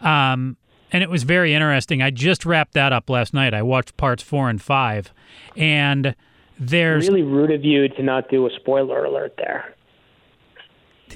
Um, 0.00 0.56
and 0.92 1.02
it 1.02 1.10
was 1.10 1.22
very 1.22 1.54
interesting. 1.54 2.02
I 2.02 2.10
just 2.10 2.46
wrapped 2.46 2.74
that 2.74 2.92
up 2.92 3.08
last 3.10 3.34
night. 3.34 3.54
I 3.54 3.62
watched 3.62 3.96
parts 3.96 4.22
four 4.22 4.48
and 4.48 4.60
five, 4.60 5.12
and 5.56 6.14
there's 6.58 7.08
Really 7.08 7.22
rude 7.22 7.50
of 7.50 7.64
you 7.64 7.88
to 7.88 8.02
not 8.02 8.28
do 8.28 8.46
a 8.46 8.50
spoiler 8.50 9.04
alert 9.04 9.34
there. 9.36 9.74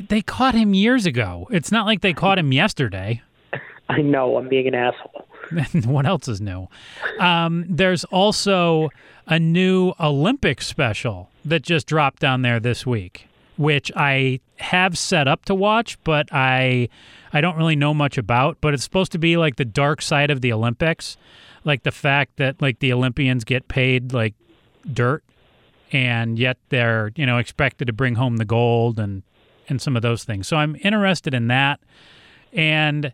they 0.09 0.23
caught 0.23 0.55
him 0.55 0.75
years 0.75 1.07
ago. 1.07 1.47
It's 1.51 1.73
not 1.73 1.87
like 1.87 2.01
they 2.01 2.13
caught 2.13 2.39
him 2.39 2.53
yesterday. 2.53 3.23
I 3.89 4.01
know 4.03 4.37
I'm 4.37 4.49
being 4.49 4.67
an 4.69 4.75
asshole. 4.75 5.27
what 5.85 6.07
else 6.07 6.29
is 6.29 6.41
new? 6.41 6.69
Um, 7.19 7.67
there's 7.69 8.05
also 8.05 8.91
a 9.27 9.39
new 9.39 9.93
Olympic 10.01 10.63
special 10.63 11.31
that 11.45 11.63
just 11.63 11.87
dropped 11.87 12.21
down 12.21 12.43
there 12.43 12.61
this 12.61 12.87
week, 12.87 13.27
which 13.57 13.93
I 13.97 14.41
have 14.57 14.97
set 14.97 15.29
up 15.29 15.45
to 15.47 15.55
watch, 15.55 15.99
but 16.05 16.29
I 16.33 16.89
I 17.33 17.41
don't 17.41 17.57
really 17.57 17.77
know 17.77 17.95
much 17.95 18.19
about. 18.19 18.59
But 18.61 18.75
it's 18.75 18.85
supposed 18.85 19.13
to 19.13 19.19
be 19.19 19.37
like 19.37 19.57
the 19.57 19.65
dark 19.65 20.03
side 20.03 20.31
of 20.31 20.41
the 20.41 20.53
Olympics, 20.53 21.17
like 21.65 21.83
the 21.83 21.91
fact 21.91 22.37
that 22.37 22.61
like 22.61 22.79
the 22.79 22.93
Olympians 22.93 23.45
get 23.45 23.69
paid 23.69 24.13
like 24.13 24.35
dirt, 24.91 25.23
and 25.91 26.39
yet 26.39 26.59
they're 26.69 27.13
you 27.17 27.27
know 27.27 27.39
expected 27.39 27.87
to 27.87 27.93
bring 27.93 28.15
home 28.15 28.37
the 28.37 28.45
gold 28.45 28.99
and 28.99 29.23
and 29.69 29.81
some 29.81 29.97
of 29.97 30.03
those 30.03 30.25
things. 30.25 30.49
So 30.49 30.57
I'm 30.57 30.77
interested 30.83 31.35
in 31.35 31.49
that, 31.49 31.81
and 32.53 33.13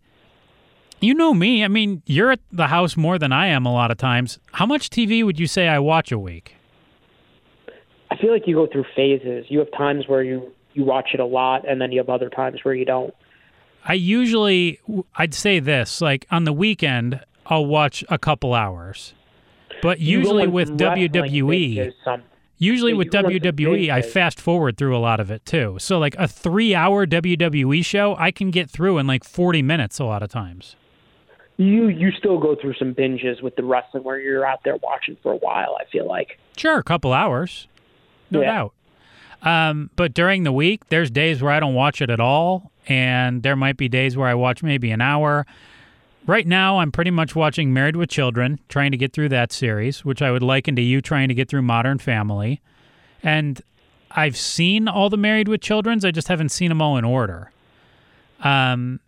you 1.01 1.15
know 1.15 1.35
me. 1.35 1.65
I 1.65 1.69
mean, 1.69 2.03
you're 2.07 2.33
at 2.33 2.41
the 2.51 2.69
house 2.69 2.97
more 2.97 3.19
than 3.19 3.33
I 3.33 3.47
am 3.49 3.67
a 3.67 3.73
lot 3.73 3.91
of 3.91 3.99
times. 3.99 4.39
How 4.53 4.67
much 4.67 4.91
TV 4.91 5.25
would 5.25 5.39
you 5.39 5.47
say 5.47 5.69
I 5.69 5.79
watch 5.79 6.11
a 6.13 6.19
week? 6.19 6.58
I 8.19 8.21
feel 8.21 8.33
like 8.33 8.47
you 8.47 8.55
go 8.55 8.67
through 8.67 8.85
phases. 8.97 9.47
You 9.49 9.61
have 9.61 9.71
times 9.73 10.09
where 10.09 10.23
you 10.23 10.53
you 10.75 10.85
watch 10.85 11.11
it 11.15 11.21
a 11.21 11.25
lot, 11.25 11.69
and 11.69 11.81
then 11.81 11.93
you 11.93 11.99
have 11.99 12.09
other 12.09 12.29
times 12.29 12.61
where 12.63 12.75
you 12.75 12.85
don't. 12.85 13.15
I 13.85 13.95
usually, 13.95 14.81
I'd 15.15 15.35
say 15.35 15.61
this, 15.61 16.01
like 16.01 16.27
on 16.31 16.45
the 16.45 16.53
weekend, 16.53 17.21
I'll 17.47 17.67
watch 17.67 18.05
a 18.09 18.19
couple 18.19 18.55
hours. 18.55 19.15
But 19.83 20.01
You 20.01 20.19
usually 20.19 20.47
with 20.47 20.77
WWE, 20.77 21.93
usually 22.59 22.95
with 22.95 23.07
you 23.07 23.11
go 23.13 23.19
on 23.19 23.25
some 23.25 23.33
WWE, 23.33 23.91
I 23.91 24.03
fast 24.03 24.41
forward 24.41 24.77
through 24.77 24.97
a 24.97 24.99
lot 24.99 25.21
of 25.21 25.31
it 25.31 25.45
too. 25.47 25.77
So 25.79 25.99
like 25.99 26.17
a 26.17 26.27
three 26.29 26.75
hour 26.75 27.07
WWE 27.07 27.85
show, 27.85 28.17
I 28.19 28.31
can 28.31 28.51
get 28.51 28.69
through 28.69 28.99
in 28.99 29.07
like 29.07 29.25
40 29.25 29.63
minutes 29.63 29.99
a 29.99 30.05
lot 30.05 30.23
of 30.23 30.29
times. 30.29 30.77
You 31.57 31.89
you 31.89 32.13
still 32.13 32.39
go 32.39 32.55
through 32.55 32.75
some 32.75 32.95
binges 32.95 33.43
with 33.43 33.57
the 33.57 33.65
wrestling 33.65 34.05
where 34.05 34.21
you're 34.21 34.47
out 34.47 34.61
there 34.65 34.77
watching 34.77 35.17
for 35.23 35.33
a 35.33 35.37
while. 35.37 35.77
I 35.81 35.85
feel 35.91 36.07
like. 36.07 36.39
Sure, 36.57 36.79
a 36.79 36.85
couple 36.85 37.13
hours, 37.13 37.67
no 38.31 38.41
Yeah. 38.43 38.53
doubt. 38.53 38.73
Um, 39.43 39.91
but 39.97 40.15
during 40.15 40.43
the 40.43 40.53
week, 40.53 40.89
there's 40.89 41.11
days 41.11 41.41
where 41.43 41.53
I 41.53 41.61
don't 41.61 41.75
watch 41.75 42.03
it 42.03 42.11
at 42.11 42.19
all, 42.21 42.73
and 42.89 43.43
there 43.43 43.55
might 43.57 43.77
be 43.77 43.89
days 43.89 44.17
where 44.17 44.29
I 44.29 44.35
watch 44.35 44.63
maybe 44.63 44.91
an 44.91 45.01
hour. 45.01 45.47
Right 46.27 46.47
now, 46.47 46.81
I'm 46.81 46.91
pretty 46.93 47.11
much 47.13 47.35
watching 47.37 47.73
Married 47.73 47.97
with 47.97 48.11
Children, 48.11 48.59
trying 48.69 48.91
to 48.91 48.97
get 48.99 49.13
through 49.13 49.29
that 49.31 49.53
series, 49.53 50.05
which 50.05 50.21
I 50.21 50.31
would 50.33 50.43
liken 50.43 50.75
to 50.77 50.83
you 50.83 51.01
trying 51.01 51.29
to 51.29 51.35
get 51.35 51.49
through 51.49 51.63
Modern 51.63 51.99
Family. 51.99 52.61
And 53.23 53.63
I've 54.11 54.37
seen 54.37 54.89
all 54.89 55.09
the 55.09 55.17
Married 55.17 55.49
with 55.49 55.61
Children's, 55.61 56.05
I 56.05 56.11
just 56.11 56.29
haven't 56.29 56.49
seen 56.51 56.69
them 56.69 56.83
all 56.83 56.97
in 56.97 57.05
order. 57.05 57.51
Um, 58.43 59.01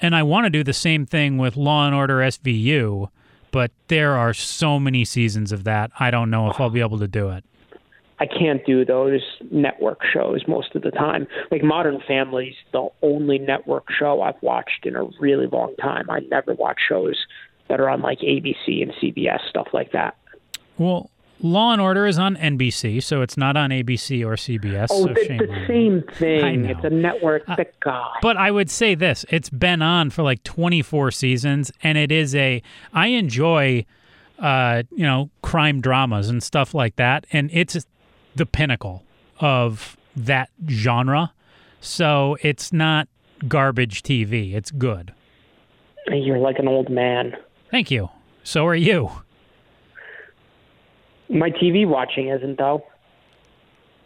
and 0.00 0.14
I 0.16 0.22
want 0.22 0.44
to 0.46 0.50
do 0.50 0.62
the 0.64 0.72
same 0.72 1.06
thing 1.06 1.38
with 1.38 1.56
Law 1.56 1.86
and 1.86 1.94
Order 1.94 2.18
SVU, 2.18 3.08
but 3.50 3.70
there 3.88 4.16
are 4.16 4.34
so 4.34 4.78
many 4.80 5.04
seasons 5.04 5.52
of 5.52 5.64
that. 5.64 5.90
I 6.00 6.10
don't 6.10 6.30
know 6.30 6.50
if 6.50 6.60
I'll 6.60 6.70
be 6.70 6.80
able 6.80 6.98
to 6.98 7.08
do 7.08 7.30
it. 7.30 7.44
I 8.18 8.26
can't 8.26 8.64
do 8.64 8.84
those 8.84 9.20
network 9.50 10.00
shows 10.12 10.42
most 10.48 10.74
of 10.74 10.82
the 10.82 10.90
time. 10.90 11.26
Like 11.50 11.62
Modern 11.62 12.00
Family's 12.06 12.54
the 12.72 12.88
only 13.02 13.38
network 13.38 13.86
show 13.90 14.22
I've 14.22 14.40
watched 14.42 14.86
in 14.86 14.96
a 14.96 15.04
really 15.20 15.46
long 15.46 15.74
time. 15.76 16.08
I 16.08 16.20
never 16.20 16.54
watch 16.54 16.78
shows 16.88 17.16
that 17.68 17.80
are 17.80 17.88
on 17.88 18.00
like 18.00 18.20
ABC 18.20 18.82
and 18.82 18.92
CBS 18.94 19.40
stuff 19.48 19.68
like 19.72 19.92
that. 19.92 20.16
Well, 20.78 21.10
Law 21.42 21.72
and 21.72 21.80
Order 21.82 22.06
is 22.06 22.18
on 22.18 22.36
NBC, 22.36 23.02
so 23.02 23.20
it's 23.20 23.36
not 23.36 23.56
on 23.56 23.70
ABC 23.70 24.24
or 24.24 24.36
CBS. 24.36 24.86
Oh, 24.90 25.06
so 25.06 25.12
the, 25.12 25.24
shame 25.26 25.38
the 25.38 25.66
same 25.66 26.02
thing. 26.18 26.64
It's 26.64 26.84
a 26.84 26.90
network. 26.90 27.44
The 27.46 27.66
God. 27.80 28.16
But 28.22 28.38
I 28.38 28.50
would 28.50 28.70
say 28.70 28.94
this: 28.94 29.26
it's 29.28 29.50
been 29.50 29.82
on 29.82 30.08
for 30.10 30.22
like 30.22 30.42
24 30.44 31.10
seasons, 31.10 31.70
and 31.82 31.98
it 31.98 32.10
is 32.10 32.34
a. 32.34 32.62
I 32.94 33.08
enjoy, 33.08 33.84
uh, 34.38 34.84
you 34.90 35.04
know, 35.04 35.28
crime 35.42 35.82
dramas 35.82 36.30
and 36.30 36.42
stuff 36.42 36.72
like 36.72 36.96
that, 36.96 37.26
and 37.32 37.50
it's 37.52 37.84
the 38.36 38.46
pinnacle 38.46 39.04
of 39.40 39.96
that 40.16 40.50
genre. 40.68 41.32
So 41.80 42.36
it's 42.42 42.72
not 42.72 43.08
garbage 43.46 44.02
TV. 44.02 44.54
It's 44.54 44.70
good. 44.70 45.12
You're 46.08 46.38
like 46.38 46.58
an 46.58 46.68
old 46.68 46.88
man. 46.88 47.36
Thank 47.70 47.90
you. 47.90 48.10
So 48.44 48.66
are 48.66 48.74
you. 48.74 49.10
My 51.28 51.50
TV 51.50 51.86
watching 51.86 52.28
isn't 52.28 52.58
though. 52.58 52.84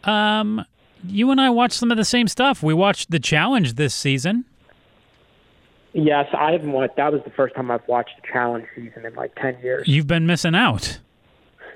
Um, 0.03 0.65
you 1.05 1.29
and 1.29 1.39
I 1.39 1.49
watched 1.51 1.75
some 1.75 1.91
of 1.91 1.97
the 1.97 2.05
same 2.05 2.27
stuff. 2.27 2.63
We 2.63 2.73
watched 2.73 3.11
the 3.11 3.19
challenge 3.19 3.75
this 3.75 3.93
season. 3.93 4.45
Yes, 5.93 6.27
I 6.33 6.53
haven't 6.53 6.71
watched. 6.71 6.95
That 6.95 7.11
was 7.11 7.21
the 7.23 7.31
first 7.31 7.53
time 7.53 7.69
I've 7.69 7.87
watched 7.87 8.15
the 8.21 8.27
challenge 8.31 8.65
season 8.75 9.05
in 9.05 9.13
like 9.13 9.35
ten 9.35 9.59
years. 9.61 9.87
You've 9.87 10.07
been 10.07 10.25
missing 10.25 10.55
out. 10.55 10.99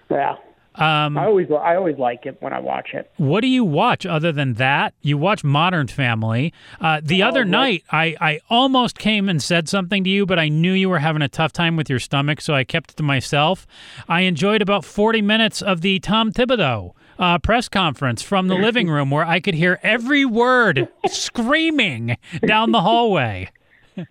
Yeah, 0.10 0.38
Um, 0.78 1.18
I 1.18 1.26
always 1.26 1.48
I 1.52 1.76
always 1.76 1.98
like 1.98 2.26
it 2.26 2.38
when 2.42 2.52
I 2.52 2.60
watch 2.60 2.90
it. 2.94 3.10
what 3.18 3.42
do 3.42 3.48
you 3.48 3.64
watch 3.64 4.06
other 4.06 4.32
than 4.32 4.56
that? 4.56 4.94
You 5.02 5.18
watch 5.18 5.44
Modern 5.44 5.88
Family. 5.88 6.54
Uh, 6.82 7.02
the 7.04 7.24
other 7.24 7.42
right. 7.42 7.50
night, 7.50 7.84
I, 7.92 8.16
I 8.20 8.40
almost 8.50 8.98
came 9.00 9.30
and 9.30 9.42
said 9.42 9.70
something 9.70 10.04
to 10.04 10.10
you, 10.10 10.26
but 10.26 10.38
I 10.38 10.50
knew 10.50 10.74
you 10.74 10.90
were 10.90 11.00
having 11.00 11.22
a 11.22 11.30
tough 11.30 11.54
time 11.54 11.76
with 11.78 11.90
your 11.90 12.00
stomach, 12.00 12.42
so 12.42 12.54
I 12.54 12.64
kept 12.64 12.92
it 12.92 12.98
to 12.98 13.04
myself. 13.04 13.66
I 14.10 14.22
enjoyed 14.22 14.62
about 14.62 14.84
40 14.84 15.22
minutes 15.22 15.62
of 15.62 15.82
the 15.82 16.00
Tom 16.00 16.32
Thibodeau 16.32 16.94
uh, 17.18 17.38
press 17.40 17.70
conference 17.70 18.22
from 18.22 18.48
the 18.48 18.56
living 18.56 18.90
room 18.90 19.10
where 19.10 19.26
I 19.26 19.40
could 19.40 19.56
hear 19.56 19.80
every 19.84 20.26
word 20.26 20.88
screaming 21.08 22.18
down 22.46 22.72
the 22.72 22.82
hallway. 22.82 23.50
the 23.96 24.06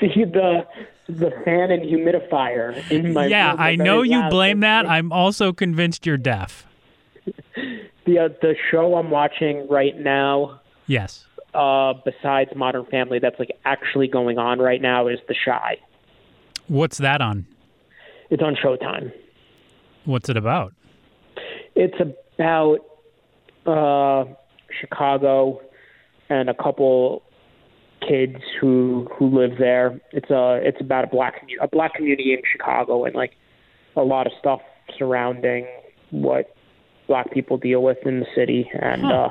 the 0.00 0.66
the 1.08 1.30
fan 1.44 1.70
and 1.70 1.82
humidifier 1.82 2.90
in 2.90 3.12
my 3.12 3.26
yeah, 3.26 3.50
room 3.52 3.60
I 3.60 3.76
know 3.76 4.02
you 4.02 4.22
blame 4.28 4.60
that. 4.60 4.86
I'm 4.88 5.12
also 5.12 5.52
convinced 5.52 6.06
you're 6.06 6.16
deaf. 6.16 6.66
The 8.06 8.20
uh, 8.20 8.28
the 8.40 8.54
show 8.70 8.94
I'm 8.94 9.10
watching 9.10 9.66
right 9.68 9.98
now, 9.98 10.60
Yes. 10.86 11.26
uh, 11.54 11.92
besides 12.04 12.50
Modern 12.54 12.84
Family, 12.86 13.18
that's 13.18 13.36
like 13.40 13.50
actually 13.64 14.06
going 14.06 14.38
on 14.38 14.60
right 14.60 14.80
now 14.80 15.08
is 15.08 15.18
The 15.26 15.34
Chi. 15.44 15.78
What's 16.68 16.98
that 16.98 17.20
on? 17.20 17.46
It's 18.30 18.44
on 18.44 18.54
Showtime. 18.54 19.12
What's 20.04 20.28
it 20.28 20.36
about? 20.36 20.72
It's 21.74 21.98
about 22.00 22.78
uh, 23.66 24.32
Chicago 24.80 25.60
and 26.28 26.48
a 26.48 26.54
couple 26.54 27.24
kids 28.08 28.36
who 28.60 29.08
who 29.18 29.26
live 29.28 29.58
there. 29.58 30.00
It's 30.12 30.30
a 30.30 30.60
it's 30.62 30.80
about 30.80 31.04
a 31.04 31.06
black 31.08 31.42
commu- 31.42 31.62
a 31.62 31.68
black 31.68 31.94
community 31.94 32.32
in 32.32 32.40
Chicago 32.50 33.04
and 33.04 33.14
like 33.14 33.32
a 33.96 34.02
lot 34.02 34.26
of 34.26 34.32
stuff 34.38 34.60
surrounding 34.98 35.66
what 36.10 36.54
black 37.08 37.30
people 37.32 37.56
deal 37.56 37.82
with 37.82 37.98
in 38.04 38.20
the 38.20 38.26
city 38.34 38.70
and 38.72 39.02
Huh. 39.02 39.12
uh 39.12 39.28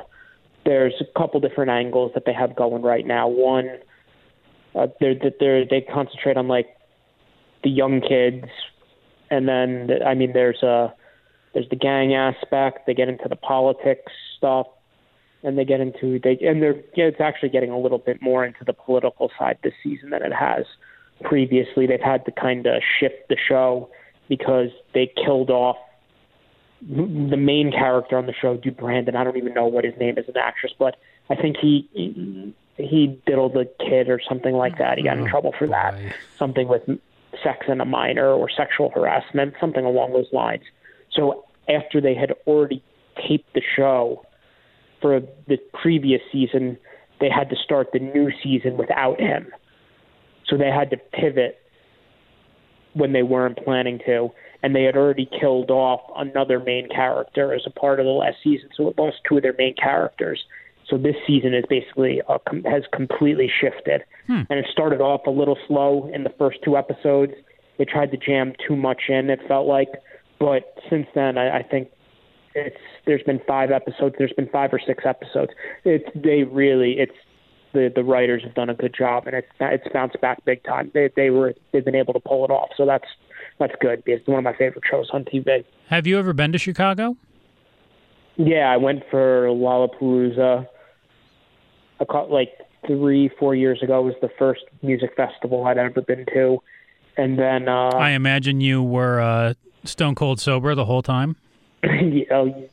there's 0.64 0.94
a 1.00 1.18
couple 1.18 1.38
different 1.38 1.70
angles 1.70 2.10
that 2.14 2.24
they 2.26 2.32
have 2.32 2.56
going 2.56 2.82
right 2.82 3.06
now. 3.06 3.28
One 3.28 3.68
uh, 4.74 4.88
they're 5.00 5.14
they're 5.40 5.64
they 5.64 5.80
concentrate 5.80 6.36
on 6.36 6.48
like 6.48 6.66
the 7.62 7.70
young 7.70 8.00
kids 8.00 8.46
and 9.30 9.48
then 9.48 9.90
I 10.04 10.14
mean 10.14 10.32
there's 10.32 10.62
a 10.62 10.92
there's 11.54 11.68
the 11.70 11.76
gang 11.76 12.14
aspect. 12.14 12.86
They 12.86 12.92
get 12.94 13.08
into 13.08 13.28
the 13.28 13.36
politics 13.36 14.12
stuff, 14.36 14.66
and 15.46 15.56
they 15.56 15.64
get 15.64 15.80
into 15.80 16.18
they 16.18 16.36
and 16.42 16.60
they're 16.60 16.74
yeah, 16.96 17.04
it's 17.04 17.20
actually 17.20 17.48
getting 17.48 17.70
a 17.70 17.78
little 17.78 17.98
bit 17.98 18.20
more 18.20 18.44
into 18.44 18.64
the 18.64 18.72
political 18.72 19.30
side 19.38 19.56
this 19.62 19.72
season 19.82 20.10
than 20.10 20.22
it 20.22 20.32
has 20.32 20.66
previously. 21.22 21.86
They've 21.86 22.00
had 22.00 22.24
to 22.26 22.32
kind 22.32 22.66
of 22.66 22.82
shift 22.98 23.28
the 23.28 23.36
show 23.48 23.88
because 24.28 24.70
they 24.92 25.10
killed 25.24 25.50
off 25.50 25.76
the 26.82 27.36
main 27.36 27.70
character 27.70 28.18
on 28.18 28.26
the 28.26 28.34
show, 28.34 28.56
Dude 28.56 28.76
Brandon. 28.76 29.16
I 29.16 29.24
don't 29.24 29.36
even 29.36 29.54
know 29.54 29.66
what 29.66 29.84
his 29.84 29.94
name 29.98 30.18
is 30.18 30.28
an 30.28 30.36
actress, 30.36 30.72
but 30.78 30.96
I 31.30 31.36
think 31.36 31.56
he 31.56 31.88
he 32.76 33.20
diddled 33.24 33.56
a 33.56 33.64
kid 33.82 34.10
or 34.10 34.20
something 34.28 34.54
like 34.54 34.78
that. 34.78 34.98
He 34.98 35.04
got 35.04 35.16
in 35.16 35.24
Oh, 35.24 35.28
trouble 35.28 35.54
for 35.56 35.68
that 35.68 35.94
something 36.38 36.66
with 36.68 36.82
sex 37.42 37.66
and 37.68 37.80
a 37.80 37.84
minor 37.84 38.30
or 38.30 38.50
sexual 38.50 38.90
harassment, 38.90 39.54
something 39.60 39.84
along 39.84 40.12
those 40.12 40.32
lines. 40.32 40.64
So 41.12 41.44
after 41.68 42.00
they 42.00 42.14
had 42.14 42.32
already 42.46 42.82
taped 43.26 43.52
the 43.54 43.62
show 43.76 44.26
for 45.00 45.20
the 45.48 45.58
previous 45.82 46.20
season, 46.32 46.78
they 47.20 47.28
had 47.30 47.48
to 47.50 47.56
start 47.56 47.88
the 47.92 47.98
new 47.98 48.30
season 48.42 48.76
without 48.76 49.20
him. 49.20 49.48
So 50.48 50.56
they 50.56 50.70
had 50.70 50.90
to 50.90 50.96
pivot 50.96 51.58
when 52.94 53.12
they 53.12 53.22
weren't 53.22 53.58
planning 53.62 54.00
to, 54.06 54.30
and 54.62 54.74
they 54.74 54.84
had 54.84 54.96
already 54.96 55.28
killed 55.38 55.70
off 55.70 56.00
another 56.16 56.58
main 56.58 56.88
character 56.88 57.52
as 57.52 57.62
a 57.66 57.70
part 57.70 58.00
of 58.00 58.06
the 58.06 58.12
last 58.12 58.36
season. 58.42 58.70
So 58.74 58.88
it 58.88 58.98
lost 58.98 59.16
two 59.28 59.36
of 59.36 59.42
their 59.42 59.54
main 59.58 59.74
characters. 59.74 60.42
So 60.88 60.96
this 60.96 61.16
season 61.26 61.52
is 61.52 61.64
basically 61.68 62.22
uh, 62.28 62.38
com- 62.48 62.64
has 62.64 62.84
completely 62.92 63.50
shifted, 63.60 64.02
and 64.48 64.58
it 64.58 64.66
started 64.72 65.00
off 65.00 65.26
a 65.26 65.30
little 65.30 65.58
slow 65.66 66.10
in 66.14 66.22
the 66.22 66.30
first 66.38 66.58
two 66.64 66.76
episodes. 66.76 67.32
They 67.76 67.84
tried 67.84 68.12
to 68.12 68.16
jam 68.16 68.54
too 68.66 68.76
much 68.76 69.02
in. 69.08 69.28
It 69.28 69.40
felt 69.48 69.66
like, 69.66 69.88
but 70.38 70.78
since 70.88 71.06
then, 71.14 71.36
I, 71.38 71.58
I 71.58 71.62
think 71.62 71.88
it's 72.56 72.76
there's 73.04 73.22
been 73.22 73.40
five 73.46 73.70
episodes. 73.70 74.14
There's 74.18 74.32
been 74.32 74.48
five 74.48 74.72
or 74.72 74.80
six 74.84 75.04
episodes. 75.06 75.52
It's 75.84 76.08
they 76.14 76.44
really 76.44 76.98
it's 76.98 77.16
the 77.72 77.92
the 77.94 78.02
writers 78.02 78.42
have 78.42 78.54
done 78.54 78.70
a 78.70 78.74
good 78.74 78.94
job, 78.96 79.26
and 79.26 79.36
it's 79.36 79.48
it's 79.60 79.86
bounced 79.92 80.20
back 80.20 80.44
big 80.44 80.64
time. 80.64 80.90
They 80.94 81.10
they 81.14 81.30
were 81.30 81.54
they've 81.72 81.84
been 81.84 81.94
able 81.94 82.14
to 82.14 82.20
pull 82.20 82.44
it 82.44 82.50
off, 82.50 82.70
so 82.76 82.86
that's 82.86 83.06
that's 83.58 83.74
good. 83.80 84.02
It's 84.06 84.26
one 84.26 84.38
of 84.38 84.44
my 84.44 84.56
favorite 84.56 84.84
shows 84.90 85.08
on 85.12 85.24
TV. 85.24 85.64
Have 85.88 86.06
you 86.06 86.18
ever 86.18 86.32
been 86.32 86.52
to 86.52 86.58
Chicago? 86.58 87.16
Yeah, 88.36 88.70
I 88.70 88.76
went 88.76 89.02
for 89.10 89.46
Lollapalooza. 89.48 90.66
A 92.00 92.06
cou- 92.06 92.32
like 92.32 92.50
three 92.86 93.30
four 93.38 93.54
years 93.54 93.82
ago 93.82 94.02
was 94.02 94.14
the 94.20 94.30
first 94.38 94.62
music 94.82 95.14
festival 95.16 95.64
I'd 95.64 95.78
ever 95.78 96.00
been 96.00 96.26
to, 96.34 96.58
and 97.16 97.38
then 97.38 97.68
uh, 97.68 97.90
I 97.90 98.10
imagine 98.10 98.60
you 98.60 98.82
were 98.82 99.20
uh, 99.20 99.54
stone 99.84 100.14
cold 100.14 100.40
sober 100.40 100.74
the 100.74 100.84
whole 100.84 101.02
time. 101.02 101.36
oh, 102.30 102.68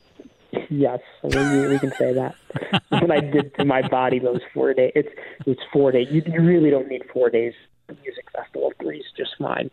yes, 0.70 1.00
we, 1.22 1.36
we- 1.36 1.68
we 1.68 1.78
can 1.78 1.92
say 1.98 2.12
that. 2.12 2.34
what 2.90 3.10
I 3.10 3.20
did 3.20 3.54
to 3.56 3.64
my 3.64 3.86
body 3.88 4.18
those 4.18 4.40
four 4.52 4.74
days. 4.74 4.92
It's 4.94 5.08
it's 5.46 5.60
four 5.72 5.92
days. 5.92 6.08
You, 6.10 6.22
you 6.26 6.40
really 6.42 6.70
don't 6.70 6.88
need 6.88 7.02
four 7.12 7.30
days. 7.30 7.54
The 7.86 7.94
music 8.02 8.24
festival 8.34 8.72
three 8.80 8.98
is 9.00 9.04
just 9.16 9.36
fine. 9.38 9.70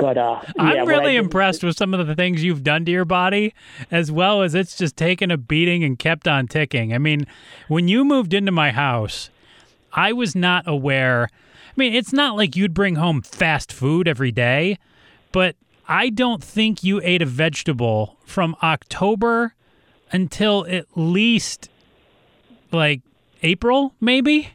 But 0.00 0.18
uh, 0.18 0.40
I'm 0.58 0.78
I 0.78 0.82
really 0.82 1.12
did- 1.12 1.24
impressed 1.24 1.62
with 1.62 1.76
some 1.76 1.94
of 1.94 2.06
the 2.06 2.14
things 2.14 2.42
you've 2.42 2.64
done 2.64 2.84
to 2.84 2.90
your 2.92 3.04
body, 3.04 3.54
as 3.90 4.10
well 4.10 4.42
as 4.42 4.54
it's 4.54 4.76
just 4.76 4.96
taken 4.96 5.30
a 5.30 5.36
beating 5.36 5.84
and 5.84 5.98
kept 5.98 6.26
on 6.26 6.48
ticking. 6.48 6.92
I 6.92 6.98
mean, 6.98 7.26
when 7.68 7.86
you 7.86 8.04
moved 8.04 8.34
into 8.34 8.50
my 8.52 8.70
house, 8.72 9.30
I 9.92 10.12
was 10.12 10.34
not 10.34 10.66
aware. 10.66 11.28
I 11.32 11.72
mean, 11.76 11.92
it's 11.94 12.12
not 12.12 12.36
like 12.36 12.56
you'd 12.56 12.74
bring 12.74 12.96
home 12.96 13.22
fast 13.22 13.72
food 13.72 14.08
every 14.08 14.32
day, 14.32 14.78
but 15.30 15.54
I 15.88 16.08
don't 16.10 16.42
think 16.42 16.82
you 16.82 17.00
ate 17.02 17.22
a 17.22 17.26
vegetable 17.26 18.16
from 18.24 18.56
October 18.62 19.54
until 20.12 20.66
at 20.68 20.86
least 20.94 21.68
like 22.72 23.02
April, 23.42 23.94
maybe. 24.00 24.50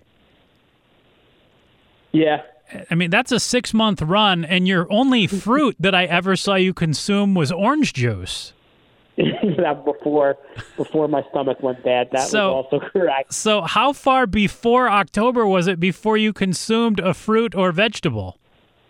Yeah, 2.12 2.42
I 2.90 2.96
mean, 2.96 3.10
that's 3.12 3.32
a 3.32 3.40
six 3.40 3.74
month 3.74 4.02
run, 4.02 4.44
and 4.44 4.68
your 4.68 4.92
only 4.92 5.28
fruit 5.46 5.76
that 5.80 5.94
I 5.94 6.06
ever 6.06 6.36
saw 6.36 6.56
you 6.56 6.74
consume 6.74 7.36
was 7.36 7.52
orange 7.52 7.94
juice. 7.94 8.54
that 9.18 9.82
before 9.86 10.38
before 10.78 11.08
my 11.08 11.24
stomach 11.30 11.62
went 11.62 11.84
bad. 11.84 12.10
That 12.12 12.28
So- 12.30 12.56
was 12.56 12.66
also 12.72 12.90
correct. 12.94 13.34
So, 13.34 13.62
how 13.62 13.94
far 13.94 14.26
before 14.26 14.90
October 14.90 15.46
was 15.46 15.68
it 15.68 15.80
before 15.80 16.18
you 16.18 16.34
consumed 16.34 17.00
a 17.00 17.14
fruit 17.14 17.54
or 17.54 17.72
vegetable? 17.72 18.38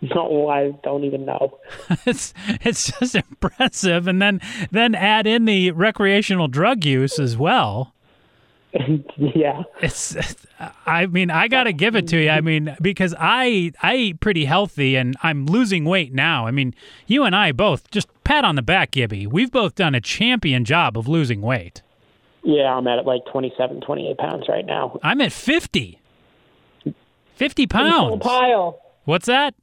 No, 0.02 0.48
I 0.48 0.70
don't 0.82 1.04
even 1.04 1.24
know. 1.26 1.58
It's 2.06 2.32
it's 2.62 2.90
just 2.98 3.14
impressive, 3.30 4.06
and 4.06 4.20
then 4.22 4.40
then 4.70 4.94
add 4.94 5.26
in 5.26 5.44
the 5.44 5.70
recreational 5.72 6.48
drug 6.48 6.84
use 6.84 7.18
as 7.18 7.36
well. 7.36 7.92
yeah. 9.16 9.62
It's, 9.82 10.16
I 10.86 11.06
mean, 11.06 11.28
I 11.30 11.48
got 11.48 11.64
to 11.64 11.72
give 11.72 11.96
it 11.96 12.06
to 12.08 12.16
you. 12.22 12.30
I 12.30 12.40
mean, 12.40 12.76
because 12.80 13.14
I 13.18 13.72
I 13.82 13.96
eat 13.96 14.20
pretty 14.20 14.44
healthy 14.44 14.94
and 14.96 15.16
I'm 15.22 15.44
losing 15.46 15.84
weight 15.84 16.14
now. 16.14 16.46
I 16.46 16.50
mean, 16.52 16.74
you 17.06 17.24
and 17.24 17.34
I 17.34 17.50
both 17.52 17.90
just 17.90 18.08
pat 18.24 18.44
on 18.44 18.54
the 18.54 18.62
back, 18.62 18.92
Gibby. 18.92 19.26
We've 19.26 19.50
both 19.50 19.74
done 19.74 19.94
a 19.96 20.00
champion 20.00 20.64
job 20.64 20.96
of 20.96 21.08
losing 21.08 21.40
weight. 21.42 21.82
Yeah, 22.44 22.72
I'm 22.74 22.86
at 22.86 23.04
like 23.04 23.22
27, 23.30 23.80
28 23.82 24.16
pounds 24.18 24.44
right 24.48 24.64
now. 24.64 24.98
I'm 25.02 25.20
at 25.20 25.32
50. 25.32 25.98
50 27.34 27.62
And 27.62 27.70
still 27.70 27.80
pounds. 27.80 28.22
pile. 28.22 28.80
What's 29.04 29.26
that? 29.26 29.54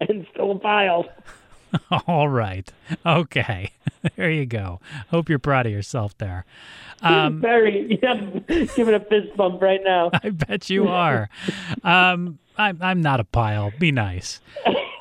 And 0.08 0.26
still 0.32 0.52
a 0.52 0.58
pile. 0.58 1.06
All 2.06 2.28
right. 2.28 2.70
Okay. 3.04 3.72
There 4.16 4.30
you 4.30 4.46
go. 4.46 4.80
Hope 5.10 5.28
you're 5.28 5.38
proud 5.38 5.66
of 5.66 5.72
yourself 5.72 6.16
there. 6.16 6.46
Um, 7.02 7.38
Very. 7.42 7.98
Yeah, 8.02 8.14
give 8.74 8.88
it 8.88 8.94
a 8.94 9.00
fist 9.00 9.36
bump 9.36 9.60
right 9.60 9.80
now. 9.84 10.08
I 10.14 10.30
bet 10.30 10.70
you 10.70 10.88
are. 10.88 11.28
Um, 11.84 12.38
I'm, 12.56 12.78
I'm 12.80 13.02
not 13.02 13.20
a 13.20 13.24
pile. 13.24 13.72
Be 13.78 13.92
nice. 13.92 14.40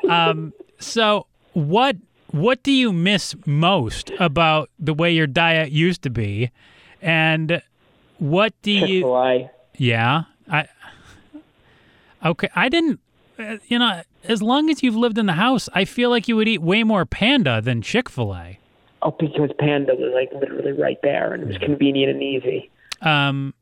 Um, 0.10 0.52
so, 0.80 1.28
what 1.54 1.96
what 2.32 2.62
do 2.62 2.74
you 2.74 2.92
miss 2.92 3.36
most 3.46 4.12
about 4.20 4.70
the 4.78 4.94
way 4.94 5.12
your 5.14 5.28
diet 5.28 5.72
used 5.72 6.02
to 6.02 6.10
be, 6.10 6.52
and 7.02 7.62
what 8.18 8.52
do 8.62 8.72
you? 8.72 9.00
Chick-fil-A. 9.00 9.50
Yeah, 9.78 10.24
I. 10.52 10.68
Okay, 12.26 12.50
I 12.54 12.68
didn't. 12.68 13.00
uh, 13.40 13.58
You 13.68 13.80
know, 13.80 14.02
as 14.24 14.42
long 14.42 14.70
as 14.70 14.84
you've 14.84 14.96
lived 14.96 15.18
in 15.18 15.26
the 15.26 15.34
house, 15.34 15.70
I 15.74 15.86
feel 15.86 16.10
like 16.10 16.28
you 16.28 16.36
would 16.36 16.48
eat 16.48 16.62
way 16.62 16.84
more 16.84 17.06
Panda 17.06 17.62
than 17.62 17.82
Chick 17.82 18.10
Fil 18.10 18.34
A. 18.36 18.60
Oh, 19.02 19.12
because 19.18 19.50
Panda 19.60 19.96
was 19.96 20.12
like 20.14 20.30
literally 20.40 20.74
right 20.74 20.98
there, 21.04 21.34
and 21.34 21.44
it 21.44 21.48
was 21.48 21.58
convenient 21.58 22.12
and 22.12 22.22
easy. 22.22 22.70
Um, 23.02 23.54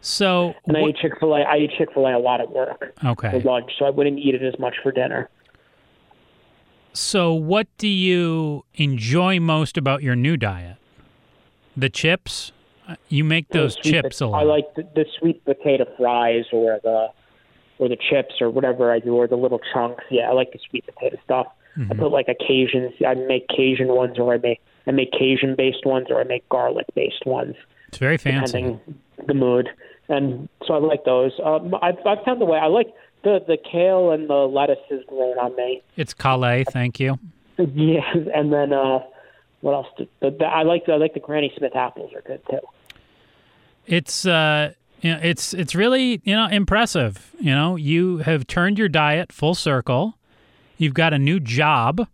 so 0.00 0.54
And 0.66 0.76
I 0.76 0.80
what- 0.80 0.90
eat 0.90 0.96
Chick 0.96 1.12
Fil 1.20 1.34
A. 1.34 1.42
I 1.42 1.56
eat 1.58 1.70
Chick 1.76 1.92
Fil 1.92 2.06
A 2.06 2.16
a 2.16 2.18
lot 2.18 2.40
at 2.40 2.50
work 2.50 2.94
for 3.00 3.08
okay. 3.08 3.40
lunch, 3.42 3.72
so 3.78 3.84
I 3.84 3.90
wouldn't 3.90 4.18
eat 4.18 4.34
it 4.34 4.42
as 4.42 4.58
much 4.58 4.76
for 4.82 4.92
dinner. 4.92 5.28
So 6.92 7.34
what 7.34 7.66
do 7.76 7.88
you 7.88 8.64
enjoy 8.74 9.38
most 9.40 9.76
about 9.76 10.02
your 10.02 10.16
new 10.16 10.36
diet? 10.36 10.76
The 11.76 11.90
chips. 11.90 12.52
Uh, 12.88 12.94
You 13.08 13.24
make 13.24 13.48
those 13.48 13.76
chips 13.76 14.20
pot- 14.20 14.24
a 14.26 14.28
lot. 14.30 14.40
I 14.40 14.44
like 14.44 14.74
the, 14.76 14.82
the 14.94 15.04
sweet 15.18 15.44
potato 15.44 15.84
fries 15.98 16.44
or 16.52 16.78
the 16.82 17.08
or 17.78 17.88
the 17.88 17.96
chips 17.96 18.34
or 18.40 18.50
whatever 18.50 18.90
I 18.92 18.98
do 18.98 19.14
or 19.16 19.26
the 19.26 19.36
little 19.36 19.60
chunks. 19.72 20.04
Yeah, 20.10 20.30
I 20.30 20.32
like 20.32 20.52
the 20.52 20.58
sweet 20.70 20.84
potato 20.86 21.18
stuff. 21.24 21.46
I 21.48 21.80
Mm-hmm. 21.80 22.00
put 22.00 22.10
like 22.10 22.26
occasions. 22.28 22.94
I 23.06 23.12
make 23.14 23.48
Cajun 23.48 23.88
ones 23.88 24.18
or 24.18 24.32
I 24.32 24.38
make 24.38 24.60
I 24.86 24.92
make 24.92 25.12
Cajun 25.12 25.56
based 25.56 25.84
ones 25.84 26.06
or 26.08 26.18
I 26.20 26.24
make 26.24 26.48
garlic 26.48 26.86
based 26.94 27.26
ones. 27.26 27.54
It's 27.88 27.98
very 27.98 28.16
fancy. 28.16 28.52
depending 28.52 28.80
the 29.26 29.34
mood. 29.34 29.68
And 30.08 30.48
so 30.66 30.72
I 30.74 30.78
like 30.78 31.04
those. 31.04 31.32
Um, 31.44 31.74
I've, 31.82 31.98
I've 32.06 32.24
found 32.24 32.40
the 32.40 32.46
way 32.46 32.58
I 32.58 32.66
like 32.68 32.86
the 33.24 33.44
the 33.46 33.58
kale 33.58 34.10
and 34.12 34.30
the 34.30 34.46
lettuce 34.48 34.78
has 34.88 35.00
grown 35.06 35.36
on 35.38 35.54
me. 35.56 35.82
It's 35.96 36.14
kale, 36.14 36.64
thank 36.70 36.98
you. 37.00 37.18
Yeah, 37.58 38.00
and 38.34 38.52
then 38.52 38.72
uh, 38.72 39.00
what 39.62 39.72
else? 39.72 39.86
Did, 39.98 40.08
the, 40.20 40.30
the, 40.30 40.44
I 40.46 40.62
like 40.62 40.86
the, 40.86 40.92
I 40.92 40.96
like 40.96 41.14
the 41.14 41.20
Granny 41.20 41.52
Smith 41.58 41.74
apples 41.76 42.12
are 42.14 42.20
good 42.22 42.40
too. 42.50 42.60
It's 43.86 44.26
uh 44.26 44.72
you 45.00 45.12
know, 45.12 45.20
it's 45.22 45.52
it's 45.54 45.74
really, 45.74 46.20
you 46.24 46.34
know, 46.34 46.46
impressive. 46.48 47.32
You 47.38 47.54
know, 47.54 47.76
you 47.76 48.18
have 48.18 48.46
turned 48.46 48.78
your 48.78 48.88
diet 48.88 49.32
full 49.32 49.54
circle. 49.54 50.18
You've 50.78 50.94
got 50.94 51.12
a 51.12 51.18
new 51.18 51.38
job. 51.40 52.06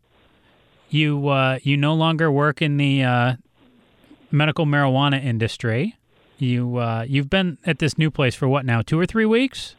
You 0.91 1.29
uh 1.29 1.59
you 1.63 1.77
no 1.77 1.95
longer 1.95 2.31
work 2.31 2.61
in 2.61 2.77
the 2.77 3.03
uh 3.03 3.35
medical 4.31 4.67
marijuana 4.67 5.23
industry. 5.23 5.97
You 6.39 6.77
uh 6.79 7.05
you've 7.09 7.31
been 7.31 7.59
at 7.65 7.79
this 7.79 7.97
new 7.97 8.11
place 8.11 8.35
for 8.35 8.49
what 8.49 8.67
now? 8.67 8.83
2 8.83 8.99
or 8.99 9.07
3 9.07 9.25
weeks? 9.27 9.77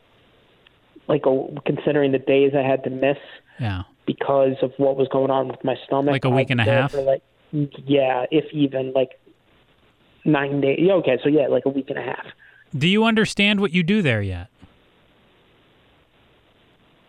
Like 1.08 1.26
a, 1.26 1.48
considering 1.66 2.14
the 2.14 2.20
days 2.20 2.54
I 2.58 2.62
had 2.62 2.84
to 2.86 2.90
miss 2.90 3.18
Yeah. 3.60 3.84
because 4.06 4.56
of 4.62 4.72
what 4.78 4.96
was 4.96 5.08
going 5.10 5.30
on 5.32 5.50
with 5.50 5.62
my 5.64 5.76
stomach. 5.86 6.14
Like 6.14 6.26
a 6.26 6.30
week 6.30 6.50
and 6.50 6.62
a 6.62 6.64
half? 6.64 6.94
Like, 6.94 7.22
yeah, 7.52 8.26
if 8.32 8.46
even 8.54 8.94
like 8.94 9.20
nine 10.26 10.62
days. 10.62 10.80
Yeah, 10.82 10.94
okay, 10.94 11.20
so 11.22 11.30
yeah, 11.30 11.48
like 11.48 11.66
a 11.66 11.70
week 11.70 11.90
and 11.90 12.00
a 12.00 12.02
half. 12.04 12.26
Do 12.78 12.88
you 12.88 13.04
understand 13.06 13.60
what 13.60 13.72
you 13.72 13.84
do 13.84 14.02
there 14.02 14.22
yet? 14.22 14.48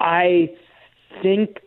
I 0.01 0.51
think 1.23 1.61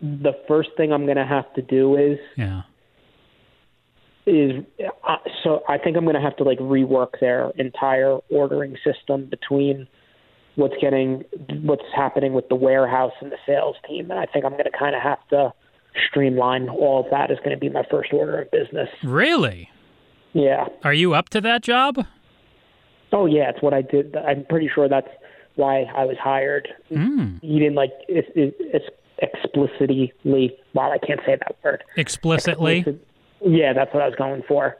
the 0.00 0.32
first 0.46 0.70
thing 0.76 0.92
I'm 0.92 1.04
going 1.06 1.16
to 1.16 1.26
have 1.26 1.52
to 1.54 1.62
do 1.62 1.96
is 1.96 2.18
Yeah. 2.36 2.62
is 4.26 4.64
uh, 5.06 5.16
so 5.42 5.62
I 5.68 5.78
think 5.78 5.96
I'm 5.96 6.04
going 6.04 6.14
to 6.14 6.20
have 6.20 6.36
to 6.36 6.44
like 6.44 6.58
rework 6.58 7.18
their 7.20 7.50
entire 7.56 8.18
ordering 8.30 8.76
system 8.84 9.24
between 9.26 9.88
what's 10.56 10.74
getting 10.80 11.24
what's 11.62 11.84
happening 11.96 12.32
with 12.34 12.48
the 12.48 12.54
warehouse 12.54 13.12
and 13.20 13.32
the 13.32 13.38
sales 13.46 13.76
team, 13.88 14.10
and 14.10 14.20
I 14.20 14.26
think 14.26 14.44
I'm 14.44 14.52
going 14.52 14.64
to 14.64 14.78
kind 14.78 14.94
of 14.94 15.02
have 15.02 15.26
to 15.30 15.52
streamline 16.10 16.68
all 16.68 17.00
of 17.04 17.06
that. 17.10 17.30
Is 17.30 17.38
going 17.38 17.50
to 17.50 17.56
be 17.56 17.70
my 17.70 17.84
first 17.90 18.12
order 18.12 18.42
of 18.42 18.50
business. 18.50 18.88
Really? 19.02 19.70
Yeah. 20.34 20.66
Are 20.84 20.92
you 20.92 21.14
up 21.14 21.30
to 21.30 21.40
that 21.40 21.62
job? 21.62 22.04
Oh 23.12 23.26
yeah, 23.26 23.50
it's 23.50 23.62
what 23.62 23.74
I 23.74 23.82
did. 23.82 24.16
I'm 24.16 24.44
pretty 24.44 24.70
sure 24.74 24.88
that's 24.88 25.08
why 25.56 25.82
I 25.96 26.04
was 26.04 26.16
hired. 26.22 26.68
Mm. 26.90 27.38
You 27.42 27.58
didn't 27.58 27.74
like 27.74 27.90
it's, 28.08 28.28
it's 28.34 28.86
explicitly. 29.18 30.12
Wow, 30.74 30.92
I 30.92 30.98
can't 31.04 31.20
say 31.26 31.36
that 31.36 31.56
word. 31.64 31.84
Explicitly? 31.96 32.78
Explicit- 32.78 33.06
Yeah, 33.44 33.72
that's 33.72 33.92
what 33.94 34.02
I 34.02 34.06
was 34.06 34.14
going 34.16 34.42
for. 34.46 34.76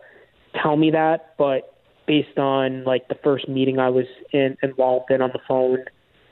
Tell 0.62 0.76
me 0.76 0.90
that, 0.90 1.34
but 1.38 1.74
based 2.06 2.38
on 2.38 2.84
like 2.84 3.08
the 3.08 3.16
first 3.22 3.48
meeting 3.48 3.78
I 3.78 3.90
was 3.90 4.06
in 4.32 4.56
involved 4.62 5.10
in 5.10 5.20
on 5.22 5.30
the 5.32 5.40
phone, 5.46 5.84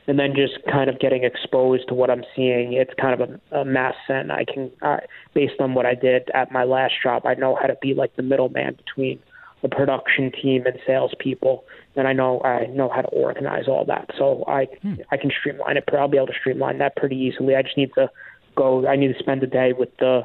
and 0.06 0.18
then 0.18 0.34
just 0.34 0.54
kind 0.70 0.88
of 0.88 0.98
getting 1.00 1.24
exposed 1.24 1.88
to 1.88 1.94
what 1.94 2.10
I'm 2.10 2.24
seeing, 2.34 2.72
it's 2.72 2.92
kind 3.00 3.20
of 3.20 3.28
a, 3.52 3.60
a 3.60 3.64
mess. 3.64 3.94
And 4.08 4.30
I 4.32 4.44
can, 4.44 4.70
uh, 4.82 4.98
based 5.34 5.60
on 5.60 5.74
what 5.74 5.84
I 5.84 5.94
did 5.94 6.30
at 6.32 6.50
my 6.52 6.64
last 6.64 6.94
job, 7.02 7.26
I 7.26 7.34
know 7.34 7.56
how 7.60 7.66
to 7.66 7.76
be 7.82 7.92
like 7.94 8.14
the 8.16 8.22
middleman 8.22 8.76
between 8.76 9.18
the 9.62 9.68
production 9.68 10.30
team 10.30 10.66
and 10.66 10.78
salespeople, 10.86 11.64
and 11.96 12.06
I 12.06 12.12
know 12.12 12.40
I 12.42 12.66
know 12.66 12.88
how 12.88 13.02
to 13.02 13.08
organize 13.08 13.68
all 13.68 13.84
that. 13.86 14.10
So 14.18 14.44
I 14.46 14.66
hmm. 14.82 14.94
I 15.10 15.16
can 15.16 15.30
streamline 15.30 15.76
it. 15.76 15.84
I'll 15.92 16.08
be 16.08 16.18
able 16.18 16.26
to 16.28 16.34
streamline 16.38 16.78
that 16.78 16.96
pretty 16.96 17.16
easily. 17.16 17.56
I 17.56 17.62
just 17.62 17.76
need 17.76 17.90
to 17.94 18.10
go. 18.54 18.86
I 18.86 18.96
need 18.96 19.12
to 19.12 19.18
spend 19.18 19.42
a 19.42 19.46
day 19.46 19.72
with 19.72 19.96
the 19.98 20.22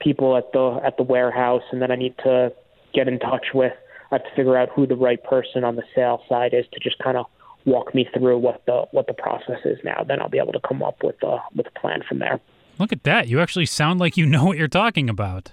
people 0.00 0.36
at 0.36 0.52
the 0.52 0.80
at 0.84 0.96
the 0.96 1.02
warehouse, 1.02 1.62
and 1.72 1.80
then 1.80 1.90
I 1.90 1.96
need 1.96 2.16
to 2.18 2.52
get 2.92 3.08
in 3.08 3.18
touch 3.18 3.46
with. 3.54 3.72
I 4.10 4.16
have 4.16 4.24
to 4.24 4.30
figure 4.36 4.56
out 4.56 4.68
who 4.74 4.86
the 4.86 4.96
right 4.96 5.22
person 5.22 5.64
on 5.64 5.76
the 5.76 5.82
sales 5.94 6.20
side 6.28 6.54
is 6.54 6.66
to 6.72 6.80
just 6.80 6.98
kind 6.98 7.16
of 7.16 7.26
walk 7.64 7.94
me 7.94 8.08
through 8.16 8.38
what 8.38 8.62
the 8.66 8.84
what 8.90 9.06
the 9.06 9.14
process 9.14 9.60
is 9.64 9.78
now. 9.84 10.04
Then 10.06 10.20
I'll 10.20 10.28
be 10.28 10.38
able 10.38 10.52
to 10.52 10.60
come 10.60 10.82
up 10.82 11.02
with 11.02 11.22
a 11.22 11.38
with 11.54 11.66
a 11.66 11.80
plan 11.80 12.02
from 12.06 12.18
there. 12.18 12.40
Look 12.78 12.92
at 12.92 13.04
that. 13.04 13.28
You 13.28 13.40
actually 13.40 13.66
sound 13.66 14.00
like 14.00 14.16
you 14.16 14.26
know 14.26 14.44
what 14.44 14.58
you're 14.58 14.68
talking 14.68 15.08
about. 15.08 15.52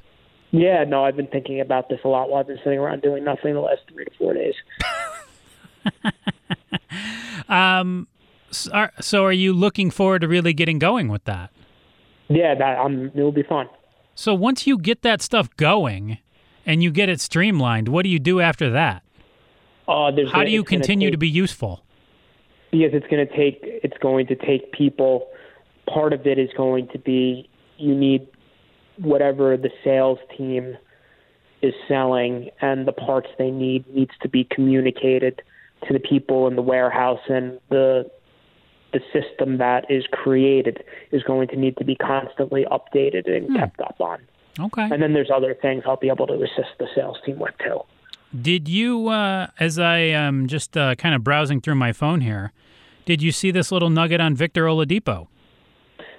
Yeah, 0.52 0.84
no, 0.84 1.06
I've 1.06 1.16
been 1.16 1.28
thinking 1.28 1.62
about 1.62 1.88
this 1.90 2.00
a 2.04 2.08
lot 2.10 2.30
while 2.30 2.42
I've 2.42 2.48
been 2.48 2.60
sitting 2.64 2.78
around 2.80 3.02
doing 3.02 3.24
nothing 3.24 3.54
the 3.54 3.62
last 3.62 3.82
three 3.92 4.06
to 4.06 4.12
four 4.18 4.34
days. 4.34 4.54
Um, 7.50 8.08
s- 8.50 8.68
are- 8.70 8.94
so 9.02 9.26
are 9.26 9.32
you 9.32 9.52
looking 9.54 9.92
forward 9.92 10.22
to 10.22 10.28
really 10.28 10.54
getting 10.54 10.80
going 10.80 11.08
with 11.10 11.24
that? 11.26 11.50
Yeah, 12.30 12.56
that 12.56 12.80
um, 12.80 13.12
it 13.14 13.22
will 13.22 13.32
be 13.32 13.44
fun. 13.44 13.68
So 14.16 14.34
once 14.34 14.66
you 14.68 14.78
get 14.78 15.02
that 15.02 15.22
stuff 15.22 15.50
going 15.58 16.18
and 16.66 16.82
you 16.84 16.92
get 16.92 17.10
it 17.10 17.20
streamlined, 17.20 17.90
what 17.90 18.04
do 18.04 18.10
you 18.10 18.20
do 18.20 18.40
after 18.40 18.70
that? 18.70 19.04
Uh, 19.88 20.12
there's 20.12 20.32
How 20.32 20.44
do 20.44 20.52
you 20.52 20.64
continue 20.64 21.08
take- 21.08 21.14
to 21.14 21.18
be 21.18 21.30
useful? 21.30 21.84
because 22.72 22.94
it's 22.94 23.08
going 23.08 23.28
to 23.28 23.36
take 23.36 23.60
it's 23.64 23.98
going 23.98 24.28
to 24.28 24.36
take 24.36 24.72
people 24.72 25.28
part 25.94 26.14
of 26.14 26.26
it 26.26 26.40
is 26.40 26.50
going 26.56 26.88
to 26.90 26.98
be 27.00 27.50
you 27.78 27.94
need 27.94 28.26
whatever 28.98 29.58
the 29.58 29.70
sales 29.84 30.20
team 30.38 30.78
is 31.62 31.74
selling 31.88 32.50
and 32.62 32.88
the 32.88 32.92
parts 32.92 33.30
they 33.38 33.52
need 33.52 33.88
needs 33.94 34.12
to 34.22 34.30
be 34.30 34.44
communicated 34.44 35.42
to 35.88 35.94
the 35.94 36.00
people 36.00 36.48
in 36.48 36.56
the 36.56 36.62
warehouse 36.62 37.20
and 37.30 37.60
the 37.70 38.10
the 38.94 39.00
system 39.14 39.58
that 39.58 39.90
is 39.90 40.04
created 40.12 40.84
is 41.12 41.24
going 41.24 41.48
to 41.48 41.56
need 41.56 41.78
to 41.78 41.86
be 41.86 41.96
constantly 41.96 42.66
updated 42.66 43.30
and 43.30 43.56
kept 43.56 43.80
up 43.80 43.96
on. 44.02 44.20
Okay. 44.60 44.82
And 44.82 45.02
then 45.02 45.14
there's 45.14 45.30
other 45.34 45.56
things 45.56 45.84
I'll 45.86 45.96
be 45.96 46.10
able 46.10 46.28
to 46.28 46.34
assist 46.34 46.78
the 46.78 46.88
sales 46.94 47.18
team 47.26 47.40
with 47.40 47.54
too. 47.64 47.80
Did 48.40 48.68
you, 48.68 49.08
uh, 49.08 49.48
as 49.60 49.80
I 49.80 49.98
am 49.98 50.48
just 50.48 50.76
uh, 50.76 50.96
kind 50.96 51.16
of 51.16 51.24
browsing 51.24 51.62
through 51.62 51.76
my 51.76 51.94
phone 51.94 52.20
here, 52.20 52.52
did 53.06 53.22
you 53.22 53.32
see 53.32 53.52
this 53.52 53.72
little 53.72 53.90
nugget 53.90 54.22
on 54.22 54.36
Victor 54.36 54.66
Oladipo? 54.66 55.28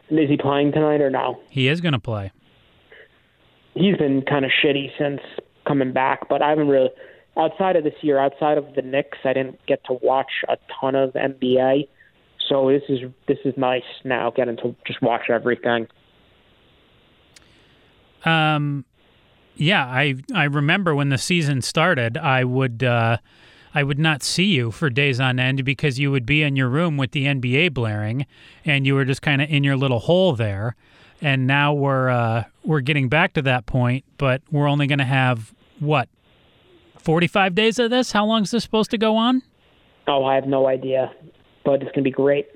And 0.09 0.19
is 0.19 0.29
he 0.29 0.37
playing 0.37 0.73
tonight 0.73 1.01
or 1.01 1.11
no? 1.11 1.41
He 1.49 1.69
is 1.69 1.81
going 1.81 1.93
to 1.93 1.99
play. 1.99 2.33
He's 3.75 3.97
been 3.97 4.23
kind 4.23 4.45
of 4.45 4.51
shitty 4.51 4.91
since 4.99 5.21
coming 5.67 5.93
back, 5.93 6.29
but 6.29 6.43
I 6.43 6.51
haven't 6.51 6.69
really 6.69 6.91
outside 7.37 7.77
of 7.77 7.85
this 7.85 7.95
year, 8.03 8.19
outside 8.19 8.59
of 8.59 8.75
the 8.75 8.83
Knicks, 8.83 9.19
I 9.25 9.33
didn't 9.33 9.65
get 9.67 9.85
to 9.85 9.95
watch 10.03 10.31
a 10.49 10.57
ton 10.81 10.95
of 10.95 11.13
NBA. 11.13 11.89
So 12.49 12.69
this 12.69 12.83
is 12.89 13.01
this 13.29 13.39
is 13.45 13.55
nice 13.57 13.83
now 14.05 14.31
getting 14.31 14.57
to 14.59 14.75
just 14.87 15.01
watch 15.01 15.31
everything. 15.31 15.87
Um, 18.25 18.85
yeah, 19.57 19.85
I 19.87 20.17
I 20.35 20.45
remember 20.45 20.95
when 20.95 21.09
the 21.09 21.19
season 21.19 21.63
started, 21.63 22.17
I 22.17 22.45
would 22.45 22.83
uh, 22.83 23.19
I 23.75 23.83
would 23.83 23.99
not 23.99 24.23
see 24.23 24.45
you 24.45 24.71
for 24.71 24.91
days 24.91 25.21
on 25.21 25.39
end 25.39 25.65
because 25.65 25.99
you 25.99 26.11
would 26.11 26.27
be 26.27 26.43
in 26.43 26.57
your 26.57 26.69
room 26.69 26.97
with 26.97 27.13
the 27.13 27.27
NBA 27.27 27.73
blaring, 27.73 28.27
and 28.65 28.87
you 28.87 28.95
were 28.95 29.05
just 29.05 29.23
kind 29.23 29.41
of 29.41 29.49
in 29.49 29.65
your 29.65 29.77
little 29.77 30.01
hole 30.01 30.35
there. 30.35 30.77
And 31.21 31.47
now 31.47 31.73
we're 31.73 32.11
uh, 32.11 32.45
we're 32.65 32.81
getting 32.81 33.09
back 33.09 33.35
to 33.35 33.43
that 33.43 33.67
point, 33.67 34.05
but 34.19 34.43
we're 34.51 34.69
only 34.69 34.87
going 34.87 34.99
to 34.99 35.05
have 35.05 35.53
what 35.81 36.09
forty 36.99 37.27
five 37.27 37.55
days 37.55 37.79
of 37.79 37.91
this. 37.91 38.13
How 38.13 38.25
long 38.25 38.43
is 38.43 38.51
this 38.53 38.63
supposed 38.63 38.91
to 38.93 38.99
go 38.99 39.17
on? 39.17 39.43
Oh, 40.07 40.25
I 40.25 40.35
have 40.35 40.47
no 40.47 40.67
idea, 40.67 41.13
but 41.65 41.83
it's 41.83 41.93
gonna 41.93 42.03
be 42.03 42.11
great. 42.11 42.49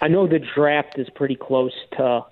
I 0.00 0.08
know 0.08 0.26
the 0.26 0.38
draft 0.38 0.98
is 0.98 1.08
pretty 1.14 1.36
close 1.36 1.72
to 1.98 2.24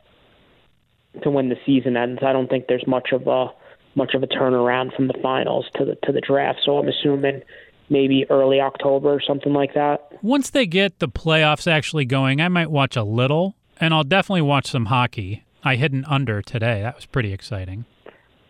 to 1.22 1.30
when 1.30 1.48
the 1.48 1.56
season 1.64 1.96
ends. 1.96 2.22
I 2.22 2.32
don't 2.32 2.48
think 2.48 2.66
there's 2.68 2.86
much 2.86 3.12
of 3.12 3.26
a 3.26 3.48
much 3.94 4.14
of 4.14 4.22
a 4.22 4.26
turnaround 4.26 4.94
from 4.96 5.08
the 5.08 5.14
finals 5.22 5.66
to 5.76 5.84
the 5.84 5.96
to 6.04 6.12
the 6.12 6.20
draft. 6.20 6.60
So 6.64 6.78
I'm 6.78 6.88
assuming 6.88 7.42
maybe 7.90 8.26
early 8.30 8.60
October 8.60 9.12
or 9.12 9.20
something 9.20 9.52
like 9.52 9.74
that. 9.74 10.08
Once 10.22 10.50
they 10.50 10.66
get 10.66 10.98
the 10.98 11.08
playoffs 11.08 11.70
actually 11.70 12.06
going, 12.06 12.40
I 12.40 12.48
might 12.48 12.70
watch 12.70 12.96
a 12.96 13.02
little, 13.02 13.54
and 13.78 13.92
I'll 13.92 14.04
definitely 14.04 14.42
watch 14.42 14.66
some 14.68 14.86
hockey. 14.86 15.44
I 15.64 15.76
hit 15.76 15.92
an 15.92 16.04
under 16.06 16.42
today. 16.42 16.82
That 16.82 16.96
was 16.96 17.06
pretty 17.06 17.32
exciting. 17.32 17.84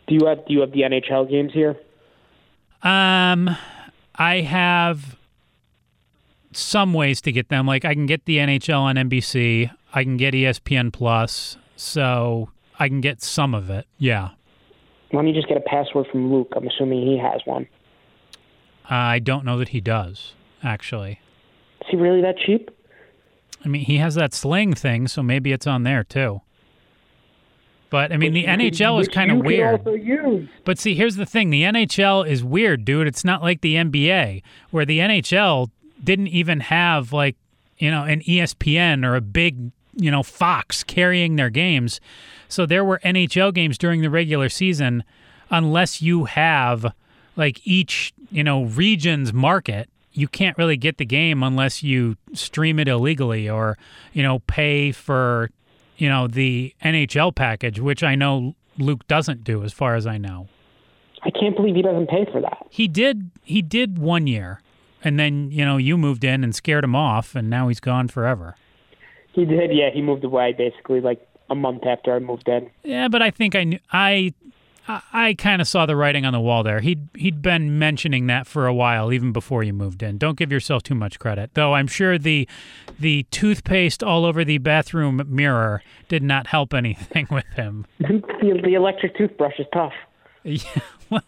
Do 0.07 0.15
you 0.15 0.27
have 0.27 0.47
do 0.47 0.55
you 0.55 0.61
have 0.61 0.73
the 0.73 0.83
NHL 0.83 1.31
games 1.31 1.53
here? 1.53 1.77
Um, 2.83 3.57
I 4.15 4.41
have 4.41 5.17
some 6.53 6.93
ways 6.93 7.21
to 7.23 7.33
get 7.33 7.49
them. 7.49 7.67
Like 7.67 7.85
I 7.85 7.95
can 7.95 8.07
get 8.07 8.25
the 8.25 8.39
NHL 8.39 8.81
on 8.81 8.97
NBC. 8.97 9.71
I 9.95 10.05
can 10.05 10.17
get 10.17 10.35
ESPN 10.35 10.93
Plus, 10.93 11.57
so 11.77 12.51
I 12.79 12.89
can 12.89 13.01
get 13.01 13.23
some 13.23 13.55
of 13.55 13.71
it. 13.71 13.87
Yeah. 13.99 14.31
Let 15.13 15.25
me 15.25 15.33
just 15.33 15.47
get 15.47 15.59
a 15.59 15.61
password 15.61 16.07
from 16.11 16.33
Luke. 16.33 16.53
I'm 16.57 16.67
assuming 16.67 17.07
he 17.07 17.19
has 17.19 17.43
one. 17.45 17.69
I 18.89 19.19
don't 19.19 19.45
know 19.45 19.59
that 19.59 19.69
he 19.69 19.81
does, 19.81 20.35
actually. 20.63 21.21
Is 21.83 21.89
he 21.91 21.97
really 21.97 22.23
that 22.23 22.39
cheap? 22.39 22.71
I 23.65 23.69
mean, 23.69 23.85
he 23.85 23.99
has 23.99 24.15
that 24.15 24.33
sling 24.33 24.75
thing, 24.75 25.07
so 25.07 25.23
maybe 25.23 25.53
it's 25.53 25.67
on 25.67 25.83
there 25.83 26.03
too. 26.03 26.41
But 27.93 28.11
I 28.11 28.17
mean, 28.17 28.33
the 28.33 28.45
NHL 28.47 29.03
is 29.03 29.07
kind 29.07 29.31
of 29.31 29.45
weird. 29.45 29.85
But 30.65 30.79
see, 30.79 30.95
here's 30.95 31.17
the 31.17 31.27
thing: 31.27 31.51
the 31.51 31.65
NHL 31.65 32.27
is 32.27 32.43
weird, 32.43 32.87
dude. 32.87 33.07
It's 33.07 33.23
not 33.23 33.43
like 33.43 33.61
the 33.61 33.75
NBA, 33.75 34.43
where 34.71 34.87
the 34.87 35.01
NHL 35.01 35.71
didn't 36.03 36.29
even 36.29 36.61
have 36.61 37.13
like 37.13 37.37
you 37.77 37.91
know 37.91 38.05
an 38.05 38.23
ESPN 38.23 39.05
or 39.05 39.15
a 39.15 39.21
big 39.21 39.73
you 39.95 40.11
know 40.11 40.23
Fox 40.23 40.83
carrying 40.83 41.37
their 41.37 41.51
games. 41.51 42.01
So 42.49 42.65
there 42.65 42.83
were 42.83 42.99
NHL 43.05 43.53
games 43.53 43.77
during 43.77 44.01
the 44.01 44.09
regular 44.09 44.49
season, 44.49 45.05
unless 45.51 46.01
you 46.01 46.25
have 46.25 46.95
like 47.37 47.61
each 47.63 48.15
you 48.31 48.43
know 48.43 48.65
region's 48.65 49.35
market. 49.35 49.91
You 50.15 50.29
can't 50.29 50.57
really 50.57 50.79
get 50.79 50.97
the 50.97 51.05
game 51.05 51.43
unless 51.43 51.83
you 51.83 52.17
stream 52.33 52.79
it 52.79 52.89
illegally 52.89 53.51
or 53.51 53.77
you 54.15 54.23
know 54.23 54.39
pay 54.39 54.93
for 54.93 55.51
you 56.03 56.09
know 56.09 56.27
the 56.27 56.75
NHL 56.83 57.33
package, 57.33 57.79
which 57.79 58.03
I 58.03 58.17
know 58.17 58.57
Luke 58.77 59.07
doesn't 59.07 59.45
do, 59.45 59.63
as 59.63 59.73
far 59.73 59.95
as 59.95 60.05
I 60.05 60.19
know. 60.19 60.49
I 61.23 61.31
can't 61.31 61.55
believe 61.55 61.77
he 61.77 61.83
doesn't 61.83 62.09
pay 62.09 62.27
for 62.33 62.41
that. 62.41 62.67
He 62.71 62.89
did. 62.89 63.31
He 63.45 63.63
did 63.63 63.99
one 63.99 64.27
year, 64.27 64.61
and 65.05 65.17
then 65.17 65.53
you 65.53 65.65
know 65.65 65.77
you 65.77 65.97
moved 65.97 66.25
in 66.25 66.43
and 66.43 66.57
scared 66.57 66.83
him 66.83 66.97
off, 66.97 67.37
and 67.37 67.49
now 67.49 67.69
he's 67.69 67.79
gone 67.79 68.09
forever. 68.09 68.57
He 69.33 69.45
did, 69.45 69.71
yeah. 69.73 69.91
He 69.95 70.03
moved 70.03 70.25
away 70.25 70.53
basically 70.53 71.01
like 71.01 71.25
a 71.49 71.55
month 71.55 71.87
after 71.87 72.13
I 72.13 72.19
moved 72.19 72.49
in. 72.49 72.69
Yeah, 72.83 73.07
but 73.07 73.23
I 73.23 73.31
think 73.31 73.55
I 73.55 73.63
knew. 73.63 73.79
I 73.93 74.35
I, 74.89 75.03
I 75.13 75.35
kind 75.35 75.61
of 75.63 75.69
saw 75.69 75.87
the 75.87 75.97
writing 75.97 76.25
on 76.27 76.33
the 76.33 76.41
wall 76.41 76.63
there. 76.63 76.81
He'd 76.81 77.09
he'd 77.15 77.41
been 77.43 77.79
mentioning 77.79 78.27
that 78.27 78.47
for 78.47 78.67
a 78.67 78.75
while, 78.75 79.13
even 79.13 79.33
before 79.33 79.63
you 79.63 79.73
moved 79.73 80.03
in. 80.03 80.19
Don't 80.19 80.37
give 80.37 80.51
yourself 80.51 80.83
too 80.83 80.95
much 80.95 81.19
credit, 81.19 81.51
though. 81.55 81.75
I'm 81.75 81.87
sure 81.87 82.19
the 82.19 82.49
the 82.99 83.25
toothpaste 83.31 84.03
all 84.03 84.25
over 84.25 84.45
the 84.45 84.59
bathroom 84.59 85.23
mirror 85.29 85.83
did 86.09 86.23
not 86.23 86.49
help 86.49 86.75
anything 86.75 87.27
with 87.31 87.47
him. 87.55 87.87
the, 87.99 88.61
the 88.65 88.75
electric 88.75 89.17
toothbrush 89.17 89.59
is 89.59 89.67
tough. 89.73 89.93
Yeah. 90.45 91.21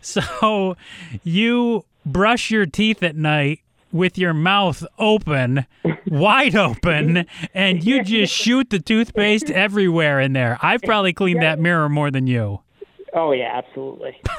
So 0.00 0.76
you 1.22 1.84
brush 2.06 2.50
your 2.50 2.66
teeth 2.66 3.02
at 3.02 3.16
night 3.16 3.60
with 3.92 4.18
your 4.18 4.34
mouth 4.34 4.84
open, 4.98 5.66
wide 6.06 6.56
open, 6.56 7.26
and 7.54 7.84
you 7.84 8.02
just 8.02 8.32
shoot 8.34 8.70
the 8.70 8.78
toothpaste 8.78 9.50
everywhere 9.50 10.20
in 10.20 10.32
there. 10.32 10.58
I've 10.62 10.82
probably 10.82 11.12
cleaned 11.12 11.42
that 11.42 11.58
mirror 11.58 11.88
more 11.88 12.10
than 12.10 12.26
you. 12.26 12.60
Oh 13.14 13.32
yeah, 13.32 13.50
absolutely. 13.54 14.20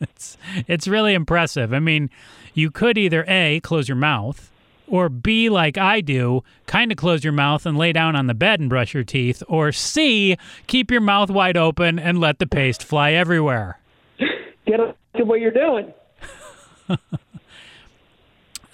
It's 0.00 0.36
it's 0.66 0.88
really 0.88 1.14
impressive. 1.14 1.72
I 1.72 1.78
mean, 1.78 2.10
you 2.52 2.70
could 2.70 2.98
either 2.98 3.24
A, 3.26 3.60
close 3.60 3.88
your 3.88 3.96
mouth, 3.96 4.50
or 4.86 5.08
B, 5.08 5.48
like 5.48 5.78
I 5.78 6.00
do, 6.00 6.42
kind 6.66 6.90
of 6.92 6.98
close 6.98 7.24
your 7.24 7.32
mouth 7.32 7.64
and 7.64 7.78
lay 7.78 7.92
down 7.92 8.16
on 8.16 8.26
the 8.26 8.34
bed 8.34 8.60
and 8.60 8.68
brush 8.68 8.92
your 8.92 9.04
teeth, 9.04 9.42
or 9.48 9.72
C, 9.72 10.36
keep 10.66 10.90
your 10.90 11.00
mouth 11.00 11.30
wide 11.30 11.56
open 11.56 11.98
and 11.98 12.18
let 12.20 12.38
the 12.38 12.46
paste 12.46 12.82
fly 12.82 13.12
everywhere. 13.12 13.78
Get 14.66 14.80
up 14.80 14.98
to 15.16 15.24
what 15.24 15.40
you're 15.40 15.50
doing. 15.52 15.92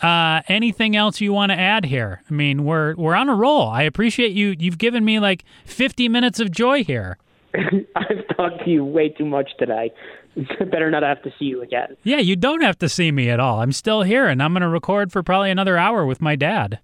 Uh, 0.02 0.42
anything 0.48 0.94
else 0.94 1.22
you 1.22 1.32
want 1.32 1.50
to 1.50 1.58
add 1.58 1.86
here? 1.86 2.22
I 2.30 2.34
mean, 2.34 2.64
we're 2.66 2.94
we're 2.96 3.14
on 3.14 3.30
a 3.30 3.34
roll. 3.34 3.68
I 3.70 3.82
appreciate 3.82 4.32
you. 4.32 4.54
You've 4.58 4.76
given 4.76 5.06
me 5.06 5.18
like 5.18 5.42
50 5.64 6.10
minutes 6.10 6.38
of 6.38 6.50
joy 6.50 6.84
here. 6.84 7.16
I've 7.96 8.36
talked 8.36 8.64
to 8.64 8.70
you 8.70 8.84
way 8.84 9.08
too 9.08 9.24
much 9.24 9.50
today. 9.58 9.92
Better 10.70 10.90
not 10.90 11.02
have 11.02 11.22
to 11.22 11.32
see 11.38 11.46
you 11.46 11.62
again. 11.62 11.96
Yeah, 12.02 12.18
you 12.18 12.36
don't 12.36 12.62
have 12.62 12.78
to 12.80 12.88
see 12.88 13.10
me 13.10 13.30
at 13.30 13.40
all. 13.40 13.60
I'm 13.60 13.72
still 13.72 14.02
here, 14.02 14.26
and 14.26 14.42
I'm 14.42 14.52
going 14.52 14.62
to 14.62 14.68
record 14.68 15.12
for 15.12 15.22
probably 15.22 15.50
another 15.50 15.76
hour 15.76 16.04
with 16.04 16.20
my 16.20 16.36
dad. 16.36 16.78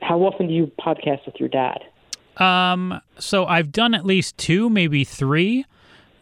How 0.00 0.20
often 0.20 0.48
do 0.48 0.54
you 0.54 0.70
podcast 0.80 1.26
with 1.26 1.36
your 1.38 1.48
dad? 1.48 1.84
Um, 2.36 3.00
so 3.18 3.46
I've 3.46 3.72
done 3.72 3.94
at 3.94 4.06
least 4.06 4.38
two, 4.38 4.70
maybe 4.70 5.04
three. 5.04 5.66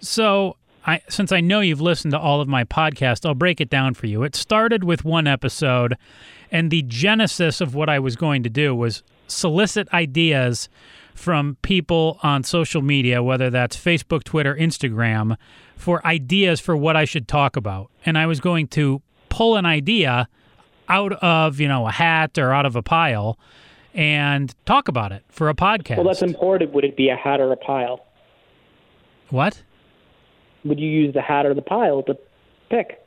So 0.01 0.57
I, 0.87 1.03
since 1.09 1.30
I 1.30 1.41
know 1.41 1.61
you've 1.61 1.80
listened 1.80 2.12
to 2.12 2.18
all 2.18 2.41
of 2.41 2.49
my 2.49 2.64
podcast, 2.64 3.26
I'll 3.26 3.34
break 3.34 3.61
it 3.61 3.68
down 3.68 3.95
for 3.95 4.07
you. 4.07 4.22
It 4.22 4.34
started 4.34 4.82
with 4.82 5.05
one 5.05 5.26
episode, 5.26 5.97
and 6.51 6.70
the 6.70 6.82
genesis 6.82 7.61
of 7.61 7.74
what 7.74 7.89
I 7.89 7.99
was 7.99 8.16
going 8.16 8.43
to 8.45 8.51
do 8.51 8.74
was 8.74 9.03
solicit 9.28 9.93
ideas 9.93 10.68
from 11.17 11.57
people 11.62 12.19
on 12.23 12.45
social 12.45 12.83
media, 12.83 13.23
whether 13.23 13.51
that's 13.51 13.77
Facebook, 13.77 14.23
Twitter, 14.23 14.55
Instagram, 14.55 15.37
for 15.75 16.07
ideas 16.07 16.61
for 16.61 16.77
what 16.77 16.95
I 16.95 17.05
should 17.05 17.27
talk 17.27 17.57
about. 17.57 17.91
And 18.05 18.17
I 18.19 18.27
was 18.27 18.39
going 18.39 18.69
to 18.69 19.03
pull 19.31 19.57
an 19.57 19.67
idea 19.67 20.29
out 20.89 21.12
of, 21.14 21.59
you 21.59 21.69
know, 21.69 21.87
a 21.89 21.91
hat 21.91 22.39
or 22.39 22.53
out 22.53 22.67
of 22.67 22.77
a 22.77 22.83
pile 22.83 23.39
and 23.95 24.55
talk 24.67 24.89
about 24.89 25.11
it 25.11 25.25
for 25.29 25.49
a 25.49 25.55
podcast. 25.55 25.97
Well, 25.97 26.07
that's 26.07 26.23
important. 26.23 26.73
Would 26.73 26.85
it 26.85 26.97
be 26.97 27.09
a 27.09 27.17
hat 27.17 27.41
or 27.41 27.51
a 27.51 27.57
pile? 27.57 28.05
what? 29.31 29.62
Would 30.64 30.79
you 30.79 30.89
use 30.89 31.14
the 31.14 31.23
hat 31.23 31.47
or 31.47 31.55
the 31.55 31.62
pile 31.62 32.03
to 32.05 32.17
pick? 32.71 33.05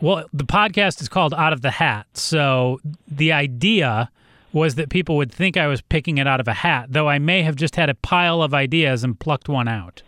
Well, 0.00 0.24
the 0.32 0.44
podcast 0.44 1.00
is 1.00 1.08
called 1.08 1.34
Out 1.34 1.52
of 1.52 1.60
the 1.60 1.70
Hat. 1.70 2.06
So 2.14 2.80
the 3.06 3.32
idea 3.32 4.10
was 4.52 4.74
that 4.74 4.90
people 4.90 5.16
would 5.16 5.32
think 5.32 5.56
I 5.56 5.66
was 5.66 5.80
picking 5.80 6.18
it 6.18 6.26
out 6.26 6.40
of 6.40 6.48
a 6.48 6.52
hat, 6.52 6.86
though 6.90 7.08
I 7.08 7.18
may 7.18 7.42
have 7.42 7.56
just 7.56 7.76
had 7.76 7.88
a 7.88 7.94
pile 7.94 8.42
of 8.42 8.52
ideas 8.52 9.02
and 9.04 9.18
plucked 9.18 9.48
one 9.48 9.68
out. 9.68 10.02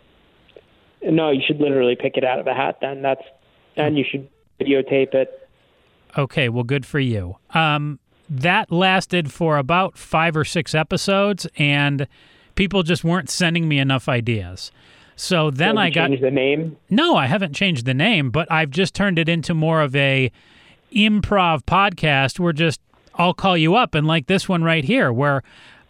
No, 1.03 1.31
you 1.31 1.41
should 1.45 1.59
literally 1.59 1.95
pick 1.95 2.17
it 2.17 2.23
out 2.23 2.39
of 2.39 2.47
a 2.47 2.53
hat. 2.53 2.79
Then 2.81 3.01
that's 3.01 3.23
and 3.75 3.97
you 3.97 4.05
should 4.09 4.27
videotape 4.59 5.13
it. 5.13 5.49
Okay, 6.17 6.49
well, 6.49 6.63
good 6.63 6.85
for 6.85 6.99
you. 6.99 7.37
Um, 7.53 7.99
that 8.29 8.71
lasted 8.71 9.31
for 9.31 9.57
about 9.57 9.97
five 9.97 10.35
or 10.35 10.45
six 10.45 10.73
episodes, 10.73 11.47
and 11.57 12.07
people 12.55 12.83
just 12.83 13.03
weren't 13.03 13.29
sending 13.29 13.67
me 13.67 13.79
enough 13.79 14.07
ideas. 14.07 14.71
So 15.15 15.51
then 15.51 15.75
So 15.75 15.81
I 15.81 15.89
got 15.89 16.09
the 16.19 16.31
name. 16.31 16.77
No, 16.89 17.15
I 17.15 17.27
haven't 17.27 17.53
changed 17.53 17.85
the 17.85 17.93
name, 17.93 18.31
but 18.31 18.51
I've 18.51 18.71
just 18.71 18.93
turned 18.93 19.19
it 19.19 19.29
into 19.29 19.53
more 19.53 19.81
of 19.81 19.95
a 19.95 20.31
improv 20.93 21.63
podcast 21.63 22.39
where 22.39 22.53
just 22.53 22.81
I'll 23.17 23.33
call 23.33 23.57
you 23.57 23.75
up 23.75 23.95
and 23.95 24.05
like 24.05 24.27
this 24.27 24.47
one 24.49 24.63
right 24.63 24.83
here 24.83 25.11
where 25.11 25.43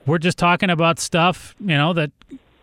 we're 0.05 0.19
just 0.19 0.37
talking 0.37 0.69
about 0.69 0.99
stuff, 0.99 1.55
you 1.59 1.75
know, 1.77 1.93
that 1.93 2.11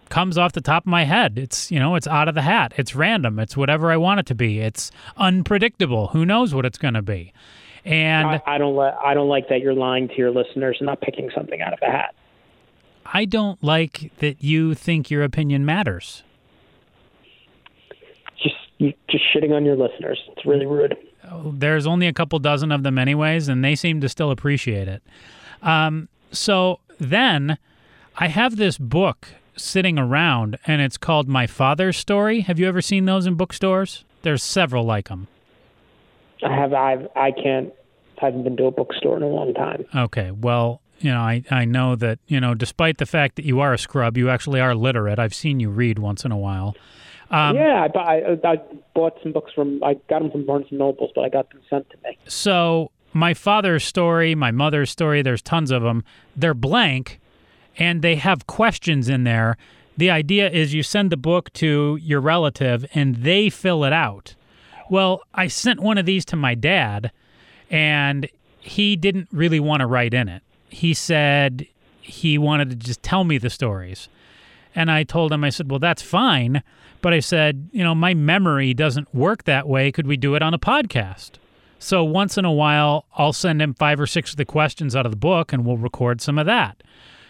comes 0.08 0.36
off 0.38 0.52
the 0.52 0.60
top 0.60 0.84
of 0.84 0.88
my 0.88 1.04
head. 1.04 1.38
It's, 1.38 1.70
you 1.70 1.80
know, 1.80 1.94
it's 1.94 2.06
out 2.06 2.28
of 2.28 2.34
the 2.34 2.42
hat. 2.42 2.72
It's 2.76 2.94
random. 2.94 3.38
It's 3.38 3.56
whatever 3.56 3.90
I 3.90 3.96
want 3.96 4.20
it 4.20 4.26
to 4.26 4.34
be. 4.34 4.60
It's 4.60 4.90
unpredictable. 5.16 6.08
Who 6.08 6.24
knows 6.24 6.54
what 6.54 6.66
it's 6.66 6.78
going 6.78 6.94
to 6.94 7.02
be. 7.02 7.32
And 7.84 8.28
I, 8.28 8.42
I 8.46 8.58
don't 8.58 8.76
li- 8.76 8.92
I 9.04 9.14
don't 9.14 9.28
like 9.28 9.48
that 9.48 9.60
you're 9.60 9.74
lying 9.74 10.06
to 10.08 10.14
your 10.14 10.30
listeners 10.30 10.76
and 10.78 10.86
not 10.86 11.00
picking 11.00 11.30
something 11.34 11.60
out 11.60 11.72
of 11.72 11.80
a 11.82 11.90
hat. 11.90 12.14
I 13.04 13.24
don't 13.24 13.62
like 13.62 14.12
that 14.18 14.42
you 14.42 14.74
think 14.74 15.10
your 15.10 15.24
opinion 15.24 15.64
matters. 15.64 16.22
Just 18.40 18.54
just 19.08 19.24
shitting 19.34 19.52
on 19.52 19.64
your 19.64 19.76
listeners. 19.76 20.22
It's 20.36 20.46
really 20.46 20.66
rude. 20.66 20.96
There's 21.54 21.86
only 21.86 22.06
a 22.06 22.12
couple 22.12 22.38
dozen 22.38 22.72
of 22.72 22.82
them 22.82 22.98
anyways 22.98 23.48
and 23.48 23.64
they 23.64 23.74
seem 23.74 24.00
to 24.00 24.08
still 24.08 24.30
appreciate 24.30 24.88
it. 24.88 25.02
Um, 25.62 26.08
so 26.32 26.80
then 26.98 27.58
i 28.16 28.28
have 28.28 28.56
this 28.56 28.78
book 28.78 29.28
sitting 29.56 29.98
around 29.98 30.58
and 30.66 30.80
it's 30.80 30.96
called 30.96 31.28
my 31.28 31.46
father's 31.46 31.96
story. 31.96 32.40
Have 32.40 32.58
you 32.58 32.66
ever 32.66 32.80
seen 32.80 33.04
those 33.04 33.26
in 33.26 33.34
bookstores? 33.34 34.04
There's 34.22 34.42
several 34.42 34.84
like 34.84 35.08
them 35.08 35.28
I 36.44 36.54
have 36.54 36.72
I've 36.72 37.08
I 37.16 37.30
can't 37.32 37.72
I 38.20 38.26
haven't 38.26 38.44
been 38.44 38.56
to 38.58 38.66
a 38.66 38.70
bookstore 38.70 39.16
in 39.16 39.22
a 39.22 39.28
long 39.28 39.52
time. 39.54 39.84
okay 39.94 40.30
well 40.30 40.80
you 41.00 41.10
know 41.10 41.20
I, 41.20 41.42
I 41.50 41.64
know 41.64 41.96
that 41.96 42.18
you 42.28 42.40
know 42.40 42.54
despite 42.54 42.98
the 42.98 43.06
fact 43.06 43.36
that 43.36 43.44
you 43.44 43.60
are 43.60 43.72
a 43.72 43.78
scrub 43.78 44.16
you 44.16 44.30
actually 44.30 44.60
are 44.60 44.74
literate. 44.74 45.18
I've 45.18 45.34
seen 45.34 45.60
you 45.60 45.70
read 45.70 45.98
once 45.98 46.24
in 46.24 46.32
a 46.32 46.38
while 46.38 46.74
um, 47.32 47.56
yeah, 47.56 47.82
I, 47.84 47.88
bu- 47.88 47.98
I 47.98 48.52
I 48.52 48.56
bought 48.94 49.18
some 49.22 49.32
books 49.32 49.52
from 49.52 49.82
I 49.82 49.94
got 50.08 50.20
them 50.20 50.30
from 50.30 50.46
Barnes 50.46 50.66
and 50.70 50.78
Nobles, 50.78 51.10
but 51.14 51.24
I 51.24 51.28
got 51.28 51.50
them 51.50 51.60
sent 51.68 51.88
to 51.90 51.96
me. 52.04 52.18
So 52.26 52.90
my 53.12 53.34
father's 53.34 53.84
story, 53.84 54.34
my 54.34 54.50
mother's 54.50 54.90
story, 54.90 55.22
there's 55.22 55.42
tons 55.42 55.70
of 55.70 55.82
them. 55.82 56.04
They're 56.36 56.54
blank 56.54 57.20
and 57.78 58.02
they 58.02 58.16
have 58.16 58.46
questions 58.46 59.08
in 59.08 59.24
there. 59.24 59.56
The 59.96 60.10
idea 60.10 60.50
is 60.50 60.72
you 60.74 60.82
send 60.82 61.10
the 61.10 61.16
book 61.16 61.52
to 61.54 61.98
your 62.00 62.20
relative 62.20 62.86
and 62.94 63.16
they 63.16 63.50
fill 63.50 63.84
it 63.84 63.92
out. 63.92 64.34
Well, 64.90 65.22
I 65.34 65.46
sent 65.48 65.80
one 65.80 65.98
of 65.98 66.06
these 66.06 66.24
to 66.26 66.36
my 66.36 66.54
dad 66.54 67.12
and 67.70 68.28
he 68.60 68.96
didn't 68.96 69.28
really 69.32 69.60
want 69.60 69.80
to 69.80 69.86
write 69.86 70.14
in 70.14 70.28
it. 70.28 70.42
He 70.68 70.94
said 70.94 71.66
he 72.00 72.38
wanted 72.38 72.70
to 72.70 72.76
just 72.76 73.02
tell 73.02 73.24
me 73.24 73.38
the 73.38 73.50
stories. 73.50 74.08
And 74.74 74.90
I 74.90 75.02
told 75.04 75.32
him, 75.32 75.44
I 75.44 75.50
said, 75.50 75.70
well, 75.70 75.78
that's 75.78 76.02
fine. 76.02 76.62
But 77.02 77.12
I 77.12 77.20
said, 77.20 77.68
you 77.72 77.84
know, 77.84 77.94
my 77.94 78.14
memory 78.14 78.72
doesn't 78.72 79.14
work 79.14 79.44
that 79.44 79.68
way. 79.68 79.92
Could 79.92 80.06
we 80.06 80.16
do 80.16 80.34
it 80.34 80.42
on 80.42 80.54
a 80.54 80.58
podcast? 80.58 81.32
So 81.78 82.04
once 82.04 82.38
in 82.38 82.44
a 82.44 82.52
while, 82.52 83.06
I'll 83.16 83.32
send 83.32 83.60
him 83.60 83.74
five 83.74 84.00
or 84.00 84.06
six 84.06 84.30
of 84.30 84.36
the 84.36 84.44
questions 84.44 84.94
out 84.94 85.04
of 85.04 85.10
the 85.10 85.16
book 85.16 85.52
and 85.52 85.66
we'll 85.66 85.76
record 85.76 86.20
some 86.20 86.38
of 86.38 86.46
that. 86.46 86.82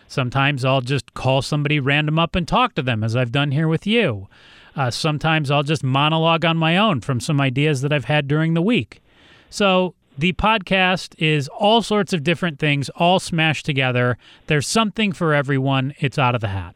Sometimes 0.06 0.62
I'll 0.62 0.82
just 0.82 1.14
call 1.14 1.40
somebody 1.40 1.80
random 1.80 2.18
up 2.18 2.36
and 2.36 2.46
talk 2.46 2.74
to 2.74 2.82
them, 2.82 3.02
as 3.02 3.16
I've 3.16 3.32
done 3.32 3.50
here 3.50 3.66
with 3.66 3.86
you. 3.86 4.28
Uh, 4.76 4.90
sometimes 4.90 5.50
I'll 5.50 5.62
just 5.62 5.82
monologue 5.82 6.44
on 6.44 6.58
my 6.58 6.76
own 6.76 7.00
from 7.00 7.18
some 7.18 7.40
ideas 7.40 7.80
that 7.80 7.94
I've 7.94 8.04
had 8.04 8.28
during 8.28 8.52
the 8.52 8.60
week. 8.60 9.02
So 9.48 9.94
the 10.18 10.34
podcast 10.34 11.14
is 11.16 11.48
all 11.48 11.80
sorts 11.80 12.12
of 12.12 12.22
different 12.22 12.58
things, 12.58 12.90
all 12.90 13.20
smashed 13.20 13.64
together. 13.64 14.18
There's 14.48 14.68
something 14.68 15.12
for 15.12 15.32
everyone. 15.32 15.94
It's 15.98 16.18
out 16.18 16.34
of 16.34 16.42
the 16.42 16.48
hat. 16.48 16.74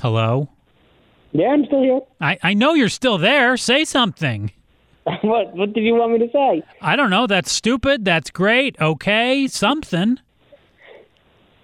Hello? 0.00 0.48
Yeah, 1.32 1.48
I'm 1.48 1.64
still 1.66 1.82
here. 1.82 2.00
I, 2.20 2.38
I 2.42 2.54
know 2.54 2.74
you're 2.74 2.88
still 2.88 3.18
there. 3.18 3.56
Say 3.56 3.84
something. 3.84 4.52
what 5.22 5.54
What 5.54 5.72
did 5.72 5.82
you 5.84 5.94
want 5.94 6.12
me 6.12 6.18
to 6.26 6.30
say? 6.32 6.62
I 6.80 6.96
don't 6.96 7.10
know. 7.10 7.26
That's 7.26 7.52
stupid. 7.52 8.04
That's 8.04 8.30
great. 8.30 8.76
Okay. 8.80 9.46
Something. 9.48 10.18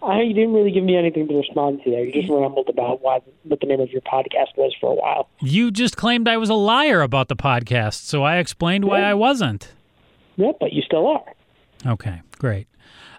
I 0.03 0.23
you 0.23 0.35
didn't 0.35 0.53
really 0.55 0.73
give 0.73 0.83
me 0.83 0.97
anything 0.97 1.29
to 1.29 1.37
respond 1.37 1.81
to 1.85 1.91
there. 1.91 2.05
You 2.05 2.13
just 2.13 2.29
rambled 2.29 2.69
about 2.69 3.03
why, 3.03 3.21
what 3.45 3.61
the 3.61 3.67
name 3.67 3.81
of 3.81 3.91
your 3.91 4.01
podcast 4.03 4.57
was 4.57 4.75
for 4.81 4.91
a 4.91 4.95
while. 4.97 5.29
You 5.41 5.71
just 5.71 5.97
claimed 5.97 6.27
I 6.27 6.37
was 6.39 6.51
a 6.51 6.55
liar 6.55 7.03
about 7.03 7.29
the 7.29 7.37
podcast, 7.37 8.05
so 8.05 8.25
I 8.25 8.39
explained 8.39 8.85
why 8.85 9.01
Yeah. 9.01 9.11
I 9.11 9.15
wasn't. 9.15 9.73
Yeah, 10.37 10.53
but 10.59 10.73
you 10.73 10.83
still 10.83 11.07
are. 11.07 11.25
Okay, 11.87 12.21
great. 12.39 12.67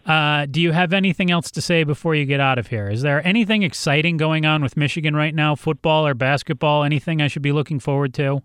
Uh, 0.06 0.46
do 0.46 0.60
you 0.62 0.74
have 0.74 0.92
anything 0.92 1.32
else 1.32 1.50
to 1.52 1.62
say 1.62 1.84
before 1.84 2.14
you 2.14 2.26
get 2.26 2.40
out 2.40 2.58
of 2.58 2.68
here? 2.68 2.90
Is 2.90 3.02
there 3.04 3.26
anything 3.26 3.64
exciting 3.64 4.18
going 4.18 4.46
on 4.46 4.62
with 4.62 4.76
Michigan 4.76 5.16
right 5.16 5.34
now, 5.34 5.56
football 5.56 6.06
or 6.06 6.14
basketball? 6.14 6.84
Anything 6.84 7.22
I 7.22 7.28
should 7.28 7.42
be 7.42 7.54
looking 7.54 7.80
forward 7.80 8.14
to? 8.16 8.42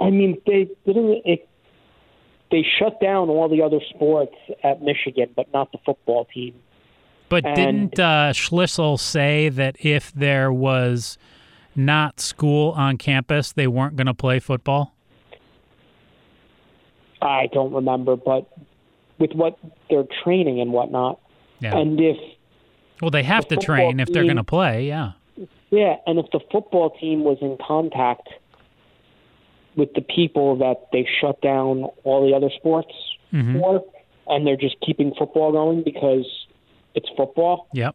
I 0.00 0.10
mean, 0.10 0.40
they 0.46 0.68
didn't. 0.84 1.22
It, 1.24 1.48
they 2.50 2.64
shut 2.78 3.00
down 3.00 3.28
all 3.28 3.48
the 3.48 3.62
other 3.62 3.80
sports 3.90 4.34
at 4.64 4.82
Michigan, 4.82 5.30
but 5.34 5.52
not 5.52 5.70
the 5.72 5.78
football 5.86 6.26
team. 6.26 6.54
But 7.28 7.44
And- 7.44 7.56
didn't 7.56 8.00
uh, 8.00 8.32
Schlissel 8.32 8.98
say 8.98 9.48
that 9.48 9.76
if 9.80 10.12
there 10.12 10.52
was 10.52 11.18
not 11.74 12.20
school 12.20 12.72
on 12.72 12.98
campus, 12.98 13.52
they 13.52 13.66
weren't 13.66 13.96
going 13.96 14.06
to 14.06 14.14
play 14.14 14.38
football? 14.38 14.92
I 17.22 17.48
don't 17.52 17.72
remember, 17.72 18.16
but 18.16 18.46
with 19.18 19.32
what 19.32 19.58
they're 19.90 20.06
training 20.24 20.60
and 20.60 20.72
whatnot, 20.72 21.18
Yeah. 21.60 21.76
and 21.76 22.00
if 22.00 22.16
well, 23.00 23.10
they 23.10 23.22
have 23.22 23.46
the 23.48 23.56
to 23.56 23.62
train 23.62 24.00
if 24.00 24.08
they're 24.08 24.24
going 24.24 24.36
to 24.36 24.44
play. 24.44 24.86
Yeah. 24.86 25.12
yeah, 25.70 25.96
and 26.06 26.18
if 26.18 26.26
the 26.32 26.40
football 26.50 26.90
team 26.90 27.24
was 27.24 27.38
in 27.40 27.58
contact 27.66 28.28
with 29.76 29.92
the 29.94 30.00
people 30.00 30.56
that 30.56 30.88
they 30.92 31.06
shut 31.20 31.40
down 31.42 31.84
all 32.04 32.26
the 32.26 32.34
other 32.34 32.48
sports 32.50 32.92
Mhm. 33.32 33.60
for, 33.60 33.84
and 34.26 34.46
they're 34.46 34.56
just 34.56 34.80
keeping 34.80 35.12
football 35.14 35.52
going 35.52 35.82
because 35.82 36.26
it's 36.94 37.08
football, 37.10 37.66
Yep. 37.74 37.94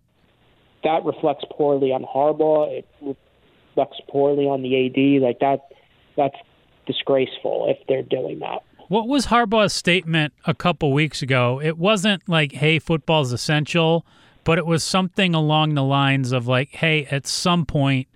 that 0.83 1.03
reflects 1.03 1.43
poorly 1.49 1.91
on 1.91 2.03
Harbaugh. 2.03 2.67
It 2.69 2.85
reflects 3.01 3.99
poorly 4.07 4.45
on 4.47 4.61
the 4.61 4.75
AD. 4.75 5.19
Like 5.19 5.39
that, 5.39 5.71
that's 6.15 6.37
disgraceful 6.85 7.65
if 7.67 7.77
they're 7.87 8.03
doing 8.03 8.39
that. 8.39 8.61
What 8.91 9.07
was 9.07 9.27
Harbaugh's 9.27 9.71
statement 9.71 10.33
a 10.45 10.53
couple 10.53 10.91
weeks 10.91 11.21
ago? 11.21 11.61
It 11.63 11.77
wasn't 11.77 12.27
like, 12.27 12.51
hey, 12.51 12.77
football's 12.77 13.31
essential, 13.31 14.05
but 14.43 14.57
it 14.57 14.65
was 14.65 14.83
something 14.83 15.33
along 15.33 15.75
the 15.75 15.83
lines 15.83 16.33
of 16.33 16.45
like, 16.45 16.71
hey, 16.71 17.05
at 17.05 17.25
some 17.25 17.65
point, 17.65 18.09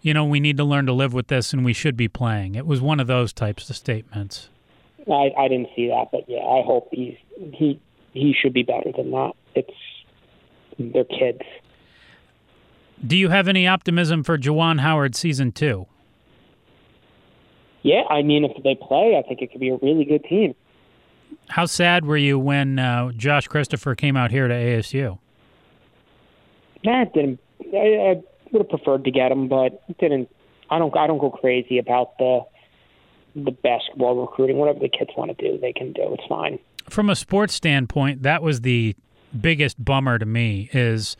you 0.00 0.14
know, 0.14 0.24
we 0.24 0.40
need 0.40 0.56
to 0.56 0.64
learn 0.64 0.86
to 0.86 0.94
live 0.94 1.12
with 1.12 1.26
this 1.26 1.52
and 1.52 1.66
we 1.66 1.74
should 1.74 1.98
be 1.98 2.08
playing. 2.08 2.54
It 2.54 2.64
was 2.64 2.80
one 2.80 2.98
of 2.98 3.08
those 3.08 3.34
types 3.34 3.68
of 3.68 3.76
statements. 3.76 4.48
I, 5.06 5.32
I 5.36 5.48
didn't 5.48 5.68
see 5.76 5.88
that, 5.88 6.06
but 6.10 6.24
yeah, 6.26 6.38
I 6.38 6.62
hope 6.64 6.88
he's 6.90 7.18
he 7.52 7.78
he 8.14 8.32
should 8.32 8.54
be 8.54 8.62
better 8.62 8.92
than 8.96 9.10
that. 9.10 9.32
It's 9.54 9.74
they're 10.78 11.04
kids. 11.04 11.42
Do 13.06 13.18
you 13.18 13.28
have 13.28 13.48
any 13.48 13.66
optimism 13.66 14.22
for 14.24 14.38
Juwan 14.38 14.80
Howard 14.80 15.14
season 15.14 15.52
two? 15.52 15.88
Yeah, 17.82 18.02
I 18.10 18.22
mean, 18.22 18.44
if 18.44 18.62
they 18.62 18.74
play, 18.74 19.16
I 19.18 19.26
think 19.26 19.40
it 19.40 19.50
could 19.50 19.60
be 19.60 19.70
a 19.70 19.76
really 19.76 20.04
good 20.04 20.24
team. 20.24 20.54
How 21.48 21.66
sad 21.66 22.04
were 22.04 22.16
you 22.16 22.38
when 22.38 22.78
uh, 22.78 23.12
Josh 23.12 23.48
Christopher 23.48 23.94
came 23.94 24.16
out 24.16 24.30
here 24.30 24.48
to 24.48 24.54
ASU? 24.54 25.18
It 26.82 27.12
didn't. 27.12 27.40
I, 27.74 27.76
I 27.76 28.22
would 28.52 28.62
have 28.62 28.68
preferred 28.68 29.04
to 29.04 29.10
get 29.10 29.32
him, 29.32 29.48
but 29.48 29.82
didn't. 29.98 30.28
I 30.70 30.78
don't. 30.78 30.96
I 30.96 31.06
don't 31.06 31.18
go 31.18 31.30
crazy 31.30 31.78
about 31.78 32.16
the 32.18 32.40
the 33.34 33.50
basketball 33.50 34.20
recruiting. 34.20 34.56
Whatever 34.56 34.80
the 34.80 34.88
kids 34.88 35.10
want 35.16 35.36
to 35.36 35.50
do, 35.50 35.58
they 35.58 35.72
can 35.72 35.92
do. 35.92 36.14
It's 36.14 36.26
fine. 36.28 36.58
from 36.88 37.10
a 37.10 37.16
sports 37.16 37.54
standpoint, 37.54 38.22
that 38.22 38.42
was 38.42 38.62
the 38.62 38.96
biggest 39.38 39.84
bummer 39.84 40.18
to 40.18 40.26
me. 40.26 40.68
Is 40.72 41.16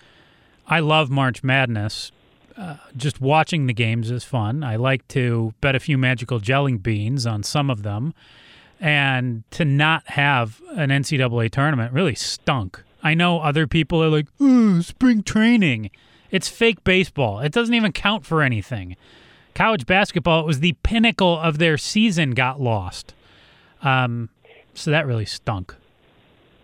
I 0.66 0.80
love 0.80 1.10
March 1.10 1.42
Madness. 1.42 2.12
Just 2.96 3.20
watching 3.20 3.66
the 3.66 3.72
games 3.72 4.10
is 4.10 4.24
fun. 4.24 4.62
I 4.62 4.76
like 4.76 5.06
to 5.08 5.54
bet 5.60 5.74
a 5.74 5.80
few 5.80 5.96
magical 5.96 6.38
jelly 6.38 6.76
beans 6.76 7.26
on 7.26 7.42
some 7.42 7.70
of 7.70 7.82
them, 7.82 8.14
and 8.80 9.44
to 9.52 9.64
not 9.64 10.06
have 10.08 10.60
an 10.72 10.90
NCAA 10.90 11.50
tournament 11.50 11.92
really 11.92 12.14
stunk. 12.14 12.82
I 13.02 13.14
know 13.14 13.40
other 13.40 13.66
people 13.66 14.02
are 14.02 14.08
like, 14.08 14.26
"Ooh, 14.40 14.82
spring 14.82 15.22
training." 15.22 15.90
It's 16.30 16.48
fake 16.48 16.84
baseball. 16.84 17.40
It 17.40 17.52
doesn't 17.52 17.74
even 17.74 17.92
count 17.92 18.24
for 18.24 18.42
anything. 18.42 18.96
College 19.54 19.86
basketball, 19.86 20.40
it 20.40 20.46
was 20.46 20.60
the 20.60 20.74
pinnacle 20.82 21.38
of 21.38 21.58
their 21.58 21.76
season, 21.76 22.32
got 22.32 22.60
lost. 22.60 23.14
Um, 23.82 24.28
so 24.74 24.90
that 24.90 25.06
really 25.06 25.24
stunk. 25.24 25.74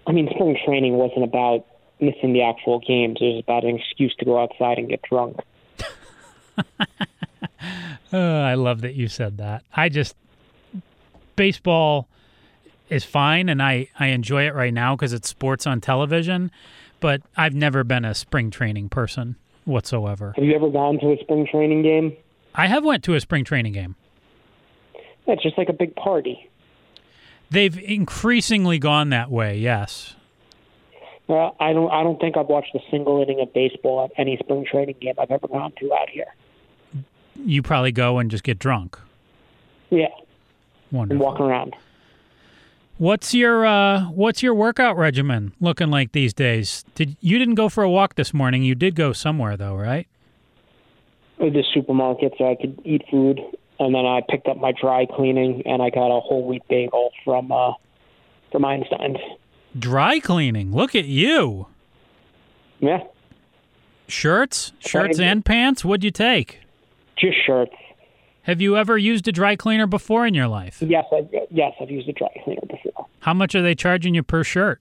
I 0.06 0.12
mean, 0.12 0.28
spring 0.32 0.56
training 0.64 0.94
wasn't 0.94 1.24
about 1.24 1.66
missing 2.00 2.32
the 2.32 2.42
actual 2.42 2.78
games. 2.78 3.18
It 3.20 3.24
was 3.34 3.42
about 3.42 3.64
an 3.64 3.76
excuse 3.76 4.14
to 4.20 4.24
go 4.24 4.40
outside 4.40 4.78
and 4.78 4.88
get 4.88 5.02
drunk. 5.02 5.40
Uh, 6.58 8.16
I 8.16 8.54
love 8.54 8.80
that 8.82 8.94
you 8.94 9.08
said 9.08 9.38
that. 9.38 9.64
I 9.74 9.88
just 9.88 10.14
baseball 11.34 12.08
is 12.88 13.04
fine, 13.04 13.48
and 13.48 13.62
I 13.62 13.88
I 13.98 14.08
enjoy 14.08 14.46
it 14.46 14.54
right 14.54 14.72
now 14.72 14.96
because 14.96 15.12
it's 15.12 15.28
sports 15.28 15.66
on 15.66 15.80
television. 15.80 16.50
But 17.00 17.22
I've 17.36 17.54
never 17.54 17.84
been 17.84 18.04
a 18.04 18.14
spring 18.14 18.50
training 18.50 18.88
person 18.88 19.36
whatsoever. 19.64 20.32
Have 20.36 20.44
you 20.44 20.54
ever 20.54 20.70
gone 20.70 20.98
to 21.00 21.12
a 21.12 21.18
spring 21.20 21.46
training 21.50 21.82
game? 21.82 22.16
I 22.54 22.68
have 22.68 22.84
went 22.84 23.04
to 23.04 23.14
a 23.14 23.20
spring 23.20 23.44
training 23.44 23.74
game. 23.74 23.96
It's 25.26 25.42
just 25.42 25.58
like 25.58 25.68
a 25.68 25.74
big 25.74 25.94
party. 25.96 26.48
They've 27.50 27.76
increasingly 27.78 28.78
gone 28.78 29.10
that 29.10 29.30
way. 29.30 29.58
Yes. 29.58 30.14
Well, 31.28 31.56
I 31.58 31.72
don't. 31.72 31.90
I 31.90 32.02
don't 32.02 32.20
think 32.20 32.36
I've 32.36 32.46
watched 32.46 32.74
a 32.74 32.80
single 32.90 33.20
inning 33.22 33.40
of 33.40 33.52
baseball 33.52 34.04
at 34.04 34.12
any 34.16 34.36
spring 34.38 34.64
training 34.64 34.96
game 35.00 35.14
I've 35.18 35.30
ever 35.30 35.48
gone 35.48 35.72
to 35.80 35.92
out 35.92 36.08
here. 36.08 36.32
You 37.44 37.62
probably 37.62 37.92
go 37.92 38.18
and 38.18 38.30
just 38.30 38.44
get 38.44 38.58
drunk. 38.58 38.98
Yeah, 39.90 40.06
and 40.06 40.12
Wonderful. 40.92 41.24
walk 41.24 41.40
around. 41.40 41.74
What's 42.98 43.34
your 43.34 43.66
uh, 43.66 44.04
What's 44.04 44.42
your 44.42 44.54
workout 44.54 44.96
regimen 44.96 45.52
looking 45.60 45.90
like 45.90 46.12
these 46.12 46.32
days? 46.32 46.84
Did 46.94 47.16
you 47.20 47.38
didn't 47.38 47.54
go 47.56 47.68
for 47.68 47.84
a 47.84 47.90
walk 47.90 48.14
this 48.14 48.32
morning? 48.32 48.62
You 48.62 48.74
did 48.74 48.94
go 48.94 49.12
somewhere 49.12 49.56
though, 49.56 49.74
right? 49.74 50.08
The 51.38 51.62
supermarket 51.74 52.32
so 52.38 52.50
I 52.50 52.54
could 52.54 52.80
eat 52.84 53.02
food, 53.10 53.38
and 53.78 53.94
then 53.94 54.06
I 54.06 54.22
picked 54.26 54.48
up 54.48 54.56
my 54.56 54.72
dry 54.72 55.04
cleaning, 55.04 55.62
and 55.66 55.82
I 55.82 55.90
got 55.90 56.06
a 56.06 56.20
whole 56.20 56.46
wheat 56.46 56.62
bagel 56.68 57.10
from 57.24 57.52
uh, 57.52 57.72
from 58.50 58.64
Einstein's. 58.64 59.18
Dry 59.78 60.18
cleaning. 60.18 60.72
Look 60.74 60.94
at 60.94 61.04
you. 61.04 61.66
Yeah, 62.80 63.00
Shirts, 64.08 64.72
shirts 64.78 65.18
and 65.18 65.44
pants. 65.44 65.84
What'd 65.84 66.04
you 66.04 66.10
take? 66.10 66.60
Just 67.16 67.36
shirts. 67.44 67.74
Have 68.42 68.60
you 68.60 68.76
ever 68.76 68.96
used 68.96 69.26
a 69.26 69.32
dry 69.32 69.56
cleaner 69.56 69.86
before 69.86 70.24
in 70.26 70.34
your 70.34 70.46
life? 70.46 70.80
Yes, 70.80 71.04
I, 71.12 71.28
yes, 71.50 71.72
I've 71.80 71.90
used 71.90 72.08
a 72.08 72.12
dry 72.12 72.28
cleaner 72.44 72.60
before. 72.68 73.06
How 73.20 73.34
much 73.34 73.54
are 73.56 73.62
they 73.62 73.74
charging 73.74 74.14
you 74.14 74.22
per 74.22 74.44
shirt? 74.44 74.80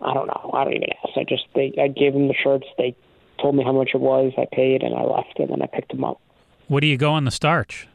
I 0.00 0.14
don't 0.14 0.26
know. 0.28 0.50
I 0.54 0.64
don't 0.64 0.74
even 0.74 0.88
ask. 1.04 1.16
I 1.16 1.24
just 1.24 1.44
they 1.54 1.72
I 1.80 1.88
gave 1.88 2.12
them 2.12 2.28
the 2.28 2.34
shirts. 2.34 2.66
They 2.78 2.94
told 3.40 3.54
me 3.56 3.64
how 3.64 3.72
much 3.72 3.90
it 3.94 4.00
was. 4.00 4.32
I 4.36 4.46
paid, 4.52 4.82
and 4.82 4.94
I 4.94 5.02
left, 5.02 5.38
and 5.38 5.50
then 5.50 5.62
I 5.62 5.66
picked 5.66 5.90
them 5.90 6.04
up. 6.04 6.20
What 6.68 6.80
do 6.80 6.86
you 6.86 6.96
go 6.96 7.12
on 7.12 7.24
the 7.24 7.30
starch? 7.30 7.88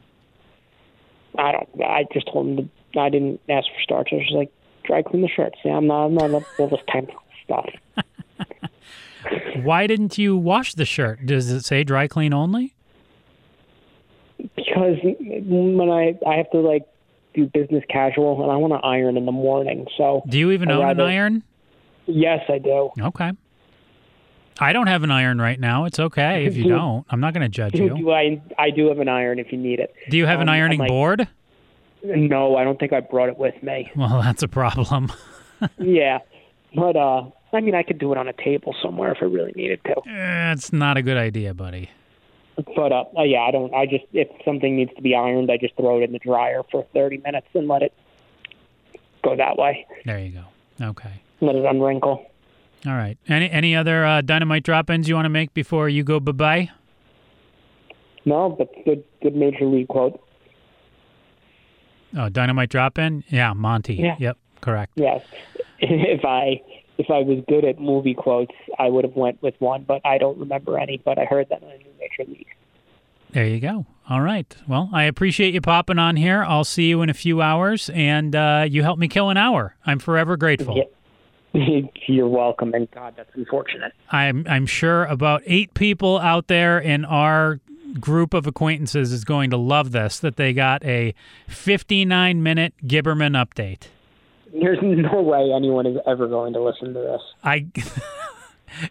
I 1.36 1.52
don't. 1.52 1.68
I 1.82 2.04
just 2.12 2.26
told 2.32 2.58
them 2.58 2.70
to, 2.94 3.00
I 3.00 3.08
didn't 3.08 3.40
ask 3.48 3.66
for 3.68 3.80
starch. 3.82 4.08
I 4.12 4.16
was 4.16 4.24
just 4.24 4.36
like 4.36 4.52
dry 4.84 5.02
clean 5.02 5.22
the 5.22 5.28
shirts. 5.28 5.58
Yeah, 5.64 5.76
I'm 5.76 5.86
not. 5.86 6.06
I'm 6.06 6.14
not 6.14 6.42
all 6.58 6.68
this 6.68 6.80
technical 6.88 7.22
stuff. 7.44 7.70
Why 9.62 9.86
didn't 9.86 10.16
you 10.18 10.36
wash 10.36 10.74
the 10.74 10.84
shirt? 10.84 11.26
Does 11.26 11.50
it 11.50 11.62
say 11.62 11.84
dry 11.84 12.06
clean 12.06 12.32
only? 12.32 12.74
Because 14.56 14.96
when 15.02 15.88
I 15.90 16.18
I 16.28 16.36
have 16.36 16.50
to 16.52 16.58
like 16.58 16.86
do 17.34 17.46
business 17.46 17.84
casual, 17.90 18.42
and 18.42 18.50
I 18.50 18.56
want 18.56 18.72
to 18.72 18.78
iron 18.86 19.16
in 19.16 19.26
the 19.26 19.32
morning. 19.32 19.86
So 19.96 20.22
Do 20.28 20.38
you 20.38 20.50
even 20.52 20.70
I'd 20.70 20.74
own 20.74 20.90
an 20.90 21.00
iron? 21.00 21.42
yes, 22.06 22.40
I 22.48 22.58
do. 22.58 22.90
Okay. 23.00 23.32
I 24.60 24.72
don't 24.72 24.88
have 24.88 25.04
an 25.04 25.12
iron 25.12 25.40
right 25.40 25.60
now. 25.60 25.84
It's 25.84 26.00
okay 26.00 26.44
if 26.46 26.56
you 26.56 26.68
don't. 26.68 27.06
I'm 27.10 27.20
not 27.20 27.32
going 27.32 27.42
to 27.42 27.48
judge 27.48 27.74
you. 27.78 27.90
Do 27.96 28.10
I 28.10 28.42
I 28.58 28.70
do 28.70 28.88
have 28.88 28.98
an 28.98 29.08
iron 29.08 29.38
if 29.38 29.52
you 29.52 29.58
need 29.58 29.78
it. 29.78 29.94
Do 30.10 30.16
you 30.16 30.26
have 30.26 30.40
an 30.40 30.48
Um, 30.48 30.54
ironing 30.54 30.78
like- 30.80 30.88
board? 30.88 31.28
No, 32.04 32.56
I 32.56 32.62
don't 32.62 32.78
think 32.78 32.92
I 32.92 33.00
brought 33.00 33.28
it 33.28 33.36
with 33.38 33.60
me. 33.62 33.90
Well, 33.96 34.20
that's 34.22 34.42
a 34.44 34.48
problem. 34.48 35.10
yeah, 35.78 36.18
but 36.74 36.94
uh, 36.96 37.24
I 37.52 37.60
mean, 37.60 37.74
I 37.74 37.82
could 37.82 37.98
do 37.98 38.12
it 38.12 38.18
on 38.18 38.28
a 38.28 38.32
table 38.32 38.74
somewhere 38.82 39.10
if 39.12 39.18
I 39.20 39.24
really 39.24 39.52
needed 39.56 39.80
to. 39.84 39.94
Eh, 40.08 40.52
It's 40.52 40.72
not 40.72 40.96
a 40.96 41.02
good 41.02 41.16
idea, 41.16 41.54
buddy. 41.54 41.90
But 42.74 42.92
uh, 42.92 43.04
uh, 43.16 43.22
yeah, 43.22 43.42
I 43.42 43.50
don't. 43.52 43.72
I 43.72 43.86
just 43.86 44.04
if 44.12 44.28
something 44.44 44.76
needs 44.76 44.92
to 44.96 45.02
be 45.02 45.14
ironed, 45.14 45.50
I 45.50 45.58
just 45.58 45.76
throw 45.76 46.00
it 46.00 46.04
in 46.04 46.12
the 46.12 46.18
dryer 46.18 46.62
for 46.70 46.84
30 46.92 47.18
minutes 47.18 47.46
and 47.54 47.68
let 47.68 47.82
it 47.82 47.92
go 49.22 49.36
that 49.36 49.56
way. 49.56 49.86
There 50.04 50.18
you 50.18 50.32
go. 50.32 50.86
Okay. 50.88 51.22
Let 51.40 51.54
it 51.54 51.64
unwrinkle. 51.64 52.26
All 52.86 52.92
right. 52.94 53.16
Any 53.28 53.50
any 53.50 53.76
other 53.76 54.04
uh, 54.04 54.22
dynamite 54.22 54.64
drop-ins 54.64 55.08
you 55.08 55.14
want 55.14 55.26
to 55.26 55.30
make 55.30 55.54
before 55.54 55.88
you 55.88 56.02
go 56.02 56.18
bye-bye? 56.18 56.70
No, 58.24 58.50
but 58.50 58.72
good, 58.84 59.04
good 59.22 59.36
major 59.36 59.64
league 59.64 59.88
quote. 59.88 60.20
Oh, 62.16 62.28
dynamite 62.28 62.70
drop-in? 62.70 63.24
Yeah, 63.28 63.52
Monty. 63.52 63.94
Yeah. 63.94 64.16
Yep, 64.18 64.38
correct. 64.60 64.92
Yes, 64.96 65.24
if 65.78 66.24
I 66.24 66.60
if 66.98 67.10
I 67.10 67.20
was 67.20 67.42
good 67.48 67.64
at 67.64 67.80
movie 67.80 68.14
quotes, 68.14 68.52
I 68.78 68.88
would 68.88 69.04
have 69.04 69.16
went 69.16 69.40
with 69.42 69.54
one, 69.60 69.84
but 69.84 70.02
I 70.04 70.18
don't 70.18 70.38
remember 70.38 70.78
any. 70.78 71.00
But 71.02 71.18
I 71.18 71.24
heard 71.24 71.48
that 71.50 71.62
on 71.62 71.68
the 71.70 71.78
new 71.78 71.90
major 71.98 72.30
league. 72.30 72.48
There 73.30 73.46
you 73.46 73.60
go. 73.60 73.86
All 74.08 74.20
right. 74.20 74.56
Well, 74.66 74.90
I 74.92 75.04
appreciate 75.04 75.54
you 75.54 75.60
popping 75.60 75.98
on 75.98 76.16
here. 76.16 76.42
I'll 76.42 76.64
see 76.64 76.88
you 76.88 77.02
in 77.02 77.10
a 77.10 77.14
few 77.14 77.42
hours, 77.42 77.90
and 77.90 78.34
uh, 78.34 78.66
you 78.68 78.82
helped 78.82 79.00
me 79.00 79.06
kill 79.08 79.30
an 79.30 79.36
hour. 79.36 79.76
I'm 79.86 79.98
forever 79.98 80.36
grateful. 80.36 80.76
Yeah. 80.76 80.84
You're 82.06 82.28
welcome, 82.28 82.74
and 82.74 82.90
God, 82.90 83.14
that's 83.16 83.30
unfortunate. 83.34 83.92
I'm 84.10 84.46
I'm 84.48 84.66
sure 84.66 85.04
about 85.04 85.42
eight 85.46 85.74
people 85.74 86.18
out 86.18 86.48
there 86.48 86.78
in 86.78 87.04
our 87.04 87.60
group 88.00 88.34
of 88.34 88.46
acquaintances 88.46 89.12
is 89.12 89.24
going 89.24 89.50
to 89.50 89.56
love 89.56 89.92
this. 89.92 90.18
That 90.18 90.36
they 90.36 90.52
got 90.52 90.84
a 90.84 91.14
59 91.48 92.42
minute 92.42 92.74
Gibberman 92.84 93.32
update. 93.32 93.88
There's 94.52 94.78
no 94.82 95.20
way 95.22 95.52
anyone 95.54 95.86
is 95.86 95.98
ever 96.06 96.26
going 96.26 96.52
to 96.54 96.60
listen 96.60 96.94
to 96.94 97.00
this. 97.00 97.20
I. 97.42 97.66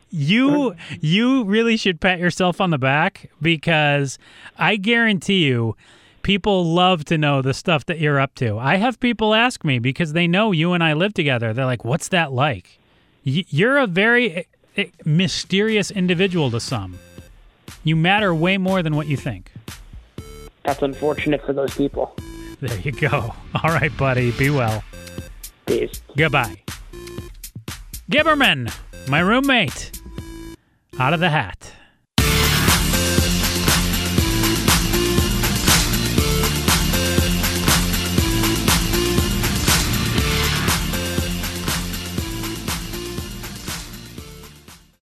you 0.09 0.75
you 1.01 1.43
really 1.43 1.77
should 1.77 2.01
pat 2.01 2.19
yourself 2.19 2.59
on 2.59 2.71
the 2.71 2.77
back 2.77 3.29
because 3.41 4.17
I 4.57 4.75
guarantee 4.75 5.45
you 5.45 5.75
people 6.23 6.65
love 6.65 7.05
to 7.05 7.17
know 7.17 7.41
the 7.41 7.53
stuff 7.53 7.85
that 7.85 7.99
you're 7.99 8.19
up 8.19 8.35
to. 8.35 8.57
I 8.57 8.75
have 8.75 8.99
people 8.99 9.33
ask 9.33 9.63
me 9.63 9.79
because 9.79 10.13
they 10.13 10.27
know 10.27 10.51
you 10.51 10.73
and 10.73 10.83
I 10.83 10.93
live 10.93 11.13
together. 11.13 11.53
They're 11.53 11.65
like, 11.65 11.85
"What's 11.85 12.09
that 12.09 12.33
like?" 12.33 12.79
You're 13.23 13.77
a 13.77 13.87
very 13.87 14.31
eh, 14.31 14.43
eh, 14.77 14.85
mysterious 15.05 15.91
individual 15.91 16.49
to 16.51 16.59
some. 16.59 16.97
You 17.83 17.95
matter 17.95 18.33
way 18.33 18.57
more 18.57 18.81
than 18.81 18.95
what 18.95 19.07
you 19.07 19.17
think. 19.17 19.51
That's 20.63 20.81
unfortunate 20.81 21.45
for 21.45 21.53
those 21.53 21.73
people. 21.75 22.15
There 22.59 22.79
you 22.79 22.91
go. 22.91 23.33
All 23.63 23.69
right, 23.69 23.95
buddy. 23.97 24.31
Be 24.31 24.49
well. 24.49 24.83
Peace. 25.67 26.01
Goodbye. 26.15 26.63
Gibberman, 28.09 28.73
my 29.09 29.19
roommate, 29.19 29.91
out 30.97 31.13
of 31.13 31.19
the 31.19 31.29
hat. 31.29 31.73